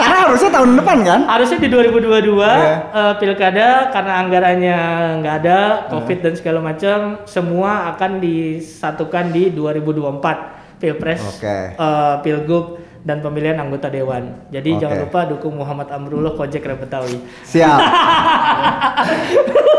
Karena 0.00 0.16
harusnya 0.24 0.50
tahun 0.50 0.70
depan 0.76 0.98
kan? 1.02 1.20
harusnya 1.28 1.58
di 1.58 1.68
2022 1.68 2.40
Iya. 2.40 2.74
eh, 2.90 3.14
pilkada 3.16 3.68
karena 3.90 4.12
anggarannya 4.18 4.78
nggak 5.20 5.34
ada 5.36 5.58
covid 5.88 6.18
dan 6.20 6.34
segala 6.34 6.58
macam 6.62 6.98
semua 7.24 7.90
akan 7.90 8.18
disatukan 8.18 9.28
di 9.28 9.50
2024 9.50 10.59
pilpres 10.80 11.20
Oke. 11.30 11.56
eh, 11.72 12.14
pilgub 12.20 12.64
dan 13.00 13.20
pemilihan 13.20 13.56
anggota 13.56 13.86
dewan 13.86 14.48
jadi 14.48 14.70
Oke. 14.70 14.80
jangan 14.80 14.98
lupa 15.02 15.20
dukung 15.26 15.54
Muhammad 15.54 15.88
Amrullah 15.88 16.32
Kojek 16.34 16.60
Rap 16.62 16.80
Betawi 16.80 17.20
Siap. 17.42 17.78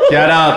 Shout 0.07 0.27
out. 0.29 0.55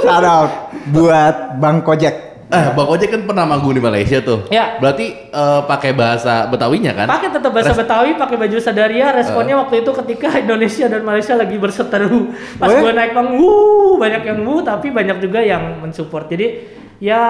Shout 0.00 0.24
out 0.24 0.50
buat 0.86 1.34
Bang 1.56 1.80
Kojek. 1.80 2.30
Eh, 2.46 2.66
Bang 2.70 2.84
Ojek 2.84 3.08
kan 3.08 3.24
pernah 3.24 3.48
manggung 3.48 3.72
di 3.72 3.80
Malaysia 3.80 4.20
tuh. 4.20 4.44
Ya. 4.46 4.76
Berarti 4.76 5.08
eh, 5.24 5.60
pakai 5.64 5.90
bahasa 5.92 6.44
Betawinya 6.46 6.92
kan? 6.92 7.06
pakai 7.08 7.32
tetap 7.32 7.48
bahasa 7.48 7.72
Betawi 7.72 8.12
pakai 8.14 8.36
baju 8.36 8.56
sadaria 8.58 9.08
responnya 9.10 9.56
Eh. 9.56 9.58
waktu 9.58 9.74
itu 9.80 9.90
ketika 9.96 10.28
Indonesia 10.44 10.84
dan 10.86 11.00
Malaysia 11.00 11.32
lagi 11.32 11.56
berseteru 11.56 12.28
pas 12.58 12.68
Oh 12.68 12.74
ya? 12.74 12.80
gue 12.82 12.92
naik 12.92 13.12
panggung 13.12 13.38
wuh, 13.38 13.96
banyak 13.96 14.22
yang 14.22 14.38
wuh 14.42 14.60
tapi 14.60 14.90
banyak 14.90 15.16
juga 15.18 15.40
yang 15.40 15.80
mensupport 15.80 16.28
jadi 16.28 16.46
ya 17.00 17.24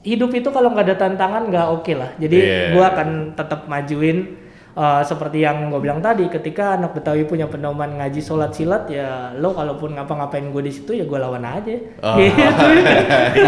hidup 0.00 0.30
itu 0.32 0.48
kalau 0.48 0.70
nggak 0.70 0.86
ada 0.86 0.96
tantangan 0.98 1.42
nggak 1.46 1.66
oke 1.68 1.92
lah 1.92 2.10
jadi 2.16 2.36
Iya. 2.38 2.62
gue 2.70 2.84
akan 2.86 3.08
tetap 3.34 3.66
majuin 3.66 4.38
eh, 4.72 5.02
seperti 5.02 5.42
yang 5.42 5.68
gue 5.68 5.78
bilang 5.78 5.98
tadi 5.98 6.26
ketika 6.26 6.74
anak 6.74 6.94
Betawi 6.94 7.22
punya 7.22 7.44
pedoman 7.44 7.98
ngaji 7.98 8.18
sholat 8.18 8.52
silat 8.52 8.86
ya 8.86 9.34
lo 9.34 9.50
kalaupun 9.52 9.92
ngapa-ngapain 9.92 10.48
gue 10.48 10.62
di 10.62 10.72
situ 10.72 10.92
ya 10.92 11.02
gue 11.02 11.18
lawan 11.18 11.42
aja 11.42 11.74
Oh. 11.98 12.14
gitu 12.18 12.66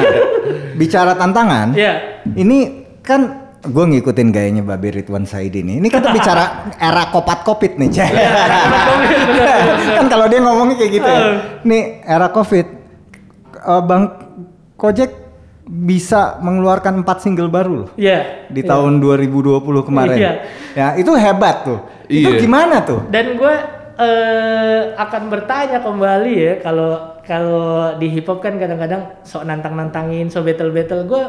Bicara 0.81 1.12
tantangan, 1.12 1.70
ya 1.72 2.24
ini 2.33 2.59
kan 3.01 3.20
gue 3.61 3.85
ngikutin 3.87 4.33
gayanya 4.33 4.62
Babe 4.64 4.89
Ridwan 4.91 5.22
Said 5.22 5.53
ini. 5.53 5.77
Ini 5.77 5.87
kita 5.87 6.09
bicara 6.11 6.45
era 6.81 7.12
kopat 7.12 7.45
kopit 7.45 7.77
nih, 7.77 7.93
Cek. 7.93 8.09
kan 9.95 10.07
kalau 10.09 10.27
dia 10.27 10.41
ngomongnya 10.41 10.81
kayak 10.81 10.93
gitu 10.95 11.05
ya. 11.05 11.20
Nih 11.62 11.83
era 12.03 12.33
covid, 12.33 12.64
eh, 13.61 13.83
Bang 13.85 14.05
Kojek 14.74 15.12
bisa 15.71 16.43
mengeluarkan 16.43 17.07
empat 17.07 17.23
single 17.23 17.47
baru 17.47 17.87
loh 17.87 17.89
Iya. 17.95 18.51
di 18.51 18.66
iya. 18.66 18.71
tahun 18.75 18.99
2020 18.99 19.87
kemarin. 19.87 20.18
Iya. 20.18 20.33
Ya 20.75 20.87
itu 20.99 21.14
hebat 21.14 21.62
tuh. 21.62 21.79
Itu 22.11 22.35
Iya. 22.35 22.41
gimana 22.43 22.83
tuh? 22.83 23.07
Dan 23.07 23.39
gue 23.39 23.55
eh, 24.01 24.97
akan 24.97 25.23
bertanya 25.31 25.79
kembali 25.85 26.33
ya 26.35 26.55
kalau 26.59 27.21
kalau 27.21 27.95
di 28.01 28.11
hip 28.11 28.27
hop 28.27 28.43
kan 28.43 28.59
kadang-kadang 28.59 29.23
sok 29.23 29.47
nantang-nantangin, 29.47 30.27
sok 30.27 30.51
battle-battle. 30.51 31.07
Gue 31.07 31.23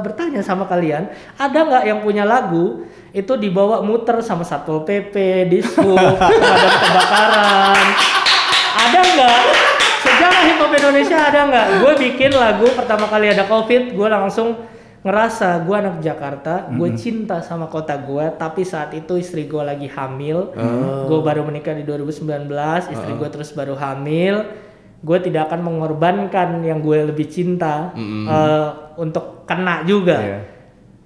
bertanya 0.00 0.40
sama 0.40 0.64
kalian, 0.64 1.10
ada 1.36 1.58
nggak 1.58 1.84
yang 1.84 2.00
punya 2.00 2.24
lagu 2.24 2.88
itu 3.12 3.34
dibawa 3.36 3.84
muter 3.84 4.22
sama 4.24 4.46
satpol 4.46 4.86
pp, 4.88 5.12
dishub, 5.52 5.98
pemadam 6.16 6.72
kebakaran? 6.80 7.86
Ada 8.78 9.00
nggak? 9.04 9.67
Hip 10.48 10.56
hop 10.64 10.72
Indonesia 10.72 11.18
ada 11.28 11.40
nggak? 11.44 11.66
Gue 11.84 11.92
bikin 12.08 12.32
lagu 12.32 12.66
pertama 12.72 13.04
kali 13.04 13.28
ada 13.28 13.44
covid, 13.44 13.92
gue 13.92 14.08
langsung 14.08 14.56
ngerasa 15.04 15.62
gue 15.68 15.76
anak 15.76 16.00
Jakarta, 16.00 16.72
gue 16.72 16.88
cinta 16.96 17.44
sama 17.44 17.68
kota 17.68 17.94
gue, 18.00 18.32
tapi 18.34 18.64
saat 18.64 18.96
itu 18.96 19.20
istri 19.20 19.44
gue 19.44 19.60
lagi 19.60 19.86
hamil, 19.92 20.56
gue 21.04 21.18
baru 21.20 21.44
menikah 21.44 21.76
di 21.76 21.84
2019, 21.84 22.48
istri 22.88 23.12
gue 23.12 23.28
terus 23.28 23.52
baru 23.52 23.76
hamil, 23.76 24.48
gue 25.04 25.18
tidak 25.20 25.52
akan 25.52 25.68
mengorbankan 25.68 26.64
yang 26.64 26.80
gue 26.80 27.12
lebih 27.12 27.28
cinta 27.28 27.92
eh, 27.94 28.68
untuk 28.96 29.44
kena 29.44 29.84
juga. 29.84 30.18
Iya. 30.18 30.40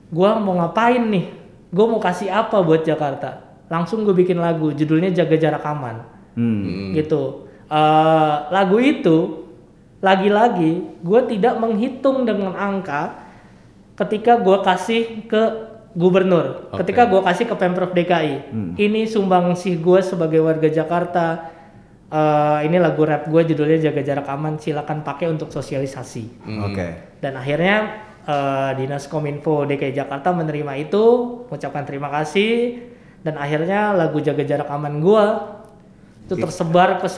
Gue 0.09 0.31
mau 0.39 0.55
ngapain 0.63 1.03
nih? 1.03 1.27
Gue 1.73 1.85
mau 1.91 1.99
kasih 1.99 2.31
apa 2.31 2.63
buat 2.63 2.87
Jakarta? 2.87 3.43
Langsung 3.67 4.07
gue 4.07 4.15
bikin 4.15 4.39
lagu, 4.39 4.71
judulnya 4.71 5.11
Jaga 5.11 5.35
Jarak 5.35 5.67
Aman 5.67 5.99
Hmm. 6.33 6.97
gitu. 6.97 7.45
Eh, 7.73 8.35
lagu 8.53 8.77
itu 8.77 9.49
lagi-lagi 10.05 11.01
gue 11.01 11.21
tidak 11.33 11.57
menghitung 11.57 12.29
dengan 12.29 12.53
angka 12.53 13.17
ketika 13.97 14.37
gue 14.37 14.59
kasih 14.61 15.25
ke 15.25 15.43
gubernur, 15.97 16.69
Oke. 16.69 16.85
ketika 16.85 17.09
gue 17.09 17.21
kasih 17.25 17.49
ke 17.49 17.55
pemprov 17.57 17.97
DKI. 17.97 18.53
Ini 18.77 19.09
sumbangsih 19.09 19.81
gue 19.81 20.05
sebagai 20.05 20.45
warga 20.45 20.69
Jakarta. 20.69 21.49
Eh, 22.13 22.69
ini 22.69 22.77
lagu 22.77 23.09
rap 23.09 23.25
gue 23.25 23.41
judulnya 23.41 23.89
Jaga 23.89 24.05
Jarak 24.05 24.29
Aman. 24.29 24.61
Silakan 24.61 25.01
pakai 25.01 25.33
untuk 25.33 25.49
sosialisasi. 25.49 26.45
Oke. 26.69 27.17
Dan 27.25 27.41
akhirnya 27.41 27.77
eh, 28.29 28.71
Dinas 28.85 29.09
Kominfo 29.09 29.65
DKI 29.65 29.97
Jakarta 29.97 30.29
menerima 30.37 30.77
itu, 30.77 31.05
mengucapkan 31.49 31.89
terima 31.89 32.13
kasih 32.13 32.85
dan 33.25 33.41
akhirnya 33.41 33.97
lagu 33.97 34.21
Jaga 34.21 34.45
Jarak 34.45 34.69
Aman 34.69 35.01
gua 35.01 35.57
itu 36.33 36.41
tersebar 36.41 36.97
ke 36.97 37.09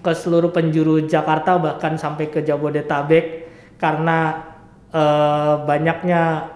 ke 0.00 0.12
seluruh 0.12 0.50
penjuru 0.50 0.98
Jakarta 1.00 1.54
bahkan 1.56 1.94
sampai 1.94 2.26
ke 2.26 2.42
Jabodetabek 2.42 3.46
karena 3.78 4.42
eh, 4.90 5.54
banyaknya 5.62 6.50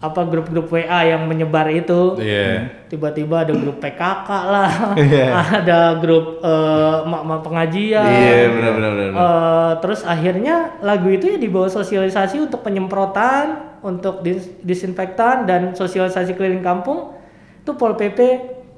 apa 0.00 0.24
grup-grup 0.24 0.72
WA 0.72 1.04
yang 1.04 1.28
menyebar 1.28 1.68
itu 1.68 2.16
Iya. 2.16 2.72
tiba-tiba 2.88 3.44
ada 3.44 3.52
grup 3.52 3.78
PKK 3.78 4.28
lah, 4.48 4.72
Iya. 4.96 5.26
ada 5.60 5.78
grup 5.96 6.40
eh, 6.40 7.04
emak-emak 7.04 7.40
pengajian, 7.44 8.08
Iya, 8.08 8.48
benar 8.48 8.72
benar 8.72 8.90
benar. 8.96 9.10
Eh, 9.12 9.72
terus 9.84 10.00
akhirnya 10.02 10.80
lagu 10.80 11.04
itu 11.06 11.28
ya 11.28 11.36
dibawa 11.36 11.68
sosialisasi 11.68 12.40
untuk 12.40 12.64
penyemprotan, 12.64 13.76
untuk 13.84 14.24
dis- 14.24 14.48
disinfektan 14.64 15.44
dan 15.44 15.76
sosialisasi 15.76 16.32
keliling 16.32 16.64
kampung. 16.64 17.12
Itu 17.60 17.76
Pol 17.76 17.92
PP 17.92 18.18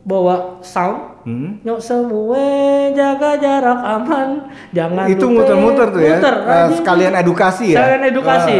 bawa 0.02 0.58
sound, 0.60 1.22
Hmm. 1.22 1.62
nyok 1.62 1.78
semua 1.78 2.42
jaga 2.90 3.38
jarak 3.38 3.78
aman, 3.78 4.50
jangan 4.74 5.06
Itu 5.06 5.30
muter-muter 5.30 5.94
tuh 5.94 6.02
ya. 6.02 6.18
Muter, 6.18 6.34
rajin. 6.42 6.74
sekalian 6.82 7.12
edukasi 7.14 7.66
ya. 7.70 7.78
Sekalian 7.78 8.02
edukasi, 8.10 8.56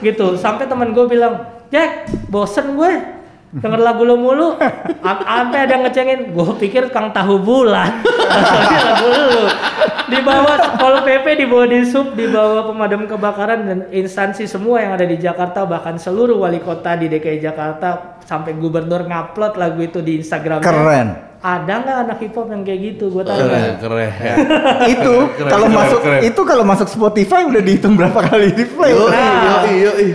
gitu. 0.00 0.26
Sampai 0.40 0.64
teman 0.64 0.96
gue 0.96 1.04
bilang, 1.04 1.44
Jack, 1.68 2.08
bosen 2.32 2.80
gue 2.80 2.92
denger 3.50 3.80
lagu 3.80 4.02
lo 4.02 4.14
mulu. 4.14 4.54
Am- 5.00 5.24
Sampai 5.24 5.64
ada 5.64 5.72
yang 5.72 5.84
ngecengin, 5.84 6.20
gue 6.30 6.48
pikir 6.58 6.88
Kang 6.88 7.10
Tahu 7.10 7.38
Bulan. 7.38 8.04
Soalnya 8.48 8.80
lagu 8.86 9.08
lu. 9.08 9.42
Di 10.08 10.18
bawah 10.18 10.56
Pol 10.74 10.94
PP, 11.00 11.26
di 11.34 11.46
bawah 11.46 11.66
Disub, 11.66 12.12
di 12.12 12.26
bawah 12.26 12.64
pemadam 12.64 13.04
kebakaran 13.04 13.60
dan 13.62 13.78
instansi 13.90 14.44
semua 14.44 14.80
yang 14.80 14.92
ada 14.92 15.04
di 15.04 15.16
Jakarta, 15.16 15.64
bahkan 15.64 15.96
seluruh 15.96 16.36
wali 16.38 16.58
kota 16.58 16.92
di 16.94 17.06
DKI 17.06 17.40
Jakarta 17.42 18.20
sampai 18.22 18.52
gubernur 18.52 19.04
ngupload 19.04 19.56
lagu 19.56 19.80
itu 19.80 20.00
di 20.00 20.16
Instagram. 20.16 20.60
Keren. 20.60 21.08
Ada 21.38 21.74
nggak 21.78 21.96
anak 22.02 22.18
hip 22.18 22.34
hop 22.34 22.50
yang 22.50 22.62
kayak 22.62 22.80
gitu? 22.84 23.04
Gue 23.08 23.22
tanya. 23.22 23.46
Keren, 23.46 23.72
keren. 23.78 24.10
itu 24.92 25.14
Keren, 25.30 25.50
kalau 25.50 25.68
masuk 25.70 26.00
keren. 26.02 26.20
itu 26.24 26.40
kalau 26.42 26.64
masuk 26.66 26.88
Spotify 26.88 27.40
udah 27.44 27.62
dihitung 27.62 27.94
berapa 27.94 28.20
kali 28.22 28.48
di 28.50 28.64
play. 28.66 28.90
Yoi, 28.90 29.08
Nah. 29.08 29.62
yoi, 29.62 29.76
yoi. 29.78 30.08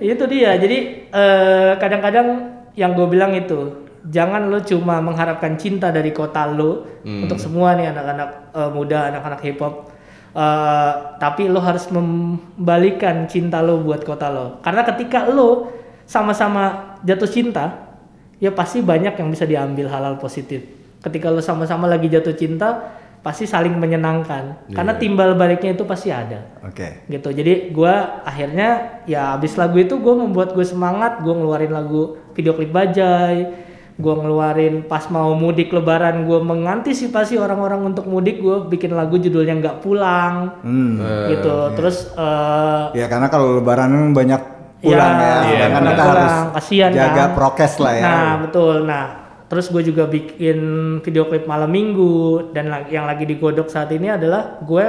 itu 0.00 0.24
dia 0.26 0.56
jadi 0.56 0.78
eh, 1.06 1.70
kadang-kadang 1.78 2.58
yang 2.80 2.96
gue 2.96 3.04
bilang 3.12 3.36
itu 3.36 3.92
jangan 4.08 4.48
lo 4.48 4.64
cuma 4.64 5.04
mengharapkan 5.04 5.60
cinta 5.60 5.92
dari 5.92 6.16
kota 6.16 6.48
lo 6.48 6.88
untuk 7.04 7.36
semua 7.36 7.76
nih 7.76 7.92
anak-anak 7.92 8.30
eh, 8.56 8.70
muda 8.72 9.12
anak-anak 9.12 9.40
hip 9.44 9.60
hop 9.60 9.92
Eh, 10.30 10.92
tapi 11.18 11.50
lo 11.50 11.58
harus 11.58 11.90
membalikan 11.90 13.26
cinta 13.26 13.58
lo 13.58 13.82
buat 13.82 14.06
kota 14.06 14.30
lo. 14.30 14.62
Karena 14.62 14.86
ketika 14.86 15.26
lo 15.26 15.74
sama-sama 16.06 16.94
jatuh 17.02 17.26
cinta 17.26 17.90
ya 18.38 18.54
pasti 18.54 18.78
banyak 18.78 19.18
yang 19.18 19.26
bisa 19.26 19.42
diambil 19.42 19.90
halal 19.90 20.22
positif. 20.22 20.62
Ketika 21.02 21.34
lo 21.34 21.42
sama-sama 21.42 21.90
lagi 21.90 22.06
jatuh 22.06 22.38
cinta 22.38 22.94
pasti 23.20 23.44
saling 23.44 23.76
menyenangkan 23.76 24.64
karena 24.66 24.92
timbal 24.94 25.32
baliknya 25.34 25.72
itu 25.72 25.84
pasti 25.84 26.08
ada 26.08 26.40
Oke. 26.60 27.04
gitu 27.06 27.28
jadi 27.28 27.68
gua 27.68 28.24
akhirnya 28.24 28.68
ya 29.04 29.34
abis 29.34 29.54
lagu 29.54 29.76
itu 29.76 29.92
gue 29.94 30.14
membuat 30.14 30.52
gue 30.52 30.64
semangat 30.64 31.20
gue 31.20 31.28
ngeluarin 31.28 31.68
lagu 31.68 32.16
video 32.32 32.52
klip 32.52 32.72
bajai 32.72 33.68
gue 33.94 34.14
ngeluarin 34.16 34.80
pas 34.82 35.04
mau 35.06 35.34
mudik 35.34 35.68
lebaran 35.68 36.24
gue 36.24 36.40
mengantisipasi 36.40 37.36
orang-orang 37.36 37.84
untuk 37.86 38.08
mudik 38.08 38.40
gue 38.40 38.64
bikin 38.66 38.96
lagu 38.96 39.14
judulnya 39.14 39.60
nggak 39.60 39.76
pulang 39.80 40.56
Hmm. 40.64 40.96
gitu 41.28 41.76
terus 41.76 42.08
eh, 42.16 42.96
Ya 42.96 43.04
karena 43.04 43.28
kalau 43.28 43.60
lebaran 43.60 43.92
banyak 44.10 44.40
pulang 44.80 45.12
ya, 45.12 45.20
Ya, 45.20 45.36
sedangkan 45.44 45.76
banyak 45.76 45.92
kita 45.92 46.04
harus 46.08 46.34
kasihan 46.56 46.90
jaga 46.90 47.12
kan. 47.20 47.28
prokes 47.36 47.74
lah 47.76 47.92
ya. 47.92 48.02
Nah, 48.02 48.32
betul. 48.40 48.76
Nah, 48.88 49.04
terus 49.50 49.66
gue 49.68 49.82
juga 49.82 50.06
bikin 50.06 50.58
video 51.02 51.26
klip 51.26 51.44
malam 51.44 51.74
minggu 51.74 52.54
dan 52.54 52.70
yang 52.86 53.04
lagi 53.04 53.26
digodok 53.26 53.66
saat 53.66 53.90
ini 53.90 54.06
adalah 54.06 54.62
gue 54.62 54.84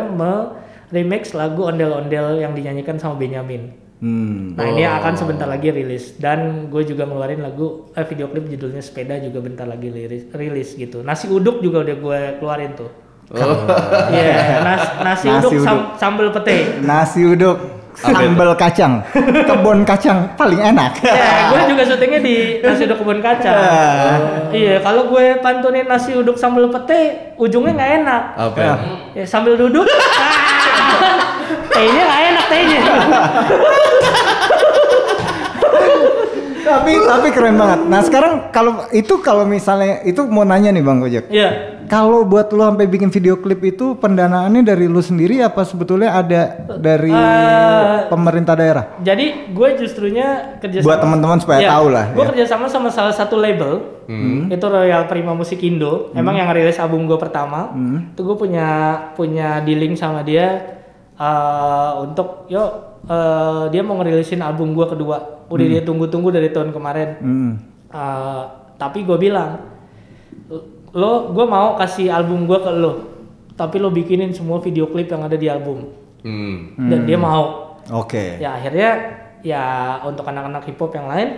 remix 0.93 1.34
lagu 1.34 1.66
ondel-ondel 1.66 2.38
yang 2.38 2.53
dinyanyikan 2.53 3.01
sama 3.01 3.18
Benyamin. 3.18 3.74
Hmm. 4.01 4.57
Nah, 4.57 4.66
ini 4.66 4.82
akan 4.82 5.14
sebentar 5.14 5.45
lagi 5.45 5.70
rilis 5.70 6.18
dan 6.18 6.70
gue 6.74 6.82
juga 6.82 7.05
ngeluarin 7.05 7.41
lagu 7.41 7.89
eh, 7.93 8.01
video 8.05 8.30
klip 8.30 8.49
judulnya 8.49 8.82
Sepeda 8.82 9.18
juga 9.18 9.41
bentar 9.45 9.70
lagi 9.70 9.93
rilis, 9.93 10.26
rilis 10.34 10.74
gitu. 10.74 11.01
Nasi 11.01 11.30
uduk 11.30 11.62
juga 11.62 11.82
udah 11.86 11.95
gue 12.01 12.20
keluarin 12.41 12.74
tuh. 12.74 12.89
Iya, 14.12 14.59
nas- 14.66 14.93
nasi, 15.05 15.26
Nasi 15.32 15.38
uduk, 15.39 15.51
uduk. 15.53 15.66
sam- 15.66 15.89
sambal 15.95 16.28
pete. 16.36 16.82
Nasi 16.84 17.22
uduk, 17.24 17.57
sambal 17.96 18.52
kacang, 18.56 19.04
kebun 19.48 19.84
kacang 19.84 20.32
paling 20.39 20.60
enak. 20.60 20.96
Ya, 21.04 21.52
gue 21.52 21.62
juga 21.76 21.84
syutingnya 21.88 22.20
di 22.24 22.36
nasi 22.64 22.88
uduk 22.88 23.04
kebun 23.04 23.20
kaca. 23.20 23.52
Iya, 24.52 24.80
kalau 24.80 25.12
gue 25.12 25.39
pantunin 25.44 25.86
nasi 25.88 26.16
uduk 26.16 26.39
sambal 26.39 26.72
pete, 26.72 27.36
ujungnya 27.36 27.72
nggak 27.76 27.92
enak. 28.04 28.24
Apa? 28.38 28.58
ya? 28.60 28.74
Ya 29.22 29.26
sambil 29.28 29.60
duduk, 29.60 29.88
tehnya 31.76 32.02
nggak 32.08 32.22
enak 32.32 32.46
tehnya. 32.48 32.82
tapi 36.64 36.93
tapi 36.97 37.28
keren 37.30 37.55
banget. 37.55 37.80
Nah 37.86 38.01
sekarang 38.01 38.34
kalau 38.49 38.86
itu 38.89 39.14
kalau 39.20 39.43
misalnya 39.43 40.01
itu 40.01 40.24
mau 40.24 40.41
nanya 40.41 40.70
nih 40.70 40.82
bang 40.82 40.97
Gojek. 40.97 41.26
Iya. 41.28 41.49
Kalau 41.86 42.24
buat 42.24 42.47
lu 42.49 42.64
sampai 42.64 42.88
bikin 42.88 43.12
video 43.12 43.36
klip 43.36 43.59
itu 43.62 43.99
pendanaannya 43.99 44.64
dari 44.64 44.88
lu 44.88 45.03
sendiri 45.03 45.43
apa 45.43 45.59
sebetulnya 45.62 46.16
ada 46.16 46.41
dari 46.80 47.12
Eh, 47.12 48.07
pemerintah 48.07 48.55
daerah? 48.55 48.95
Jadi 48.97 49.51
gue 49.51 49.70
justrunya 49.76 50.55
kerja 50.64 50.80
Buat 50.82 51.03
teman-teman 51.03 51.43
supaya 51.43 51.68
tahu 51.68 51.91
lah, 51.91 52.16
Gue 52.16 52.24
ya. 52.24 52.30
kerjasama 52.32 52.72
sama 52.72 52.88
salah 52.88 53.12
satu 53.12 53.36
label, 53.36 53.84
itu 54.47 54.66
Royal 54.66 55.03
Prima 55.05 55.36
Musik 55.36 55.59
Indo. 55.59 56.16
Emang 56.16 56.39
yang 56.39 56.47
rilis 56.47 56.80
album 56.80 57.03
gue 57.05 57.20
pertama, 57.20 57.76
itu 58.07 58.24
gue 58.24 58.38
punya 58.39 58.68
punya 59.14 59.59
dealing 59.59 59.99
sama 59.99 60.24
dia 60.24 60.80
eh, 61.22 61.91
untuk 62.01 62.49
yuk 62.49 62.72
eh, 63.05 63.63
dia 63.69 63.82
mau 63.86 64.01
ngerilisin 64.01 64.41
album 64.41 64.74
gue 64.74 64.86
kedua. 64.89 65.45
Udah 65.51 65.65
dia 65.67 65.82
tunggu-tunggu 65.86 66.34
dari 66.34 66.49
tahun 66.49 66.74
kemarin. 66.74 67.09
Hmm. 67.22 67.51
Eh, 67.93 68.43
tapi 68.82 69.05
gue 69.05 69.17
bilang, 69.22 69.61
lo 70.97 71.30
gue 71.30 71.45
mau 71.45 71.78
kasih 71.78 72.09
album 72.09 72.49
gue 72.49 72.57
ke 72.57 72.72
lo, 72.74 72.93
tapi 73.53 73.78
lo 73.78 73.93
bikinin 73.93 74.34
semua 74.34 74.57
video 74.57 74.89
klip 74.89 75.13
yang 75.13 75.22
ada 75.22 75.38
di 75.38 75.45
album. 75.45 75.93
Hmm. 76.26 76.74
Dan 76.89 77.05
dia 77.05 77.17
mau. 77.22 77.78
Oke. 77.93 78.41
Ya 78.41 78.57
akhirnya 78.57 78.89
ya 79.41 79.63
untuk 80.05 80.26
anak-anak 80.26 80.65
hip 80.69 80.78
hop 80.78 80.93
yang 80.93 81.09
lain 81.09 81.30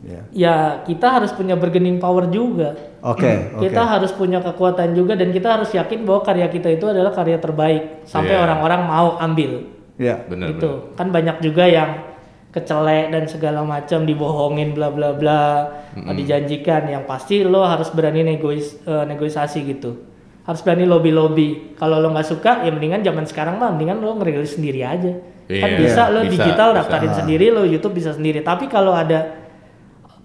Ya. 0.00 0.20
ya 0.32 0.54
kita 0.88 1.12
harus 1.12 1.28
punya 1.30 1.60
bargaining 1.60 2.00
power 2.00 2.24
juga. 2.32 2.72
Oke, 3.04 3.52
oke. 3.52 3.68
Kita 3.68 3.84
harus 3.84 4.08
punya 4.10 4.40
kekuatan 4.40 4.96
juga 4.96 5.12
dan 5.12 5.28
kita 5.28 5.60
harus 5.60 5.68
yakin 5.70 6.08
bahwa 6.08 6.24
karya 6.24 6.48
kita 6.48 6.72
itu 6.72 6.88
adalah 6.88 7.12
karya 7.12 7.36
terbaik 7.36 8.04
sampai 8.08 8.32
Iya. 8.32 8.42
orang-orang 8.48 8.80
mau 8.88 9.08
ambil. 9.20 9.68
Ya. 10.00 10.16
Benar. 10.24 10.56
gitu. 10.56 10.96
Kan 10.96 11.12
banyak 11.12 11.44
juga 11.44 11.68
yang 11.68 12.08
kecelek 12.50 13.12
dan 13.12 13.28
segala 13.28 13.60
macam 13.62 14.02
dibohongin 14.02 14.72
bla 14.72 14.88
bla 14.90 15.12
bla 15.14 15.70
dijanjikan 15.94 16.88
yang 16.88 17.04
pasti 17.06 17.44
lo 17.44 17.62
harus 17.62 17.92
berani 17.92 18.24
negois, 18.24 18.80
eh, 18.82 19.04
negosiasi 19.06 19.62
gitu. 19.68 20.08
Harus 20.42 20.64
berani 20.64 20.88
lobby-lobby. 20.88 21.76
Kalau 21.76 22.00
lo 22.00 22.10
nggak 22.10 22.26
suka 22.26 22.64
ya 22.64 22.72
mendingan 22.72 23.04
zaman 23.04 23.28
sekarang 23.28 23.60
mah 23.60 23.70
mendingan 23.70 24.00
lo 24.00 24.16
ngerilis 24.18 24.56
sendiri 24.56 24.80
aja. 24.82 25.12
Kan 25.50 25.70
Iya, 25.74 25.78
bisa 25.78 26.02
lo 26.08 26.22
bisa, 26.22 26.32
digital 26.32 26.68
bisa. 26.70 26.78
daftarin 26.80 27.12
sendiri, 27.12 27.46
lo 27.50 27.62
YouTube 27.66 27.94
bisa 27.94 28.14
sendiri. 28.14 28.40
Tapi 28.40 28.66
kalau 28.66 28.94
ada 28.94 29.39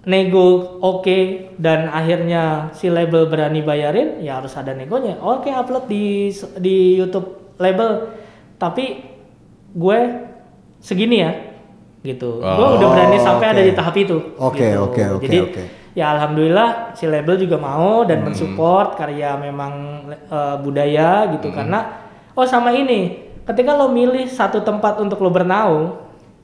nego 0.05 0.77
oke 0.79 1.49
dan 1.57 1.89
akhirnya 1.89 2.69
si 2.77 2.93
label 2.93 3.25
berani 3.25 3.65
bayarin 3.65 4.21
ya 4.21 4.37
harus 4.37 4.53
ada 4.53 4.71
negonya. 4.71 5.17
Oke 5.17 5.49
upload 5.49 5.89
di 5.89 6.29
di 6.61 6.97
YouTube 6.97 7.57
label. 7.57 8.13
Tapi 8.55 9.01
gue 9.73 9.99
segini 10.79 11.19
ya 11.19 11.31
gitu. 12.05 12.37
Gue 12.37 12.65
Oh, 12.65 12.77
udah 12.77 12.87
berani 12.93 13.17
sampai 13.17 13.47
ada 13.49 13.61
oke. 13.61 13.67
di 13.67 13.73
tahap 13.73 13.95
itu 13.97 14.17
Oke, 14.37 14.61
gitu. 14.61 14.85
oke, 14.85 15.03
oke, 15.17 15.23
jadi 15.25 15.37
ya 15.97 16.13
alhamdulillah 16.13 16.93
si 16.93 17.09
label 17.09 17.35
juga 17.35 17.57
mau 17.57 18.05
dan 18.05 18.21
mensupport 18.21 18.93
karya 18.93 19.33
memang 19.41 19.73
eh, 20.13 20.55
budaya 20.61 21.33
gitu. 21.33 21.49
Karena 21.49 22.05
oh 22.37 22.45
sama 22.45 22.69
ini 22.71 23.25
ketika 23.41 23.73
lo 23.73 23.89
milih 23.89 24.29
satu 24.29 24.61
tempat 24.61 25.01
untuk 25.01 25.17
lo 25.17 25.33
bernaung 25.33 25.97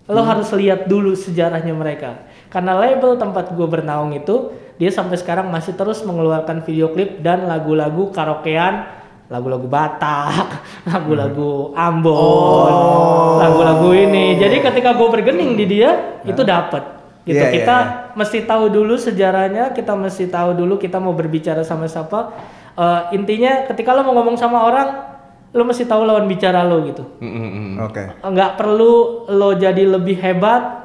lo 0.09 0.21
harus 0.25 0.49
lihat 0.57 0.89
dulu 0.89 1.13
sejarahnya 1.13 1.71
mereka 1.71 2.25
karena 2.51 2.75
label 2.75 3.15
tempat 3.15 3.55
gue 3.55 3.67
bernaung 3.67 4.11
itu 4.11 4.51
dia 4.75 4.91
sampai 4.91 5.15
sekarang 5.15 5.47
masih 5.47 5.73
terus 5.73 6.03
mengeluarkan 6.03 6.61
video 6.67 6.91
klip 6.91 7.23
dan 7.23 7.47
lagu-lagu 7.47 8.11
karaokean 8.11 9.01
lagu-lagu 9.31 9.63
Batak, 9.63 10.59
lagu-lagu 10.91 11.71
Ambon, 11.71 12.75
lagu-lagu 13.39 13.95
ini. 13.95 14.35
Jadi 14.35 14.59
ketika 14.59 14.91
gue 14.91 15.07
bergening 15.07 15.55
di 15.55 15.65
dia, 15.71 16.19
itu 16.27 16.43
dapat. 16.43 16.99
Gitu. 17.23 17.39
Iya, 17.39 17.47
iya, 17.47 17.55
kita 17.55 17.77
mesti 18.19 18.43
tahu 18.43 18.67
dulu 18.67 18.99
sejarahnya, 18.99 19.71
kita 19.71 19.95
mesti 19.95 20.27
tahu 20.27 20.51
dulu 20.57 20.75
kita 20.75 20.99
mau 20.99 21.15
berbicara 21.15 21.63
sama 21.63 21.87
siapa. 21.87 22.35
Eh, 22.75 23.01
intinya 23.15 23.71
ketika 23.71 23.95
lo 23.95 24.03
mau 24.03 24.19
ngomong 24.19 24.35
sama 24.35 24.67
orang, 24.67 24.87
lo 25.55 25.63
mesti 25.63 25.87
tahu 25.87 26.01
lawan 26.03 26.27
bicara 26.27 26.67
lo 26.67 26.83
gitu. 26.83 27.03
Mm-mm. 27.23 27.79
Oke. 27.87 28.11
Nggak 28.25 28.51
perlu 28.59 29.27
lo 29.31 29.55
jadi 29.55 29.85
lebih 29.85 30.17
hebat, 30.19 30.80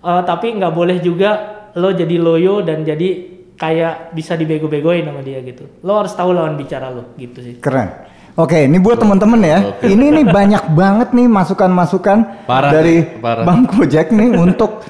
eh, 0.00 0.22
tapi 0.24 0.56
nggak 0.56 0.72
boleh 0.72 0.98
juga 1.04 1.30
lo 1.76 1.94
jadi 1.94 2.16
loyo 2.18 2.66
dan 2.66 2.82
jadi 2.82 3.08
kayak 3.60 4.16
bisa 4.16 4.34
dibego-begoin 4.40 5.04
sama 5.04 5.20
dia 5.20 5.44
gitu. 5.44 5.68
Lo 5.84 6.00
harus 6.00 6.16
tahu 6.16 6.32
lawan 6.32 6.56
bicara 6.56 6.88
lo 6.88 7.12
gitu 7.20 7.44
sih. 7.44 7.54
Keren. 7.60 8.08
Oke, 8.38 8.64
ini 8.64 8.78
buat 8.80 8.96
teman-teman 8.96 9.40
ya. 9.42 9.58
Ini 9.84 10.06
nih 10.16 10.26
banyak 10.32 10.72
banget 10.72 11.08
nih 11.12 11.28
masukan-masukan 11.28 12.48
dari 12.48 13.04
parah. 13.20 13.44
Bang 13.44 13.68
Gojek 13.68 14.14
nih 14.16 14.32
untuk 14.32 14.80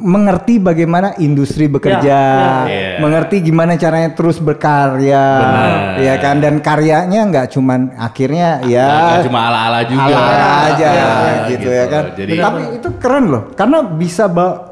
mengerti 0.00 0.56
bagaimana 0.56 1.12
industri 1.16 1.68
bekerja, 1.68 2.00
Ya, 2.00 2.64
ya. 2.64 2.66
Iya. 2.66 2.90
mengerti 2.98 3.36
gimana 3.40 3.76
caranya 3.76 4.10
terus 4.10 4.40
berkarya, 4.40 5.24
Benar. 5.38 5.70
ya 6.00 6.14
kan? 6.16 6.36
Dan 6.40 6.54
karyanya 6.58 7.20
nggak 7.22 7.46
cuman 7.52 7.92
akhirnya 7.94 8.64
ya 8.64 8.88
Nggak 9.14 9.28
cuma 9.28 9.40
ala-ala 9.46 9.80
juga. 9.84 10.04
ala-ala 10.08 10.48
aja 10.66 10.88
Ya, 10.90 11.10
gitu, 11.46 11.68
ya 11.68 11.84
kan. 11.86 12.02
Jadi 12.12 12.32
Tapi 12.34 12.60
itu 12.74 12.88
keren 12.96 13.24
loh, 13.28 13.42
karena 13.52 13.78
bisa 13.84 14.26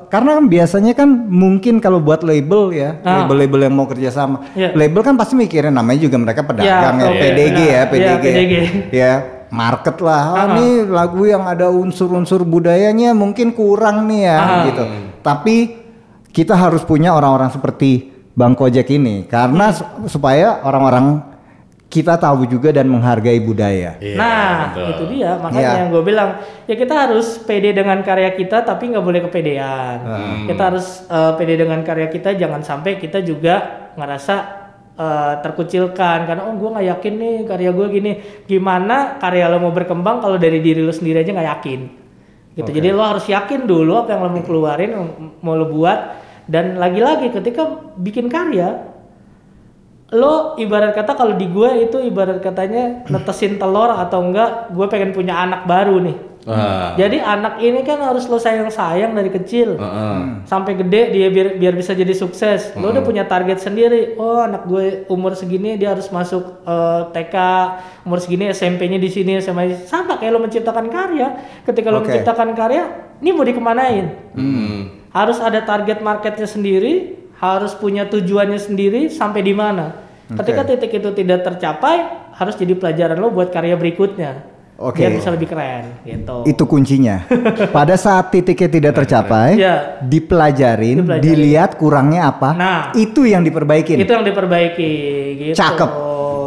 karena 0.09 0.41
kan 0.41 0.49
biasanya 0.49 0.93
kan 0.93 1.09
mungkin 1.29 1.79
kalau 1.79 2.01
buat 2.01 2.24
label 2.24 2.72
ya, 2.72 2.97
Ah. 3.05 3.22
label-label 3.22 3.68
yang 3.68 3.74
mau 3.76 3.85
kerja 3.85 4.09
sama, 4.09 4.41
Iya. 4.53 4.72
label 4.72 5.05
kan 5.05 5.14
pasti 5.14 5.37
mikirin 5.37 5.68
namanya 5.70 6.01
juga 6.01 6.16
mereka 6.16 6.41
pedagang 6.43 6.97
ya, 6.97 7.07
oke, 7.07 7.20
PDG 7.20 7.59
ya, 7.61 7.83
benar. 7.85 8.16
PDG, 8.16 8.24
Iya, 8.24 8.33
PDG. 8.33 8.55
ya 8.91 9.12
market 9.51 9.96
lah. 9.99 10.22
Oh, 10.28 10.36
Ah. 10.36 10.46
ini 10.53 10.84
lagu 10.84 11.24
yang 11.24 11.44
ada 11.44 11.68
unsur-unsur 11.68 12.44
budayanya 12.44 13.12
mungkin 13.12 13.53
kurang 13.53 14.07
nih 14.07 14.22
ya, 14.24 14.38
Ah. 14.38 14.62
gitu. 14.68 14.84
Tapi 15.20 15.57
kita 16.28 16.55
harus 16.55 16.84
punya 16.84 17.12
orang-orang 17.12 17.49
seperti 17.49 18.09
Bang 18.32 18.55
Kojek 18.55 18.86
ini, 18.88 19.26
karena 19.26 19.74
su- 19.74 19.86
supaya 20.07 20.62
orang-orang 20.62 21.24
kita 21.88 22.20
tahu 22.20 22.44
juga 22.44 22.68
dan 22.68 22.84
menghargai 22.84 23.40
budaya. 23.40 23.96
Iya, 23.96 24.20
nah, 24.20 24.76
betul. 24.76 24.86
itu 24.92 25.05
dia. 25.16 25.40
Makanya 25.40 25.64
Iya. 25.64 25.78
yang 25.80 25.88
gue 25.88 26.03
bilang, 26.05 26.30
ya 26.68 26.76
kita 26.76 26.94
harus 27.09 27.40
pede 27.40 27.72
dengan 27.72 28.05
karya 28.05 28.36
kita, 28.36 28.61
tapi 28.61 28.92
nggak 28.92 29.01
boleh 29.01 29.20
kepedean. 29.24 29.96
Hmm. 30.05 30.44
Kita 30.44 30.62
harus 30.68 31.09
eh, 31.09 31.32
pede 31.40 31.57
dengan 31.57 31.80
karya 31.80 32.12
kita, 32.12 32.36
jangan 32.36 32.61
sampai 32.61 33.01
kita 33.01 33.24
juga 33.24 33.88
ngerasa 33.96 34.67
eh, 34.99 35.34
terkucilkan 35.40 36.26
karena 36.26 36.42
oh 36.51 36.59
gue 36.59 36.68
nggak 36.74 36.86
yakin 36.99 37.14
nih 37.14 37.34
karya 37.46 37.70
gue 37.70 37.86
gini. 37.88 38.12
Gimana 38.51 39.22
karya 39.22 39.46
lo 39.46 39.62
mau 39.62 39.70
berkembang 39.70 40.18
kalau 40.18 40.36
dari 40.36 40.59
diri 40.59 40.82
lo 40.82 40.90
sendiri 40.90 41.22
aja 41.22 41.30
nggak 41.30 41.49
yakin? 41.55 41.80
Gitu. 42.59 42.70
Jadi 42.74 42.88
lo 42.90 43.07
harus 43.07 43.22
yakin 43.30 43.70
dulu 43.70 44.03
apa 44.03 44.18
yang 44.18 44.26
lo 44.26 44.30
mau 44.34 44.42
keluarin, 44.42 44.90
mau 45.40 45.55
lo 45.55 45.70
buat. 45.70 46.26
Dan 46.49 46.80
lagi-lagi 46.80 47.30
ketika 47.30 47.92
bikin 47.94 48.26
karya, 48.26 48.88
lo 50.12 50.57
ibarat 50.57 50.96
kata 50.96 51.12
kalau 51.14 51.36
di 51.36 51.46
gue 51.46 51.84
itu 51.84 52.01
ibarat 52.01 52.40
katanya 52.40 53.05
netesin 53.12 53.61
telur 53.61 53.92
atau 53.92 54.24
enggak 54.24 54.72
gue 54.72 54.86
pengen 54.88 55.12
punya 55.12 55.36
anak 55.36 55.68
baru 55.68 56.01
nih 56.01 56.28
Wah. 56.47 56.95
jadi 56.95 57.18
anak 57.18 57.59
ini 57.59 57.82
kan 57.82 57.99
harus 57.99 58.30
lo 58.30 58.39
sayang 58.39 58.70
sayang 58.70 59.12
dari 59.12 59.28
kecil 59.28 59.74
Heeh. 59.74 60.47
sampai 60.47 60.78
gede 60.78 61.11
dia 61.11 61.28
biar 61.34 61.59
biar 61.59 61.74
bisa 61.74 61.93
jadi 61.93 62.14
sukses 62.14 62.72
lo 62.78 62.95
udah 62.95 63.03
punya 63.03 63.26
target 63.26 63.59
sendiri 63.59 64.14
oh 64.16 64.47
anak 64.47 64.64
gue 64.70 65.05
umur 65.11 65.34
segini 65.34 65.74
dia 65.74 65.93
harus 65.93 66.09
masuk 66.14 66.62
eh, 66.62 67.03
TK 67.11 67.34
umur 68.07 68.22
segini 68.22 68.49
SMP-nya 68.55 69.03
di 69.03 69.11
sini 69.11 69.43
SMA 69.43 69.62
-nya. 69.66 69.76
sama 69.84 70.16
kayak 70.16 70.30
lo 70.30 70.41
menciptakan 70.41 70.86
karya 70.89 71.28
ketika 71.66 71.89
lo 71.91 72.01
Oke. 72.01 72.14
menciptakan 72.14 72.55
karya 72.55 72.84
ini 73.18 73.30
mau 73.34 73.45
dikemanain 73.45 74.07
Hmm. 74.39 75.03
harus 75.11 75.43
ada 75.43 75.59
target 75.66 75.99
marketnya 75.99 76.47
sendiri, 76.47 77.18
harus 77.43 77.74
punya 77.74 78.07
tujuannya 78.07 78.61
sendiri 78.61 79.11
sampai 79.11 79.43
di 79.43 79.51
mana. 79.51 79.99
Ketika 80.28 80.62
titik 80.62 80.93
itu 80.93 81.11
tidak 81.16 81.43
tercapai, 81.43 82.05
harus 82.36 82.55
jadi 82.55 82.76
pelajaran 82.76 83.18
lo 83.18 83.32
buat 83.32 83.49
karya 83.51 83.74
berikutnya. 83.74 84.45
Oke. 84.79 85.03
Biar 85.03 85.11
bisa 85.11 85.35
lebih 85.35 85.51
keren 85.51 85.91
gitu. 86.07 86.47
Itu 86.47 86.62
kuncinya. 86.70 87.26
Pada 87.76 87.99
saat 87.99 88.31
titiknya 88.31 88.70
tidak 88.70 88.93
tercapai, 89.03 89.59
Iya. 89.59 89.99
dipelajarin, 90.07 91.03
Dipelajarin. 91.03 91.22
dilihat 91.26 91.74
kurangnya 91.74 92.31
apa, 92.31 92.55
Nah. 92.55 92.81
itu 92.95 93.26
yang 93.26 93.43
diperbaikin. 93.43 93.99
Itu 93.99 94.14
yang 94.14 94.22
diperbaiki 94.22 94.93
gitu. 95.35 95.59
Cakep. 95.59 95.91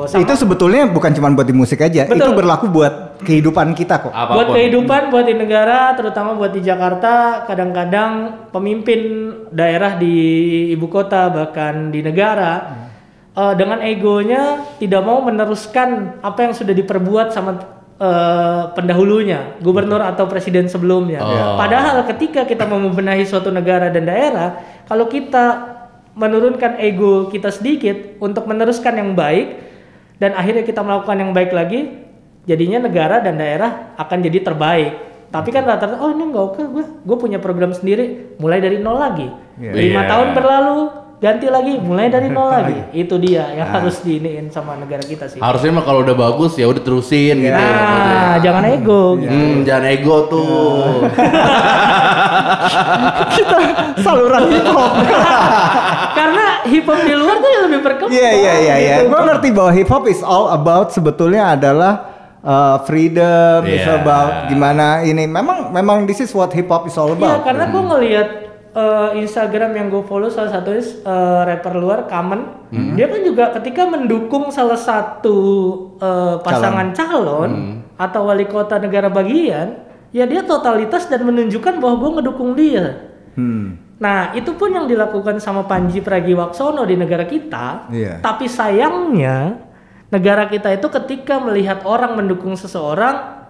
Sama 0.01 0.23
Itu 0.23 0.33
sebetulnya 0.33 0.87
bukan 0.87 1.11
cuma 1.11 1.29
buat 1.29 1.45
di 1.45 1.53
musik 1.53 1.77
aja, 1.77 2.07
Betul. 2.07 2.23
itu 2.23 2.29
berlaku 2.33 2.65
buat 2.71 3.19
kehidupan 3.21 3.75
kita 3.75 3.99
kok. 3.99 4.09
Apa 4.09 4.31
pun. 4.31 4.35
buat 4.39 4.47
kehidupan, 4.55 5.01
buat 5.11 5.25
di 5.27 5.35
negara, 5.35 5.91
terutama 5.93 6.33
buat 6.33 6.49
di 6.49 6.63
Jakarta, 6.63 7.43
kadang-kadang 7.45 8.11
pemimpin 8.49 8.99
daerah 9.51 9.99
di 9.99 10.15
ibu 10.71 10.87
kota 10.87 11.27
bahkan 11.29 11.91
di 11.91 11.99
negara 11.99 12.51
eh, 13.31 13.53
dengan 13.59 13.83
egonya 13.83 14.73
tidak 14.79 15.03
mau 15.03 15.19
meneruskan 15.21 16.17
apa 16.23 16.49
yang 16.49 16.53
sudah 16.55 16.73
diperbuat 16.73 17.35
sama 17.35 17.80
eh, 18.01 18.61
pendahulunya, 18.73 19.61
gubernur 19.61 20.01
atau 20.01 20.25
presiden 20.25 20.65
sebelumnya. 20.65 21.21
Oh. 21.21 21.55
Padahal 21.61 22.01
ketika 22.09 22.49
kita 22.49 22.65
mau 22.65 22.81
membenahi 22.81 23.21
suatu 23.23 23.53
negara 23.53 23.93
dan 23.93 24.09
daerah, 24.09 24.57
kalau 24.89 25.05
kita 25.05 25.77
menurunkan 26.17 26.81
ego 26.81 27.31
kita 27.31 27.47
sedikit 27.53 28.19
untuk 28.19 28.43
meneruskan 28.43 28.99
yang 28.99 29.15
baik 29.15 29.63
dan 30.19 30.35
akhirnya 30.35 30.67
kita 30.67 30.83
melakukan 30.83 31.17
yang 31.21 31.31
baik 31.31 31.53
lagi, 31.55 32.03
jadinya 32.43 32.83
negara 32.89 33.21
dan 33.21 33.37
daerah 33.37 33.95
akan 33.95 34.17
jadi 34.25 34.41
terbaik. 34.43 34.91
Tapi 35.31 35.47
kan 35.47 35.63
rata-rata, 35.63 36.03
oh 36.03 36.11
ini 36.11 36.27
nggak 36.27 36.45
oke, 36.51 36.61
gue 36.67 36.85
gue 37.07 37.17
punya 37.17 37.39
program 37.39 37.71
sendiri, 37.71 38.35
mulai 38.35 38.59
dari 38.59 38.83
nol 38.83 38.99
lagi. 38.99 39.31
Iya. 39.55 39.71
Lima 39.71 40.01
Iya. 40.03 40.09
tahun 40.11 40.27
berlalu, 40.35 40.79
ganti 41.21 41.45
lagi, 41.45 41.77
mulai 41.77 42.09
dari 42.09 42.27
nol 42.27 42.49
lagi. 42.49 42.81
Itu 42.91 43.15
dia 43.15 43.53
yang 43.53 43.69
harus 43.69 44.01
diiniin 44.01 44.49
sama 44.49 44.73
negara 44.73 44.99
kita 44.99 45.29
sih. 45.29 45.37
Harusnya 45.37 45.71
mah 45.71 45.85
kalau 45.85 46.01
udah 46.01 46.17
bagus 46.17 46.57
ya 46.57 46.65
udah 46.65 46.81
terusin 46.81 47.37
gitu. 47.37 47.53
Nah, 47.53 48.41
jangan 48.41 48.65
ego. 48.65 49.21
gitu. 49.21 49.29
Hmm, 49.29 49.61
jangan 49.61 49.85
ego 49.85 50.15
tuh. 50.25 51.05
Saluran 54.01 54.43
hip 54.49 54.65
hop. 54.65 54.91
Karena 56.17 56.45
hip 56.65 56.85
hop 56.85 56.99
di 57.05 57.13
luar 57.13 57.35
tuh 57.37 57.49
yang 57.49 57.63
lebih 57.69 57.79
berkembang. 57.85 58.11
Iya 58.11 58.29
iya 58.33 58.53
iya 58.57 58.75
iya. 58.77 58.95
gitu. 59.01 59.13
Gue 59.13 59.21
ngerti 59.21 59.47
bahwa 59.53 59.71
hip 59.71 59.89
hop 59.89 60.03
is 60.07 60.21
all 60.21 60.49
about 60.49 60.89
sebetulnya 60.89 61.53
adalah 61.53 61.91
uh, 62.41 62.75
freedom, 62.83 63.61
is 63.65 63.81
Iya. 63.81 64.01
about 64.01 64.49
gimana 64.49 65.05
ini. 65.05 65.25
Memang 65.25 65.69
memang 65.69 66.05
this 66.05 66.17
is 66.17 66.33
what 66.33 66.49
hip 66.49 66.65
hop 66.65 66.85
is 66.85 66.97
all 66.97 67.13
Iya, 67.13 67.15
about. 67.15 67.39
karena 67.45 67.63
gue 67.69 67.81
ngelihat 67.85 68.27
eh, 68.71 69.09
Instagram 69.21 69.75
yang 69.75 69.87
gue 69.91 70.03
follow 70.07 70.31
salah 70.31 70.59
satunya 70.59 70.83
eh, 70.83 71.41
rapper 71.47 71.75
luar 71.77 72.07
Common, 72.07 72.67
dia 72.95 73.07
kan 73.11 73.21
juga 73.23 73.43
ketika 73.59 73.87
mendukung 73.87 74.49
salah 74.49 74.79
satu 74.79 75.37
eh, 75.99 76.35
pasangan 76.41 76.95
calon, 76.95 77.83
atau 77.99 78.25
wali 78.25 78.49
kota 78.49 78.81
negara 78.81 79.11
bagian, 79.13 79.85
ya 80.09 80.25
dia 80.25 80.41
totalitas 80.41 81.05
dan 81.05 81.21
menunjukkan 81.27 81.77
bahwa 81.77 81.95
gue 82.01 82.11
ngedukung 82.19 82.51
dia. 82.57 83.13
Hmm. 83.37 83.77
Nah, 84.01 84.33
itu 84.33 84.57
pun 84.57 84.73
yang 84.73 84.89
dilakukan 84.89 85.37
sama 85.37 85.69
Panji 85.69 86.01
Pragiwaksono 86.01 86.81
di 86.89 86.97
negara 86.97 87.29
kita. 87.29 87.85
Iya. 87.93 88.17
Tapi 88.17 88.49
sayangnya 88.49 89.61
negara 90.09 90.49
kita 90.49 90.73
itu 90.73 90.89
ketika 90.89 91.37
melihat 91.37 91.85
orang 91.85 92.17
mendukung 92.17 92.57
seseorang 92.57 93.40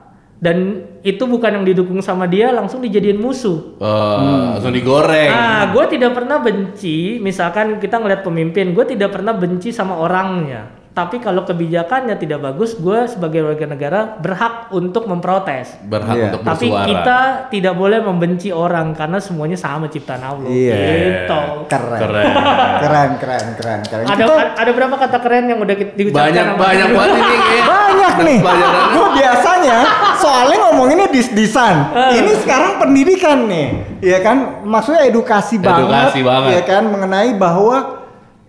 dan 0.42 0.90
itu 1.06 1.22
bukan 1.30 1.62
yang 1.62 1.66
didukung 1.70 2.02
sama 2.02 2.26
dia 2.26 2.50
langsung 2.50 2.82
dijadiin 2.82 3.22
musuh. 3.22 3.78
Oh, 3.78 4.58
langsung 4.58 4.74
digoreng. 4.74 5.30
Nah, 5.30 5.70
gue 5.70 5.86
tidak 5.94 6.18
pernah 6.18 6.42
benci, 6.42 7.22
misalkan 7.22 7.78
kita 7.78 8.02
ngeliat 8.02 8.26
pemimpin, 8.26 8.74
gue 8.74 8.86
tidak 8.90 9.14
pernah 9.14 9.38
benci 9.38 9.70
sama 9.70 10.02
orangnya. 10.02 10.81
Tapi 10.92 11.18
kalau 11.18 11.48
kebijakannya 11.48 12.20
tidak 12.20 12.44
bagus, 12.44 12.76
gue 12.76 13.08
sebagai 13.08 13.48
warga 13.48 13.64
negara 13.64 14.00
berhak 14.14 14.68
untuk 14.72 15.08
memprotes. 15.08 15.80
Berhak 15.82 16.14
Iya. 16.14 16.26
untuk 16.28 16.42
Tapi 16.44 16.68
bersuara. 16.68 16.84
kita 16.86 17.20
tidak 17.48 17.74
boleh 17.74 18.00
membenci 18.02 18.52
orang 18.52 18.92
karena 18.92 19.16
semuanya 19.18 19.56
sama 19.56 19.88
ciptaan 19.88 20.20
Allah. 20.20 20.52
Iya. 20.52 20.76
Gitu. 20.76 21.40
Keren. 21.66 21.96
Keren. 21.96 22.26
Keren, 22.78 23.12
keren, 23.18 23.46
keren, 23.56 23.80
keren. 23.88 24.04
Ada 24.04 24.20
Kita- 24.20 24.52
ada 24.52 24.72
berapa 24.74 24.96
kata 24.98 25.18
keren 25.24 25.44
yang 25.48 25.60
udah 25.60 25.76
kita 25.76 25.92
diucapkan 25.96 26.28
Banyak 26.28 26.44
sama- 26.46 26.60
banyak 26.60 26.90
banget 26.92 27.16
ini. 27.16 27.38
Ki. 27.40 27.58
banyak 27.64 28.14
nih. 28.20 28.40
Banyak 28.44 28.70
banget. 28.70 28.92
Gue 28.92 29.08
biasanya 29.16 29.78
soalnya 30.18 30.58
ngomonginnya 30.62 31.08
dis-disan. 31.08 31.76
Ini 32.12 32.32
sekarang 32.44 32.72
pendidikan 32.78 33.48
nih. 33.48 33.68
Ya 34.04 34.20
kan? 34.20 34.60
Maksudnya 34.62 35.08
edukasi, 35.08 35.56
Edukasi 35.56 36.20
banget. 36.20 36.52
Ya 36.52 36.62
kan 36.68 36.84
mengenai 36.84 37.32
bahwa 37.34 38.01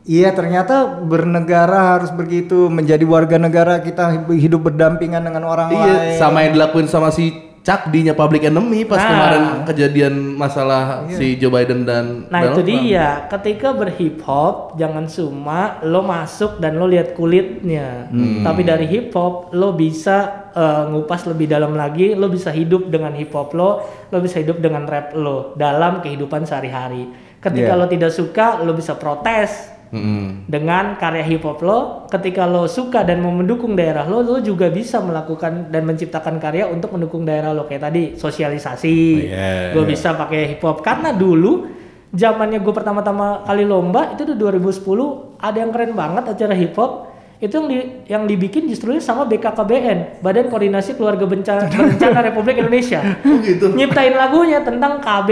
Iya 0.03 0.35
ternyata 0.35 0.99
bernegara 0.99 1.95
harus 1.95 2.11
begitu 2.11 2.67
menjadi 2.67 3.05
warga 3.05 3.39
negara 3.39 3.79
kita 3.79 4.27
hidup 4.29 4.67
berdampingan 4.67 5.23
dengan 5.23 5.45
orang 5.45 5.71
Iya, 5.71 5.79
lain. 5.79 6.19
sama 6.19 6.39
yang 6.43 6.53
dilakuin 6.53 6.87
sama 6.87 7.09
si 7.09 7.31
Cakdinya 7.63 8.11
Public 8.13 8.43
Enemy 8.43 8.83
pas 8.83 8.99
Nah. 8.99 9.07
kemarin 9.07 9.43
kejadian 9.65 10.15
masalah 10.35 10.83
si 11.09 11.39
Joe 11.39 11.47
Biden 11.49 11.87
dan 11.87 12.27
Nah 12.27 12.43
Donald 12.43 12.59
itu 12.59 12.63
Trump. 12.67 12.83
dia, 12.83 13.07
ketika 13.31 13.69
berhip 13.71 14.17
hop 14.21 14.55
jangan 14.75 15.07
cuma 15.07 15.61
lo 15.81 16.03
masuk 16.03 16.59
dan 16.59 16.75
lo 16.75 16.91
lihat 16.91 17.15
kulitnya, 17.15 18.11
Hmm. 18.11 18.43
tapi 18.43 18.67
dari 18.67 18.91
hip 18.91 19.15
hop 19.15 19.55
lo 19.55 19.71
bisa 19.73 20.43
eh, 20.53 20.85
ngupas 20.85 21.25
lebih 21.25 21.47
dalam 21.47 21.73
lagi, 21.73 22.13
lo 22.13 22.27
bisa 22.27 22.51
hidup 22.51 22.85
dengan 22.87 23.15
hip 23.15 23.31
hop 23.31 23.55
lo, 23.55 23.71
lo 24.11 24.19
bisa 24.19 24.37
hidup 24.37 24.59
dengan 24.59 24.85
rap 24.85 25.15
lo 25.15 25.55
dalam 25.55 26.03
kehidupan 26.03 26.43
sehari-hari. 26.43 27.09
Ketika 27.39 27.73
Iya. 27.73 27.79
lo 27.79 27.87
tidak 27.87 28.11
suka, 28.11 28.59
lo 28.59 28.75
bisa 28.75 28.93
protes 28.93 29.71
Mm-mm. 29.93 30.49
dengan 30.49 30.97
karya 30.97 31.21
hip 31.21 31.45
hop 31.45 31.61
lo. 31.61 32.09
Ketika 32.09 32.49
lo 32.49 32.65
suka 32.65 33.05
dan 33.05 33.21
mau 33.21 33.29
mendukung 33.29 33.77
daerah 33.77 34.09
lo, 34.09 34.25
lo 34.25 34.41
juga 34.41 34.73
bisa 34.73 35.05
melakukan 35.05 35.69
dan 35.69 35.85
menciptakan 35.85 36.41
karya 36.41 36.65
untuk 36.67 36.97
mendukung 36.97 37.29
daerah 37.29 37.53
lo 37.53 37.69
kayak 37.69 37.93
tadi 37.93 38.03
sosialisasi. 38.17 38.97
Iya. 39.29 39.77
gue 39.77 39.85
bisa 39.85 40.17
pakai 40.17 40.57
hip 40.57 40.65
hop 40.65 40.81
karena 40.81 41.13
dulu 41.13 41.69
zamannya 42.13 42.61
gue 42.61 42.73
pertama-tama 42.73 43.45
kali 43.45 43.65
lomba 43.65 44.13
itu 44.13 44.25
di 44.29 44.37
2010 44.37 45.41
ada 45.41 45.57
yang 45.57 45.73
keren 45.73 45.93
banget 45.97 46.25
acara 46.29 46.55
hip 46.57 46.77
hop 46.77 47.09
itu 47.43 47.51
yang 47.59 47.67
di, 47.67 47.79
yang 48.07 48.23
dibikin 48.29 48.71
justru 48.71 48.95
sama 49.03 49.27
BKKBN 49.27 50.23
Badan 50.23 50.47
Koordinasi 50.47 50.95
Keluarga 50.95 51.27
Bencana, 51.27 51.67
Berencana 51.73 52.21
Republik 52.23 52.61
Indonesia 52.61 53.03
gitu. 53.25 53.75
nyiptain 53.75 54.15
lagunya 54.15 54.63
tentang 54.63 55.03
KB 55.03 55.29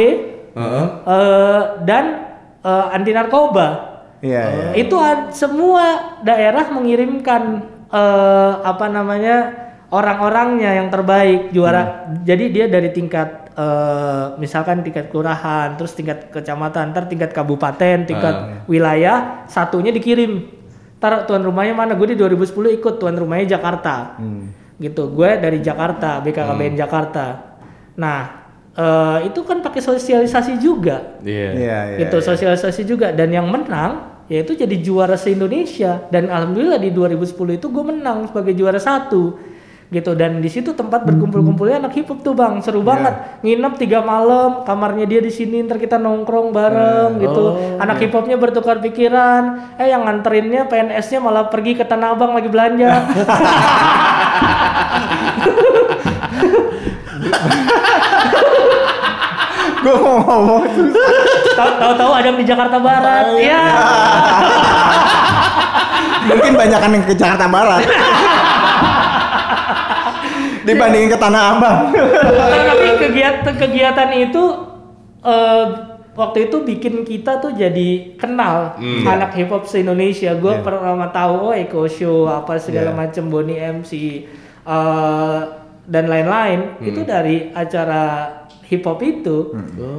Heeh. 0.57 0.87
eh, 1.07 1.63
dan 1.87 2.05
eh, 2.65 2.87
anti 2.97 3.13
narkoba 3.15 3.90
Iya, 4.21 4.45
iya. 4.53 4.69
itu 4.77 4.97
semua 5.33 6.17
daerah 6.21 6.69
mengirimkan 6.69 7.65
eh, 7.89 8.53
apa 8.61 8.87
namanya 8.93 9.37
orang-orangnya 9.91 10.77
yang 10.77 10.89
terbaik 10.93 11.51
juara. 11.51 12.07
Jadi 12.23 12.45
dia 12.53 12.67
dari 12.69 12.93
tingkat 12.93 13.51
eh, 13.57 14.25
misalkan 14.37 14.85
tingkat 14.85 15.09
kelurahan, 15.09 15.75
terus 15.81 15.97
tingkat 15.97 16.29
kecamatan, 16.31 16.93
ntar 16.93 17.09
tingkat 17.09 17.33
kabupaten, 17.33 18.07
tingkat 18.07 18.65
wilayah, 18.71 19.45
satunya 19.51 19.91
dikirim. 19.91 20.47
Ntar 21.01 21.25
tuan 21.25 21.41
rumahnya 21.41 21.73
mana? 21.73 21.93
Gue 21.97 22.13
di 22.13 22.17
2010 22.17 22.77
ikut 22.77 22.95
tuan 23.01 23.17
rumahnya 23.17 23.57
Jakarta. 23.57 24.21
Gitu. 24.81 25.03
Gue 25.13 25.41
dari 25.41 25.65
Jakarta, 25.65 26.21
BKKBN 26.21 26.77
Jakarta. 26.77 27.57
Nah, 27.97 28.41
eh, 28.77 29.19
itu 29.29 29.41
kan 29.43 29.59
pakai 29.61 29.81
sosialisasi 29.83 30.61
juga 30.63 31.19
Iya. 31.25 31.51
Iya, 31.53 31.79
iya. 31.95 31.99
gitu 32.07 32.23
sosialisasi 32.23 32.83
juga 32.87 33.11
dan 33.11 33.29
yang 33.35 33.49
menang 33.51 34.10
yaitu 34.31 34.55
jadi 34.55 34.79
juara 34.79 35.19
se 35.19 35.35
Indonesia 35.35 36.07
dan 36.15 36.31
alhamdulillah 36.31 36.79
di 36.79 36.95
2010 36.95 37.59
itu 37.59 37.67
gue 37.67 37.85
menang 37.85 38.31
sebagai 38.31 38.55
juara 38.55 38.79
satu 38.79 39.35
gitu. 39.91 40.15
Dan 40.15 40.39
di 40.39 40.47
situ 40.47 40.71
tempat 40.73 41.03
berkumpul-kumpulnya 41.03 41.83
anak 41.83 41.99
hip 41.99 42.09
hop 42.09 42.23
tuh 42.23 42.33
bang. 42.33 42.63
Seru 42.63 42.87
banget. 42.87 43.43
Nginep 43.43 43.75
tiga 43.77 44.07
malam 44.07 44.63
kamarnya 44.63 45.05
dia 45.05 45.19
di 45.19 45.35
sini 45.35 45.67
ntar 45.67 45.83
kita 45.83 45.99
nongkrong 45.99 46.55
bareng 46.55 47.19
gitu. 47.19 47.59
anak 47.83 47.99
hip 47.99 48.15
hopnya 48.15 48.39
bertukar 48.39 48.79
pikiran. 48.79 49.75
Eh 49.77 49.91
yang 49.91 50.07
nganterinnya 50.07 50.71
PNS-nya 50.71 51.19
malah 51.19 51.51
pergi 51.51 51.75
ke 51.75 51.83
Tanah 51.83 52.15
Abang 52.15 52.39
lagi 52.39 52.47
belanja 52.47 52.91
Gue 59.81 59.97
mau 59.97 60.21
ngomong 60.21 60.65
tahu-tahu 61.57 62.13
ada 62.13 62.31
di 62.33 62.45
Jakarta 62.45 62.77
Barat 62.77 63.27
ya 63.37 63.61
Mungkin 66.21 66.53
banyakan 66.53 66.91
yang 66.95 67.05
ke 67.05 67.15
Jakarta 67.15 67.49
Barat. 67.49 67.81
Dibandingin 70.61 71.09
ke 71.09 71.17
Tanah 71.17 71.57
Abang. 71.57 71.79
Nah, 71.91 72.61
tapi 72.69 72.87
kegiatan-kegiatan 73.01 74.11
itu 74.21 74.45
eh, 75.25 75.65
waktu 76.13 76.39
itu 76.47 76.61
bikin 76.61 77.01
kita 77.03 77.41
tuh 77.41 77.57
jadi 77.57 78.15
kenal 78.15 78.77
anak 79.09 79.33
hip 79.35 79.49
hop 79.49 79.65
se 79.65 79.81
Indonesia. 79.81 80.37
Gue 80.37 80.61
pertama 80.61 81.09
tahu 81.09 81.51
oh 81.51 81.55
Eko 81.57 81.89
Show 81.89 82.29
apa 82.29 82.61
segala 82.61 82.93
Iya. 82.93 82.99
macam 83.01 83.25
Boni 83.33 83.57
MC 83.57 83.93
eh, 84.63 85.39
dan 85.83 86.05
lain-lain 86.07 86.77
itu 86.85 87.01
dari 87.03 87.49
acara 87.51 88.37
hip 88.71 88.87
hop 88.87 89.03
itu 89.03 89.51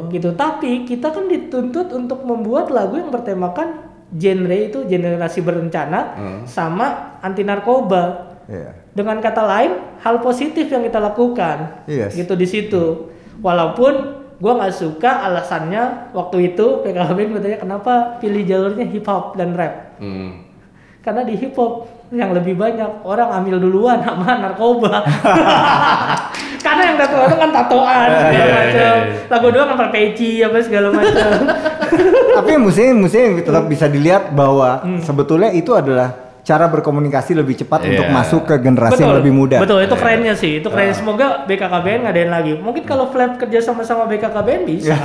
gitu. 0.09 0.32
Tapi 0.32 0.88
kita 0.88 1.11
kan 1.11 1.28
dituntut 1.28 1.91
untuk 1.91 2.24
membuat 2.24 2.72
lagu 2.72 2.95
yang 2.95 3.11
bertemakan 3.11 3.91
genre 4.11 4.57
itu 4.57 4.88
generasi 4.88 5.43
berencana 5.43 6.15
sama 6.47 7.19
anti 7.19 7.43
narkoba. 7.43 8.32
Iya. 8.47 8.72
Dengan 8.91 9.24
kata 9.24 9.43
lain, 9.47 9.72
hal 10.03 10.19
positif 10.19 10.67
yang 10.67 10.84
kita 10.84 10.99
lakukan, 10.99 11.88
Yes. 11.88 12.11
gitu 12.11 12.36
di 12.36 12.43
situ. 12.43 13.07
Walaupun 13.39 13.93
gua 14.43 14.59
nggak 14.59 14.76
suka 14.76 15.24
alasannya 15.24 16.11
waktu 16.11 16.51
itu 16.51 16.84
PKB 16.84 17.32
katanya 17.32 17.59
kenapa 17.61 17.93
pilih 18.19 18.43
jalurnya 18.43 18.84
hip 18.84 19.07
hop 19.07 19.39
dan 19.39 19.55
rap? 19.55 19.95
Hmm. 20.03 20.43
Karena 20.99 21.24
di 21.24 21.39
hip 21.39 21.55
hop 21.55 21.88
yang 22.11 22.36
lebih 22.36 22.59
banyak 22.59 23.07
orang 23.07 23.32
ambil 23.39 23.63
duluan 23.63 24.03
sama 24.03 24.36
narkoba. 24.43 24.99
Karena 26.62 26.82
yang 26.86 26.97
tato 26.97 27.18
itu 27.20 27.36
kan 27.36 27.49
tatoan 27.51 28.07
segala 28.22 28.32
Iya, 28.32 28.41
iya, 28.41 28.53
macam. 28.53 28.95
iya. 29.01 29.26
Lagu 29.28 29.47
doang 29.49 29.70
kan 29.72 29.89
peci 29.89 30.32
apa 30.39 30.57
segala 30.62 30.88
macam. 30.89 31.30
Tapi 32.38 32.51
mesti 32.55 32.84
mesti 32.93 33.20
tetap 33.41 33.66
bisa 33.66 33.86
dilihat 33.86 34.32
bahwa 34.32 34.70
sebetulnya 35.01 35.51
itu 35.51 35.74
adalah 35.74 36.30
cara 36.41 36.65
berkomunikasi 36.67 37.31
lebih 37.33 37.53
cepat 37.55 37.85
untuk 37.85 38.01
Iya. 38.01 38.11
masuk 38.11 38.41
ke 38.43 38.57
generasi 38.57 38.97
yang 38.99 39.13
lebih 39.15 39.29
muda. 39.31 39.57
Betul, 39.57 39.81
itu 39.81 39.93
kerennya 39.93 40.33
sih. 40.33 40.57
Itu 40.57 40.67
keren. 40.67 40.89
Semoga 40.91 41.45
BKKBN 41.45 41.99
ngadain 42.03 42.29
lagi. 42.29 42.53
Mungkin 42.55 42.81
kalau 42.81 43.07
Flap 43.07 43.37
kerja 43.37 43.61
sama-sama 43.61 44.05
BKKBN 44.05 44.61
bisa. 44.63 44.97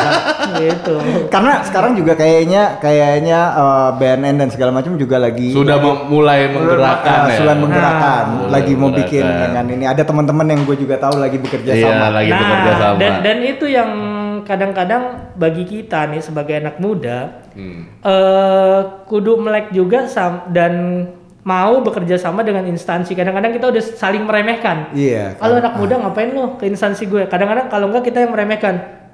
gitu. 0.60 0.96
Karena 1.28 1.64
sekarang 1.64 1.94
juga 1.94 2.12
kayaknya 2.14 2.76
kayaknya 2.78 3.40
eh, 3.50 3.90
BNN 3.96 4.36
dan 4.36 4.48
segala 4.48 4.70
macam 4.70 4.94
juga 4.94 5.16
lagi 5.18 5.50
Sudah 5.50 5.76
mem- 5.78 6.04
mulai 6.06 6.46
menggerakkan 6.48 7.18
Ah, 7.18 7.28
ya. 7.28 7.38
sudah 7.40 7.54
menggerakkan, 7.56 8.24
Nah. 8.26 8.48
lagi 8.50 8.72
mau 8.74 8.90
bikin 8.90 9.24
dengan 9.24 9.64
ini. 9.66 9.84
Ada 9.84 10.04
teman-teman 10.04 10.46
yang 10.46 10.60
gue 10.62 10.76
juga 10.76 10.96
tahu 10.96 11.16
lagi 11.16 11.36
bekerja 11.36 11.70
Iya, 11.70 11.84
sama. 11.86 12.06
lagi 12.12 12.30
bekerja 12.30 12.72
sama. 12.74 12.94
Nah, 12.94 13.00
dan 13.00 13.12
dan 13.22 13.38
itu 13.40 13.66
yang 13.66 13.90
kadang-kadang 14.44 15.34
bagi 15.34 15.64
kita 15.64 16.06
nih 16.12 16.22
sebagai 16.22 16.60
anak 16.60 16.76
muda 16.78 17.42
Hmm. 17.54 17.86
eh 18.02 18.80
kudu 19.06 19.38
melek 19.38 19.70
juga 19.70 20.10
sam 20.10 20.50
dan 20.50 21.06
mau 21.44 21.84
bekerja 21.84 22.16
sama 22.16 22.40
dengan 22.40 22.64
instansi. 22.66 23.12
Kadang-kadang 23.12 23.52
kita 23.52 23.68
udah 23.68 23.82
saling 23.84 24.24
meremehkan. 24.24 24.90
Iya. 24.96 25.36
Kalau 25.36 25.60
anak 25.60 25.76
muda 25.76 26.00
ngapain 26.00 26.32
lo 26.32 26.56
ke 26.56 26.66
instansi 26.66 27.04
gue? 27.06 27.28
Kadang-kadang 27.28 27.68
kalau 27.68 27.92
enggak 27.92 28.10
kita 28.10 28.24
yang 28.24 28.32
meremehkan. 28.32 29.04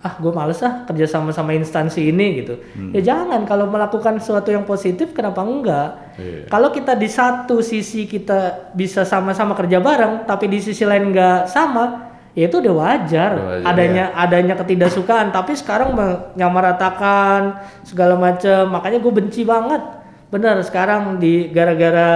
Ah, 0.00 0.16
gue 0.16 0.32
males 0.32 0.56
ah 0.64 0.88
kerja 0.88 1.04
sama 1.04 1.28
sama 1.30 1.52
instansi 1.52 2.08
ini 2.08 2.42
gitu. 2.42 2.58
Ya 2.90 3.14
jangan 3.14 3.44
kalau 3.44 3.68
melakukan 3.68 4.16
sesuatu 4.18 4.48
yang 4.50 4.64
positif 4.64 5.12
kenapa 5.14 5.44
enggak? 5.44 5.88
Iya. 6.18 6.48
Kalau 6.50 6.74
kita 6.74 6.96
di 6.98 7.06
satu 7.06 7.62
sisi 7.62 8.08
kita 8.08 8.72
bisa 8.74 9.04
sama-sama 9.06 9.54
kerja 9.54 9.78
bareng, 9.78 10.24
tapi 10.24 10.50
di 10.50 10.58
sisi 10.58 10.88
lain 10.88 11.12
enggak 11.14 11.52
sama, 11.52 12.09
ya 12.32 12.46
itu 12.46 12.56
udah 12.58 12.74
wajar. 12.74 13.30
Udah 13.34 13.46
wajar, 13.56 13.66
adanya 13.66 14.04
adanya 14.14 14.54
ketidaksukaan. 14.54 15.30
Tapi 15.30 15.52
sekarang 15.54 15.92
menyamaratakan 15.92 17.40
segala 17.82 18.14
macam, 18.14 18.70
makanya 18.70 18.98
gue 18.98 19.12
benci 19.12 19.42
banget. 19.42 19.82
Bener 20.28 20.62
sekarang 20.62 21.18
di 21.18 21.50
gara-gara 21.50 22.10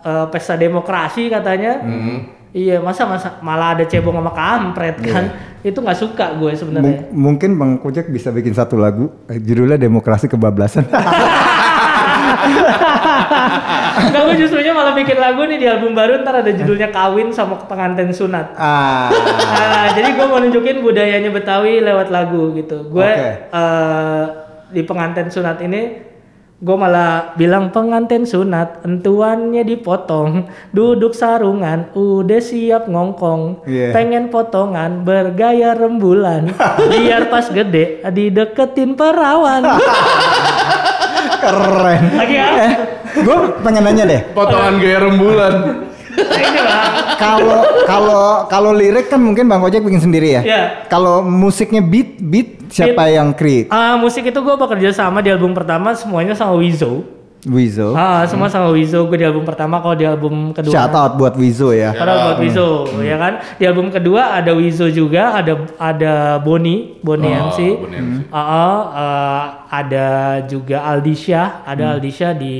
eh, 0.00 0.26
pesta 0.28 0.54
demokrasi 0.54 1.26
katanya. 1.26 1.78
Hmm. 1.78 2.18
Iya, 2.52 2.84
masa 2.84 3.08
masa 3.08 3.40
malah 3.40 3.72
ada 3.72 3.88
cebong 3.88 4.12
sama 4.12 4.28
kampret 4.28 5.00
kan. 5.00 5.24
Itu 5.64 5.80
nggak 5.80 5.96
suka 5.96 6.36
gue 6.36 6.52
sebenarnya. 6.52 7.08
Mung- 7.08 7.32
mungkin 7.32 7.56
Bang 7.56 7.80
Kojek 7.80 8.12
bisa 8.12 8.28
bikin 8.28 8.52
satu 8.52 8.76
lagu 8.76 9.08
eh, 9.24 9.40
judulnya 9.40 9.80
Demokrasi 9.80 10.28
Kebablasan. 10.28 10.84
Enggak, 14.02 14.22
gue 14.24 14.36
justrunya 14.38 14.72
malah 14.72 14.92
bikin 14.92 15.16
lagu 15.16 15.42
nih 15.42 15.56
di 15.56 15.66
album 15.66 15.92
baru 15.92 16.20
ntar 16.20 16.40
ada 16.40 16.50
judulnya 16.50 16.88
kawin 16.88 17.28
sama 17.28 17.56
pengantin 17.64 18.10
sunat. 18.10 18.54
ah. 18.54 19.08
Ah, 19.52 19.90
jadi 19.90 20.14
gue 20.14 20.24
mau 20.24 20.38
nunjukin 20.38 20.80
budayanya 20.80 21.28
Betawi 21.28 21.80
lewat 21.80 22.08
lagu 22.08 22.52
gitu. 22.52 22.86
Gue 22.86 23.04
Oke. 23.04 23.30
eh, 23.50 24.24
di 24.70 24.82
pengantin 24.82 25.28
sunat 25.28 25.60
ini 25.60 26.12
gue 26.62 26.76
malah 26.78 27.34
bilang 27.34 27.74
pengantin 27.74 28.22
sunat 28.22 28.86
entuannya 28.86 29.66
dipotong 29.66 30.46
duduk 30.70 31.10
sarungan 31.10 31.90
udah 31.92 32.38
siap 32.38 32.86
ngongkong 32.86 33.66
Iya. 33.66 33.90
pengen 33.90 34.30
potongan 34.30 35.02
bergaya 35.02 35.74
rembulan 35.74 36.54
biar 36.86 37.26
pas 37.26 37.50
gede 37.50 38.06
dideketin 38.06 38.94
perawan 38.94 39.66
Keren. 41.42 42.02
lagi 42.14 42.34
ya 42.38 42.46
Eh, 42.54 42.72
gue 43.20 43.36
pengen 43.66 43.82
nanya 43.82 44.04
deh. 44.06 44.20
Potongan 44.30 44.78
gaya 44.78 44.98
rembulan. 45.02 45.54
ini 46.44 46.60
lah 46.60 47.16
Kalau 47.16 47.60
kalau 47.88 48.24
kalau 48.46 48.70
lirik 48.76 49.08
kan 49.08 49.16
mungkin 49.16 49.48
Bang 49.48 49.64
Kojek 49.64 49.80
bikin 49.82 50.02
sendiri 50.02 50.38
ya. 50.38 50.42
Iya. 50.44 50.62
Kalau 50.86 51.24
musiknya 51.24 51.80
beat 51.80 52.20
beat 52.20 52.68
siapa 52.68 53.08
yang 53.08 53.32
create? 53.32 53.68
Ah, 53.72 53.96
musik 53.96 54.24
itu 54.24 54.38
gue 54.38 54.56
bekerja 54.56 54.92
sama 54.92 55.24
di 55.24 55.32
album 55.32 55.56
pertama 55.56 55.96
semuanya 55.96 56.36
sama 56.36 56.56
Wizo 56.56 57.21
Wizo. 57.42 57.90
ah 57.98 58.22
semua 58.22 58.46
sama 58.46 58.70
Wizo 58.70 59.02
gue 59.10 59.18
di 59.18 59.26
album 59.26 59.42
pertama 59.42 59.82
kalau 59.82 59.98
di 59.98 60.06
album 60.06 60.54
kedua 60.54 60.70
Shout 60.70 60.94
out 60.94 61.12
buat 61.18 61.34
Wizo 61.34 61.74
ya. 61.74 61.90
Padahal 61.90 62.18
buat 62.30 62.38
Wizo, 62.38 62.86
ya 63.02 63.18
kan? 63.18 63.42
Di 63.58 63.66
album 63.66 63.90
kedua 63.90 64.38
ada 64.38 64.54
Wizo 64.54 64.86
juga, 64.86 65.34
ada 65.34 65.58
ada 65.74 66.38
Boni, 66.38 67.02
Boni 67.02 67.26
Oh, 67.26 67.50
MC. 67.50 67.58
Boni 67.82 67.96
MC. 67.98 68.18
Uh, 68.30 68.38
uh, 68.38 68.78
uh, 68.94 69.42
ada 69.66 70.06
juga 70.46 70.86
Aldisha, 70.86 71.66
ada 71.66 71.98
Aldisha 71.98 72.30
di 72.30 72.54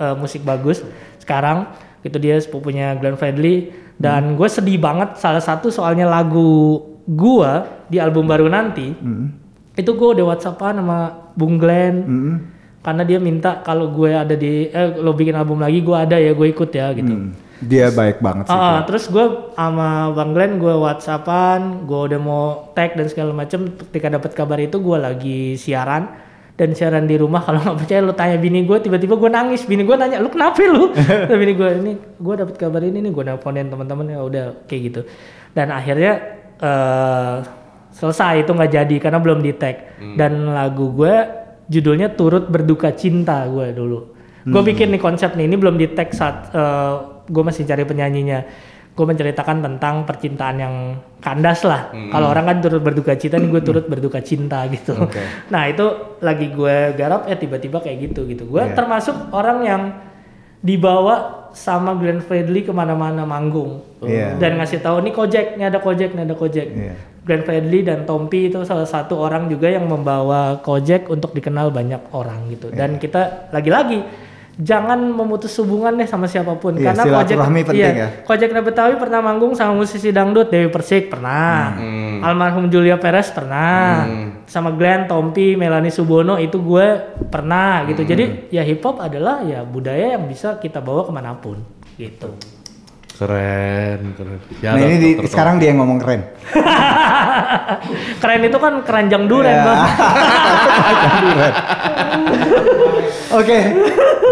uh, 0.00 0.16
musik 0.16 0.40
bagus. 0.40 0.80
Sekarang 1.20 1.68
itu 2.00 2.16
dia 2.16 2.40
sepupunya 2.40 2.96
Glenn 2.96 3.20
Fredly 3.20 3.72
dan 4.00 4.40
gue 4.40 4.48
sedih 4.48 4.80
banget 4.80 5.20
salah 5.20 5.44
satu 5.44 5.68
soalnya 5.68 6.08
lagu 6.08 6.80
gua 7.04 7.68
di 7.92 8.00
album 8.00 8.24
baru 8.24 8.48
nanti. 8.48 8.88
Itu 9.76 9.92
gue 9.92 10.08
udah 10.16 10.32
WhatsAppan 10.32 10.80
sama 10.80 11.28
Bung 11.36 11.60
Glenn 11.60 11.94
Mm. 12.08 12.36
Karena 12.84 13.02
dia 13.02 13.16
minta 13.16 13.64
kalau 13.64 13.88
gue 13.88 14.12
ada 14.12 14.36
di 14.36 14.68
eh 14.68 14.92
lo 15.00 15.16
bikin 15.16 15.32
album 15.32 15.64
lagi 15.64 15.80
gue 15.80 15.96
ada 15.96 16.20
ya 16.20 16.36
gue 16.36 16.52
ikut 16.52 16.68
ya 16.68 16.92
gitu. 16.92 17.16
Hmm. 17.16 17.32
Dia 17.64 17.88
baik 17.88 18.20
banget 18.20 18.52
sih. 18.52 18.52
Ah, 18.52 18.84
terus 18.84 19.08
gue 19.08 19.24
sama 19.56 20.12
Bang 20.12 20.36
Glenn 20.36 20.60
gue 20.60 20.74
WhatsAppan, 20.76 21.88
gue 21.88 22.00
udah 22.12 22.20
mau 22.20 22.68
tag 22.76 22.92
dan 22.92 23.08
segala 23.08 23.32
macem. 23.32 23.72
Ketika 23.88 24.12
dapat 24.12 24.36
kabar 24.36 24.60
itu 24.60 24.76
gue 24.84 24.98
lagi 25.00 25.56
siaran 25.56 26.12
dan 26.60 26.76
siaran 26.76 27.08
di 27.08 27.16
rumah. 27.16 27.40
Kalau 27.40 27.64
nggak 27.64 27.78
percaya 27.80 28.04
lu 28.04 28.12
tanya 28.12 28.36
bini 28.36 28.68
gue, 28.68 28.76
tiba-tiba 28.84 29.16
gue 29.16 29.30
nangis. 29.32 29.64
Bini 29.64 29.80
gue 29.80 29.96
nanya, 29.96 30.20
lu 30.20 30.28
kenapa 30.28 30.60
lu? 30.60 30.92
Terus 30.92 31.38
bini 31.42 31.54
gue 31.56 31.68
ini, 31.72 31.92
gue 31.96 32.34
dapat 32.36 32.54
kabar 32.60 32.84
ini 32.84 33.00
nih, 33.00 33.12
gue 33.16 33.24
nelponin 33.32 33.72
teman-teman 33.72 34.12
ya 34.12 34.20
udah 34.20 34.44
kayak 34.68 34.82
gitu. 34.92 35.00
Dan 35.56 35.72
akhirnya 35.72 36.12
eh 36.60 37.36
selesai 37.94 38.44
itu 38.44 38.50
nggak 38.50 38.72
jadi 38.76 38.96
karena 39.00 39.18
belum 39.24 39.40
di 39.40 39.56
tag. 39.56 39.96
Dan 40.20 40.52
lagu 40.52 40.92
gue 40.92 41.43
judulnya 41.66 42.12
turut 42.12 42.46
berduka 42.46 42.92
cinta 42.92 43.44
gue 43.46 43.72
dulu. 43.72 44.12
Gue 44.44 44.60
bikin 44.60 44.92
nih 44.92 45.00
konsep 45.00 45.32
nih, 45.32 45.48
ini 45.48 45.56
belum 45.56 45.80
di 45.80 45.88
tag 45.88 46.12
saat 46.12 46.52
gue 47.24 47.42
masih 47.42 47.64
cari 47.64 47.84
penyanyinya. 47.84 48.44
Gue 48.94 49.10
menceritakan 49.10 49.58
tentang 49.58 50.06
percintaan 50.06 50.56
yang 50.60 50.74
kandas 51.18 51.64
lah. 51.64 51.90
Kalau 51.90 52.30
orang 52.30 52.46
kan 52.46 52.56
turut 52.62 52.78
berduka 52.78 53.16
cinta, 53.16 53.40
nih 53.40 53.50
gue 53.50 53.62
turut 53.64 53.88
berduka 53.88 54.20
cinta 54.20 54.62
gitu. 54.68 54.94
Nah 55.52 55.66
itu 55.66 56.16
lagi 56.20 56.52
gue 56.52 56.94
garap, 56.94 57.26
ya 57.26 57.34
tiba-tiba 57.34 57.80
kayak 57.80 58.12
gitu 58.12 58.28
gitu. 58.28 58.44
Gue 58.46 58.62
Iya. 58.62 58.76
termasuk 58.76 59.32
orang 59.32 59.58
yang 59.64 59.82
dibawa 60.60 61.43
sama 61.54 61.94
Glenn 61.94 62.20
Fredly 62.20 62.66
ke 62.66 62.74
mana-mana 62.74 63.22
manggung 63.22 63.80
Iya. 64.04 64.36
dan 64.36 64.60
ngasih 64.60 64.84
tahu 64.84 65.00
nih 65.00 65.14
Kojek, 65.14 65.46
nih 65.56 65.66
ada 65.70 65.78
Kojek, 65.80 66.12
nih 66.12 66.22
ada 66.28 66.36
Kojek. 66.36 66.68
Iya. 66.68 66.94
Glenn 67.24 67.40
Fredly 67.40 67.80
dan 67.80 68.04
Tompi 68.04 68.52
itu 68.52 68.60
salah 68.68 68.84
satu 68.84 69.16
orang 69.16 69.48
juga 69.48 69.72
yang 69.72 69.88
membawa 69.88 70.60
Kojek 70.60 71.08
untuk 71.08 71.32
dikenal 71.32 71.72
banyak 71.72 72.12
orang 72.12 72.52
gitu. 72.52 72.68
Iya. 72.68 72.84
Dan 72.84 73.00
kita 73.00 73.48
lagi-lagi 73.48 74.04
jangan 74.54 75.02
memutus 75.02 75.50
hubungan 75.58 75.98
deh 75.98 76.06
sama 76.06 76.30
siapa 76.30 76.54
pun 76.54 76.78
Iya, 76.78 76.94
karena 76.94 77.02
Kojek 77.10 77.36
penting 77.66 77.94
ya. 77.98 78.08
Kojek 78.22 78.50
Betawi 78.54 78.94
pernah 78.96 79.18
manggung 79.18 79.58
sama 79.58 79.74
musisi 79.74 80.14
dangdut 80.14 80.48
Dewi 80.48 80.70
Persik 80.70 81.10
pernah. 81.10 81.74
Hmm. 81.74 82.22
Almarhum 82.22 82.70
Julia 82.70 82.94
Perez 82.96 83.34
pernah. 83.34 84.06
Sama 84.46 84.70
Glenn, 84.70 85.10
Tompi, 85.10 85.58
Melanie 85.58 85.90
Subono 85.90 86.38
itu 86.38 86.62
gue 86.62 86.86
pernah 87.28 87.82
gitu. 87.90 88.06
Hmm. 88.06 88.10
Jadi 88.14 88.24
ya 88.54 88.62
hip 88.62 88.80
hop 88.86 89.02
adalah 89.02 89.42
ya 89.42 89.66
budaya 89.66 90.14
yang 90.14 90.30
bisa 90.30 90.62
kita 90.62 90.78
bawa 90.78 91.02
ke 91.02 91.12
mana 91.12 91.34
pun 91.34 91.58
gitu. 91.98 92.30
Keren, 93.14 94.10
keren. 94.18 94.38
Nah 94.58 94.80
ini 94.82 94.96
di- 94.98 95.16
sekarang 95.30 95.62
dia 95.62 95.70
yang 95.70 95.78
ngomong 95.82 96.02
keren. 96.02 96.22
Keren 98.22 98.42
itu 98.42 98.58
kan 98.58 98.82
keranjang 98.82 99.30
duren 99.30 99.54
Ya. 99.54 99.62
bang. 99.62 99.80
Oke, 103.38 103.58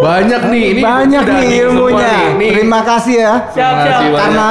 banyak 0.02 0.42
nih 0.48 0.62
ini 0.68 0.80
banyak 0.82 1.24
nih 1.24 1.46
ilmunya. 1.62 2.14
nih. 2.34 2.50
Terima 2.52 2.80
kasih 2.82 3.14
ya. 3.16 3.34
Siap, 3.48 3.74
siap. 3.80 4.00
Karena 4.12 4.48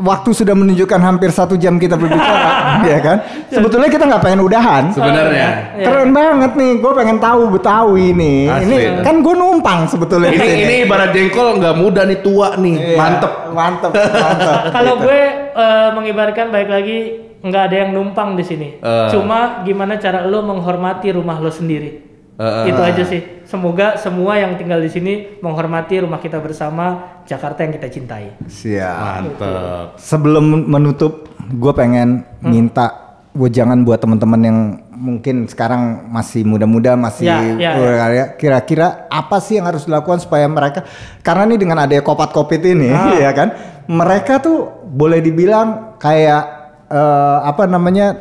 waktu 0.00 0.32
sudah 0.32 0.54
menunjukkan 0.54 0.96
hampir 0.98 1.28
satu 1.28 1.56
jam 1.56 1.76
kita 1.76 1.92
berbicara, 1.92 2.50
ya 2.88 2.98
kan? 3.00 3.16
Sebetulnya 3.48 3.88
kita 3.88 4.04
nggak 4.06 4.22
pengen 4.22 4.40
udahan. 4.40 4.84
sebenarnya 4.90 5.48
Iya. 5.76 5.84
Keren 5.84 6.10
banget 6.10 6.52
nih, 6.54 6.72
gue 6.78 6.92
pengen 6.94 7.18
tahu 7.18 7.42
Betawi 7.50 8.12
nih. 8.12 8.40
Asli. 8.46 8.64
Ini 8.64 8.76
kan 9.00 9.14
gue 9.18 9.34
numpang 9.34 9.80
sebetulnya 9.86 10.30
ini 10.30 10.48
ini 10.62 10.74
ibarat 10.84 11.10
jengkol 11.10 11.56
nggak 11.56 11.74
muda 11.74 12.04
nih 12.04 12.20
tua 12.20 12.56
nih, 12.56 12.74
Iya, 12.76 12.96
mantep. 12.96 13.32
mantep, 13.50 13.92
mantep. 14.24 14.60
Kalau 14.70 14.94
Gitu. 14.94 15.04
gue 15.04 15.20
eh, 15.50 15.88
mengibarkan 15.92 16.46
baik 16.48 16.68
lagi 16.68 16.98
nggak 17.40 17.62
ada 17.62 17.76
yang 17.78 17.90
numpang 17.90 18.36
di 18.36 18.44
sini. 18.44 18.68
Eh. 18.76 19.08
Cuma 19.08 19.64
gimana 19.64 19.96
cara 19.96 20.24
lo 20.24 20.40
menghormati 20.42 21.08
rumah 21.10 21.36
lo 21.36 21.48
sendiri. 21.48 22.08
Eh, 22.36 22.72
Itu 22.72 22.80
aja 22.80 23.00
sih. 23.02 23.39
Semoga 23.50 23.98
semua 23.98 24.38
yang 24.38 24.54
tinggal 24.54 24.78
di 24.78 24.86
sini 24.86 25.12
menghormati 25.42 25.98
rumah 25.98 26.22
kita 26.22 26.38
bersama 26.38 27.18
Jakarta 27.26 27.66
yang 27.66 27.74
kita 27.74 27.90
cintai. 27.90 28.38
Siap. 28.46 29.26
Mantep. 29.26 29.98
Sebelum 29.98 30.70
menutup, 30.70 31.26
gue 31.50 31.72
pengen 31.74 32.22
Hmm. 32.38 32.46
minta 32.46 33.10
jangan 33.30 33.82
buat 33.82 33.98
teman-teman 33.98 34.40
yang 34.42 34.58
mungkin 34.90 35.50
sekarang 35.50 36.10
masih 36.10 36.42
muda-muda 36.46 36.98
masih 36.98 37.30
Ya, 37.30 37.74
ya, 37.74 38.06
ya, 38.10 38.24
kira-kira 38.34 39.06
apa 39.06 39.38
sih 39.38 39.58
yang 39.58 39.70
harus 39.70 39.86
dilakukan 39.86 40.18
supaya 40.18 40.50
mereka 40.50 40.82
karena 41.22 41.46
nih 41.46 41.58
dengan 41.62 41.78
adanya 41.78 42.02
kopat 42.02 42.34
kopit 42.34 42.60
ini 42.66 42.90
Ah. 42.90 43.14
ya 43.24 43.30
kan 43.30 43.54
mereka 43.86 44.42
tuh 44.42 44.82
boleh 44.82 45.22
dibilang 45.22 45.94
kayak 46.02 46.42
eh, 46.90 47.38
apa 47.46 47.70
namanya 47.70 48.18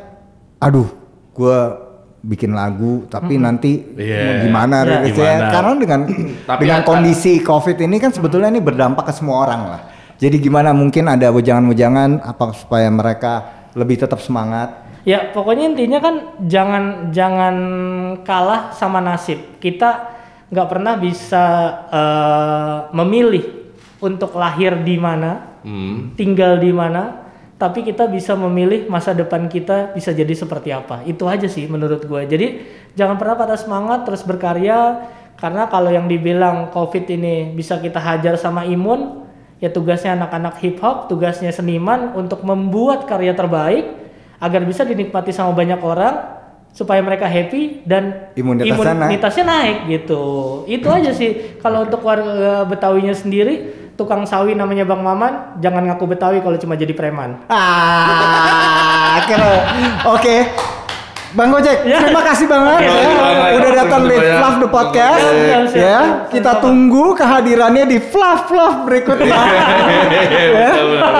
aduh 0.61 0.87
gue 1.33 1.88
bikin 2.21 2.51
lagu 2.51 3.07
tapi 3.07 3.35
nanti 3.35 3.95
Iya. 3.95 4.19
mau 4.19 4.33
gimana 4.43 4.75
Ya. 4.77 4.87
rilisnya 4.97 5.33
Gimana? 5.37 5.51
karena 5.51 5.71
dengan 5.75 5.99
Tapi 6.45 6.61
dengan 6.61 6.81
kondisi 6.83 7.33
covid 7.39 7.77
ini 7.77 7.95
kan 7.97 8.11
sebetulnya 8.11 8.47
ini 8.47 8.59
berdampak 8.59 9.07
ke 9.07 9.13
semua 9.13 9.41
orang 9.41 9.61
lah 9.65 9.81
jadi 10.15 10.35
gimana 10.35 10.71
mungkin 10.71 11.07
ada 11.07 11.29
wejangan-wejangan 11.29 12.19
apa 12.19 12.51
supaya 12.53 12.87
mereka 12.87 13.47
lebih 13.71 13.97
tetap 13.97 14.19
semangat 14.19 14.87
Ya 14.99 15.31
pokoknya 15.31 15.71
intinya 15.71 15.99
kan 15.99 16.15
jangan 16.43 16.83
jangan 17.09 17.55
kalah 18.21 18.75
sama 18.75 18.99
nasib. 18.99 19.39
Kita 19.57 20.11
nggak 20.51 20.67
pernah 20.67 20.99
bisa 20.99 21.43
eh, 21.89 22.77
memilih 22.91 23.45
untuk 23.99 24.35
lahir 24.35 24.75
di 24.79 24.99
mana, 24.99 25.55
Hmm. 25.63 26.13
tinggal 26.15 26.59
di 26.59 26.69
mana, 26.69 27.28
tapi 27.59 27.83
kita 27.83 28.07
bisa 28.07 28.39
memilih 28.39 28.87
masa 28.87 29.11
depan 29.11 29.51
kita 29.51 29.91
bisa 29.91 30.15
jadi 30.15 30.31
seperti 30.31 30.71
apa. 30.71 31.03
Itu 31.03 31.27
aja 31.27 31.43
sih 31.51 31.67
menurut 31.67 32.07
gue. 32.07 32.21
Jadi 32.23 32.47
jangan 32.95 33.19
pernah 33.19 33.35
patah 33.35 33.59
semangat 33.59 34.07
terus 34.07 34.23
berkarya 34.23 35.03
karena 35.35 35.67
kalau 35.67 35.91
yang 35.91 36.07
dibilang 36.07 36.71
COVID 36.71 37.05
ini 37.11 37.51
bisa 37.51 37.75
kita 37.83 37.99
hajar 37.99 38.39
sama 38.39 38.63
imun, 38.63 39.27
ya 39.59 39.67
tugasnya 39.67 40.15
anak-anak 40.15 40.55
hip 40.63 40.79
hop, 40.79 41.11
tugasnya 41.11 41.51
seniman 41.51 42.15
untuk 42.15 42.47
membuat 42.47 43.03
karya 43.03 43.35
terbaik 43.35 43.91
agar 44.39 44.63
bisa 44.63 44.87
dinikmati 44.87 45.35
sama 45.35 45.51
banyak 45.51 45.83
orang 45.83 46.39
supaya 46.71 47.03
mereka 47.03 47.27
happy 47.27 47.83
dan 47.83 48.31
Imunitasnya 48.39 48.95
naik. 48.95 49.03
imunitasnya 49.11 49.45
naik 49.47 49.77
gitu. 49.99 50.23
Itu 50.63 50.87
aja 50.87 51.11
sih. 51.11 51.59
Kalau 51.59 51.83
untuk 51.83 51.99
warga 52.07 52.63
Betawinya 52.63 53.11
sendiri, 53.11 53.78
tukang 53.99 54.23
sawi 54.23 54.55
namanya 54.55 54.87
Bang 54.87 55.03
Maman, 55.03 55.59
jangan 55.59 55.83
ngaku 55.83 56.15
Betawi 56.15 56.39
kalau 56.39 56.55
cuma 56.55 56.79
jadi 56.79 56.95
preman. 56.95 57.43
ah 57.51 59.19
oke 60.15 60.35
Bang 61.29 61.49
Gojek, 61.49 61.85
Ya. 61.85 62.01
terima 62.01 62.25
kasih 62.25 62.45
banget 62.45 62.79
ya. 62.79 62.89
kasih. 62.89 63.53
udah 63.53 63.71
datang 63.75 64.01
di 64.03 64.17
Fluff 64.17 64.55
the 64.57 64.67
Podcast 64.67 65.21
Siap, 65.21 65.37
siap, 65.37 65.63
siap, 65.63 65.77
ya. 65.77 65.99
siap. 66.01 66.05
Kita 66.31 66.51
tunggu 66.57 67.05
kehadirannya 67.13 67.85
di 67.85 67.97
Fluff 68.01 68.49
Fluff 68.49 68.75
berikutnya. 68.83 69.29
ya. 70.09 70.69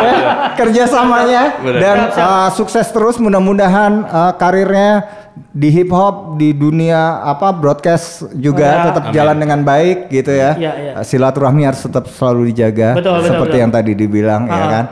ya. 0.02 0.18
kerjasamanya 0.54 1.44
dan 1.76 1.98
uh, 2.12 2.50
sukses 2.50 2.90
terus 2.90 3.16
mudah-mudahan 3.18 4.02
uh, 4.04 4.34
karirnya 4.34 5.06
di 5.50 5.70
hip 5.70 5.88
hop 5.90 6.36
di 6.36 6.52
dunia 6.52 7.22
apa 7.22 7.54
broadcast 7.54 8.34
juga 8.34 8.66
Ya. 8.66 8.84
tetap 8.90 9.04
Amin. 9.08 9.16
jalan 9.16 9.38
dengan 9.38 9.60
baik 9.62 10.10
gitu 10.10 10.32
ya. 10.32 10.52
Iya, 10.54 10.72
iya. 10.76 10.94
Uh, 10.98 11.06
Silaturahmi 11.06 11.64
harus 11.64 11.80
tetap 11.80 12.10
selalu 12.10 12.50
dijaga 12.50 12.98
Betul, 12.98 13.14
betul, 13.16 13.28
seperti 13.30 13.46
betul. 13.52 13.62
yang 13.62 13.72
tadi 13.72 13.92
dibilang 13.94 14.42
ya 14.46 14.58
Ah. 14.58 14.68
kan. 14.68 14.86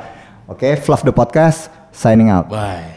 Oke, 0.48 0.78
Fluff 0.78 1.02
the 1.02 1.12
podcast 1.12 1.68
signing 1.90 2.30
out. 2.30 2.48
Bye. 2.48 2.97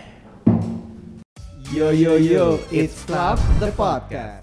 Yo 1.73 1.91
yo 1.91 2.17
yo, 2.17 2.59
it's 2.73 3.05
Fluff 3.05 3.39
the 3.61 3.71
podcast. 3.71 4.40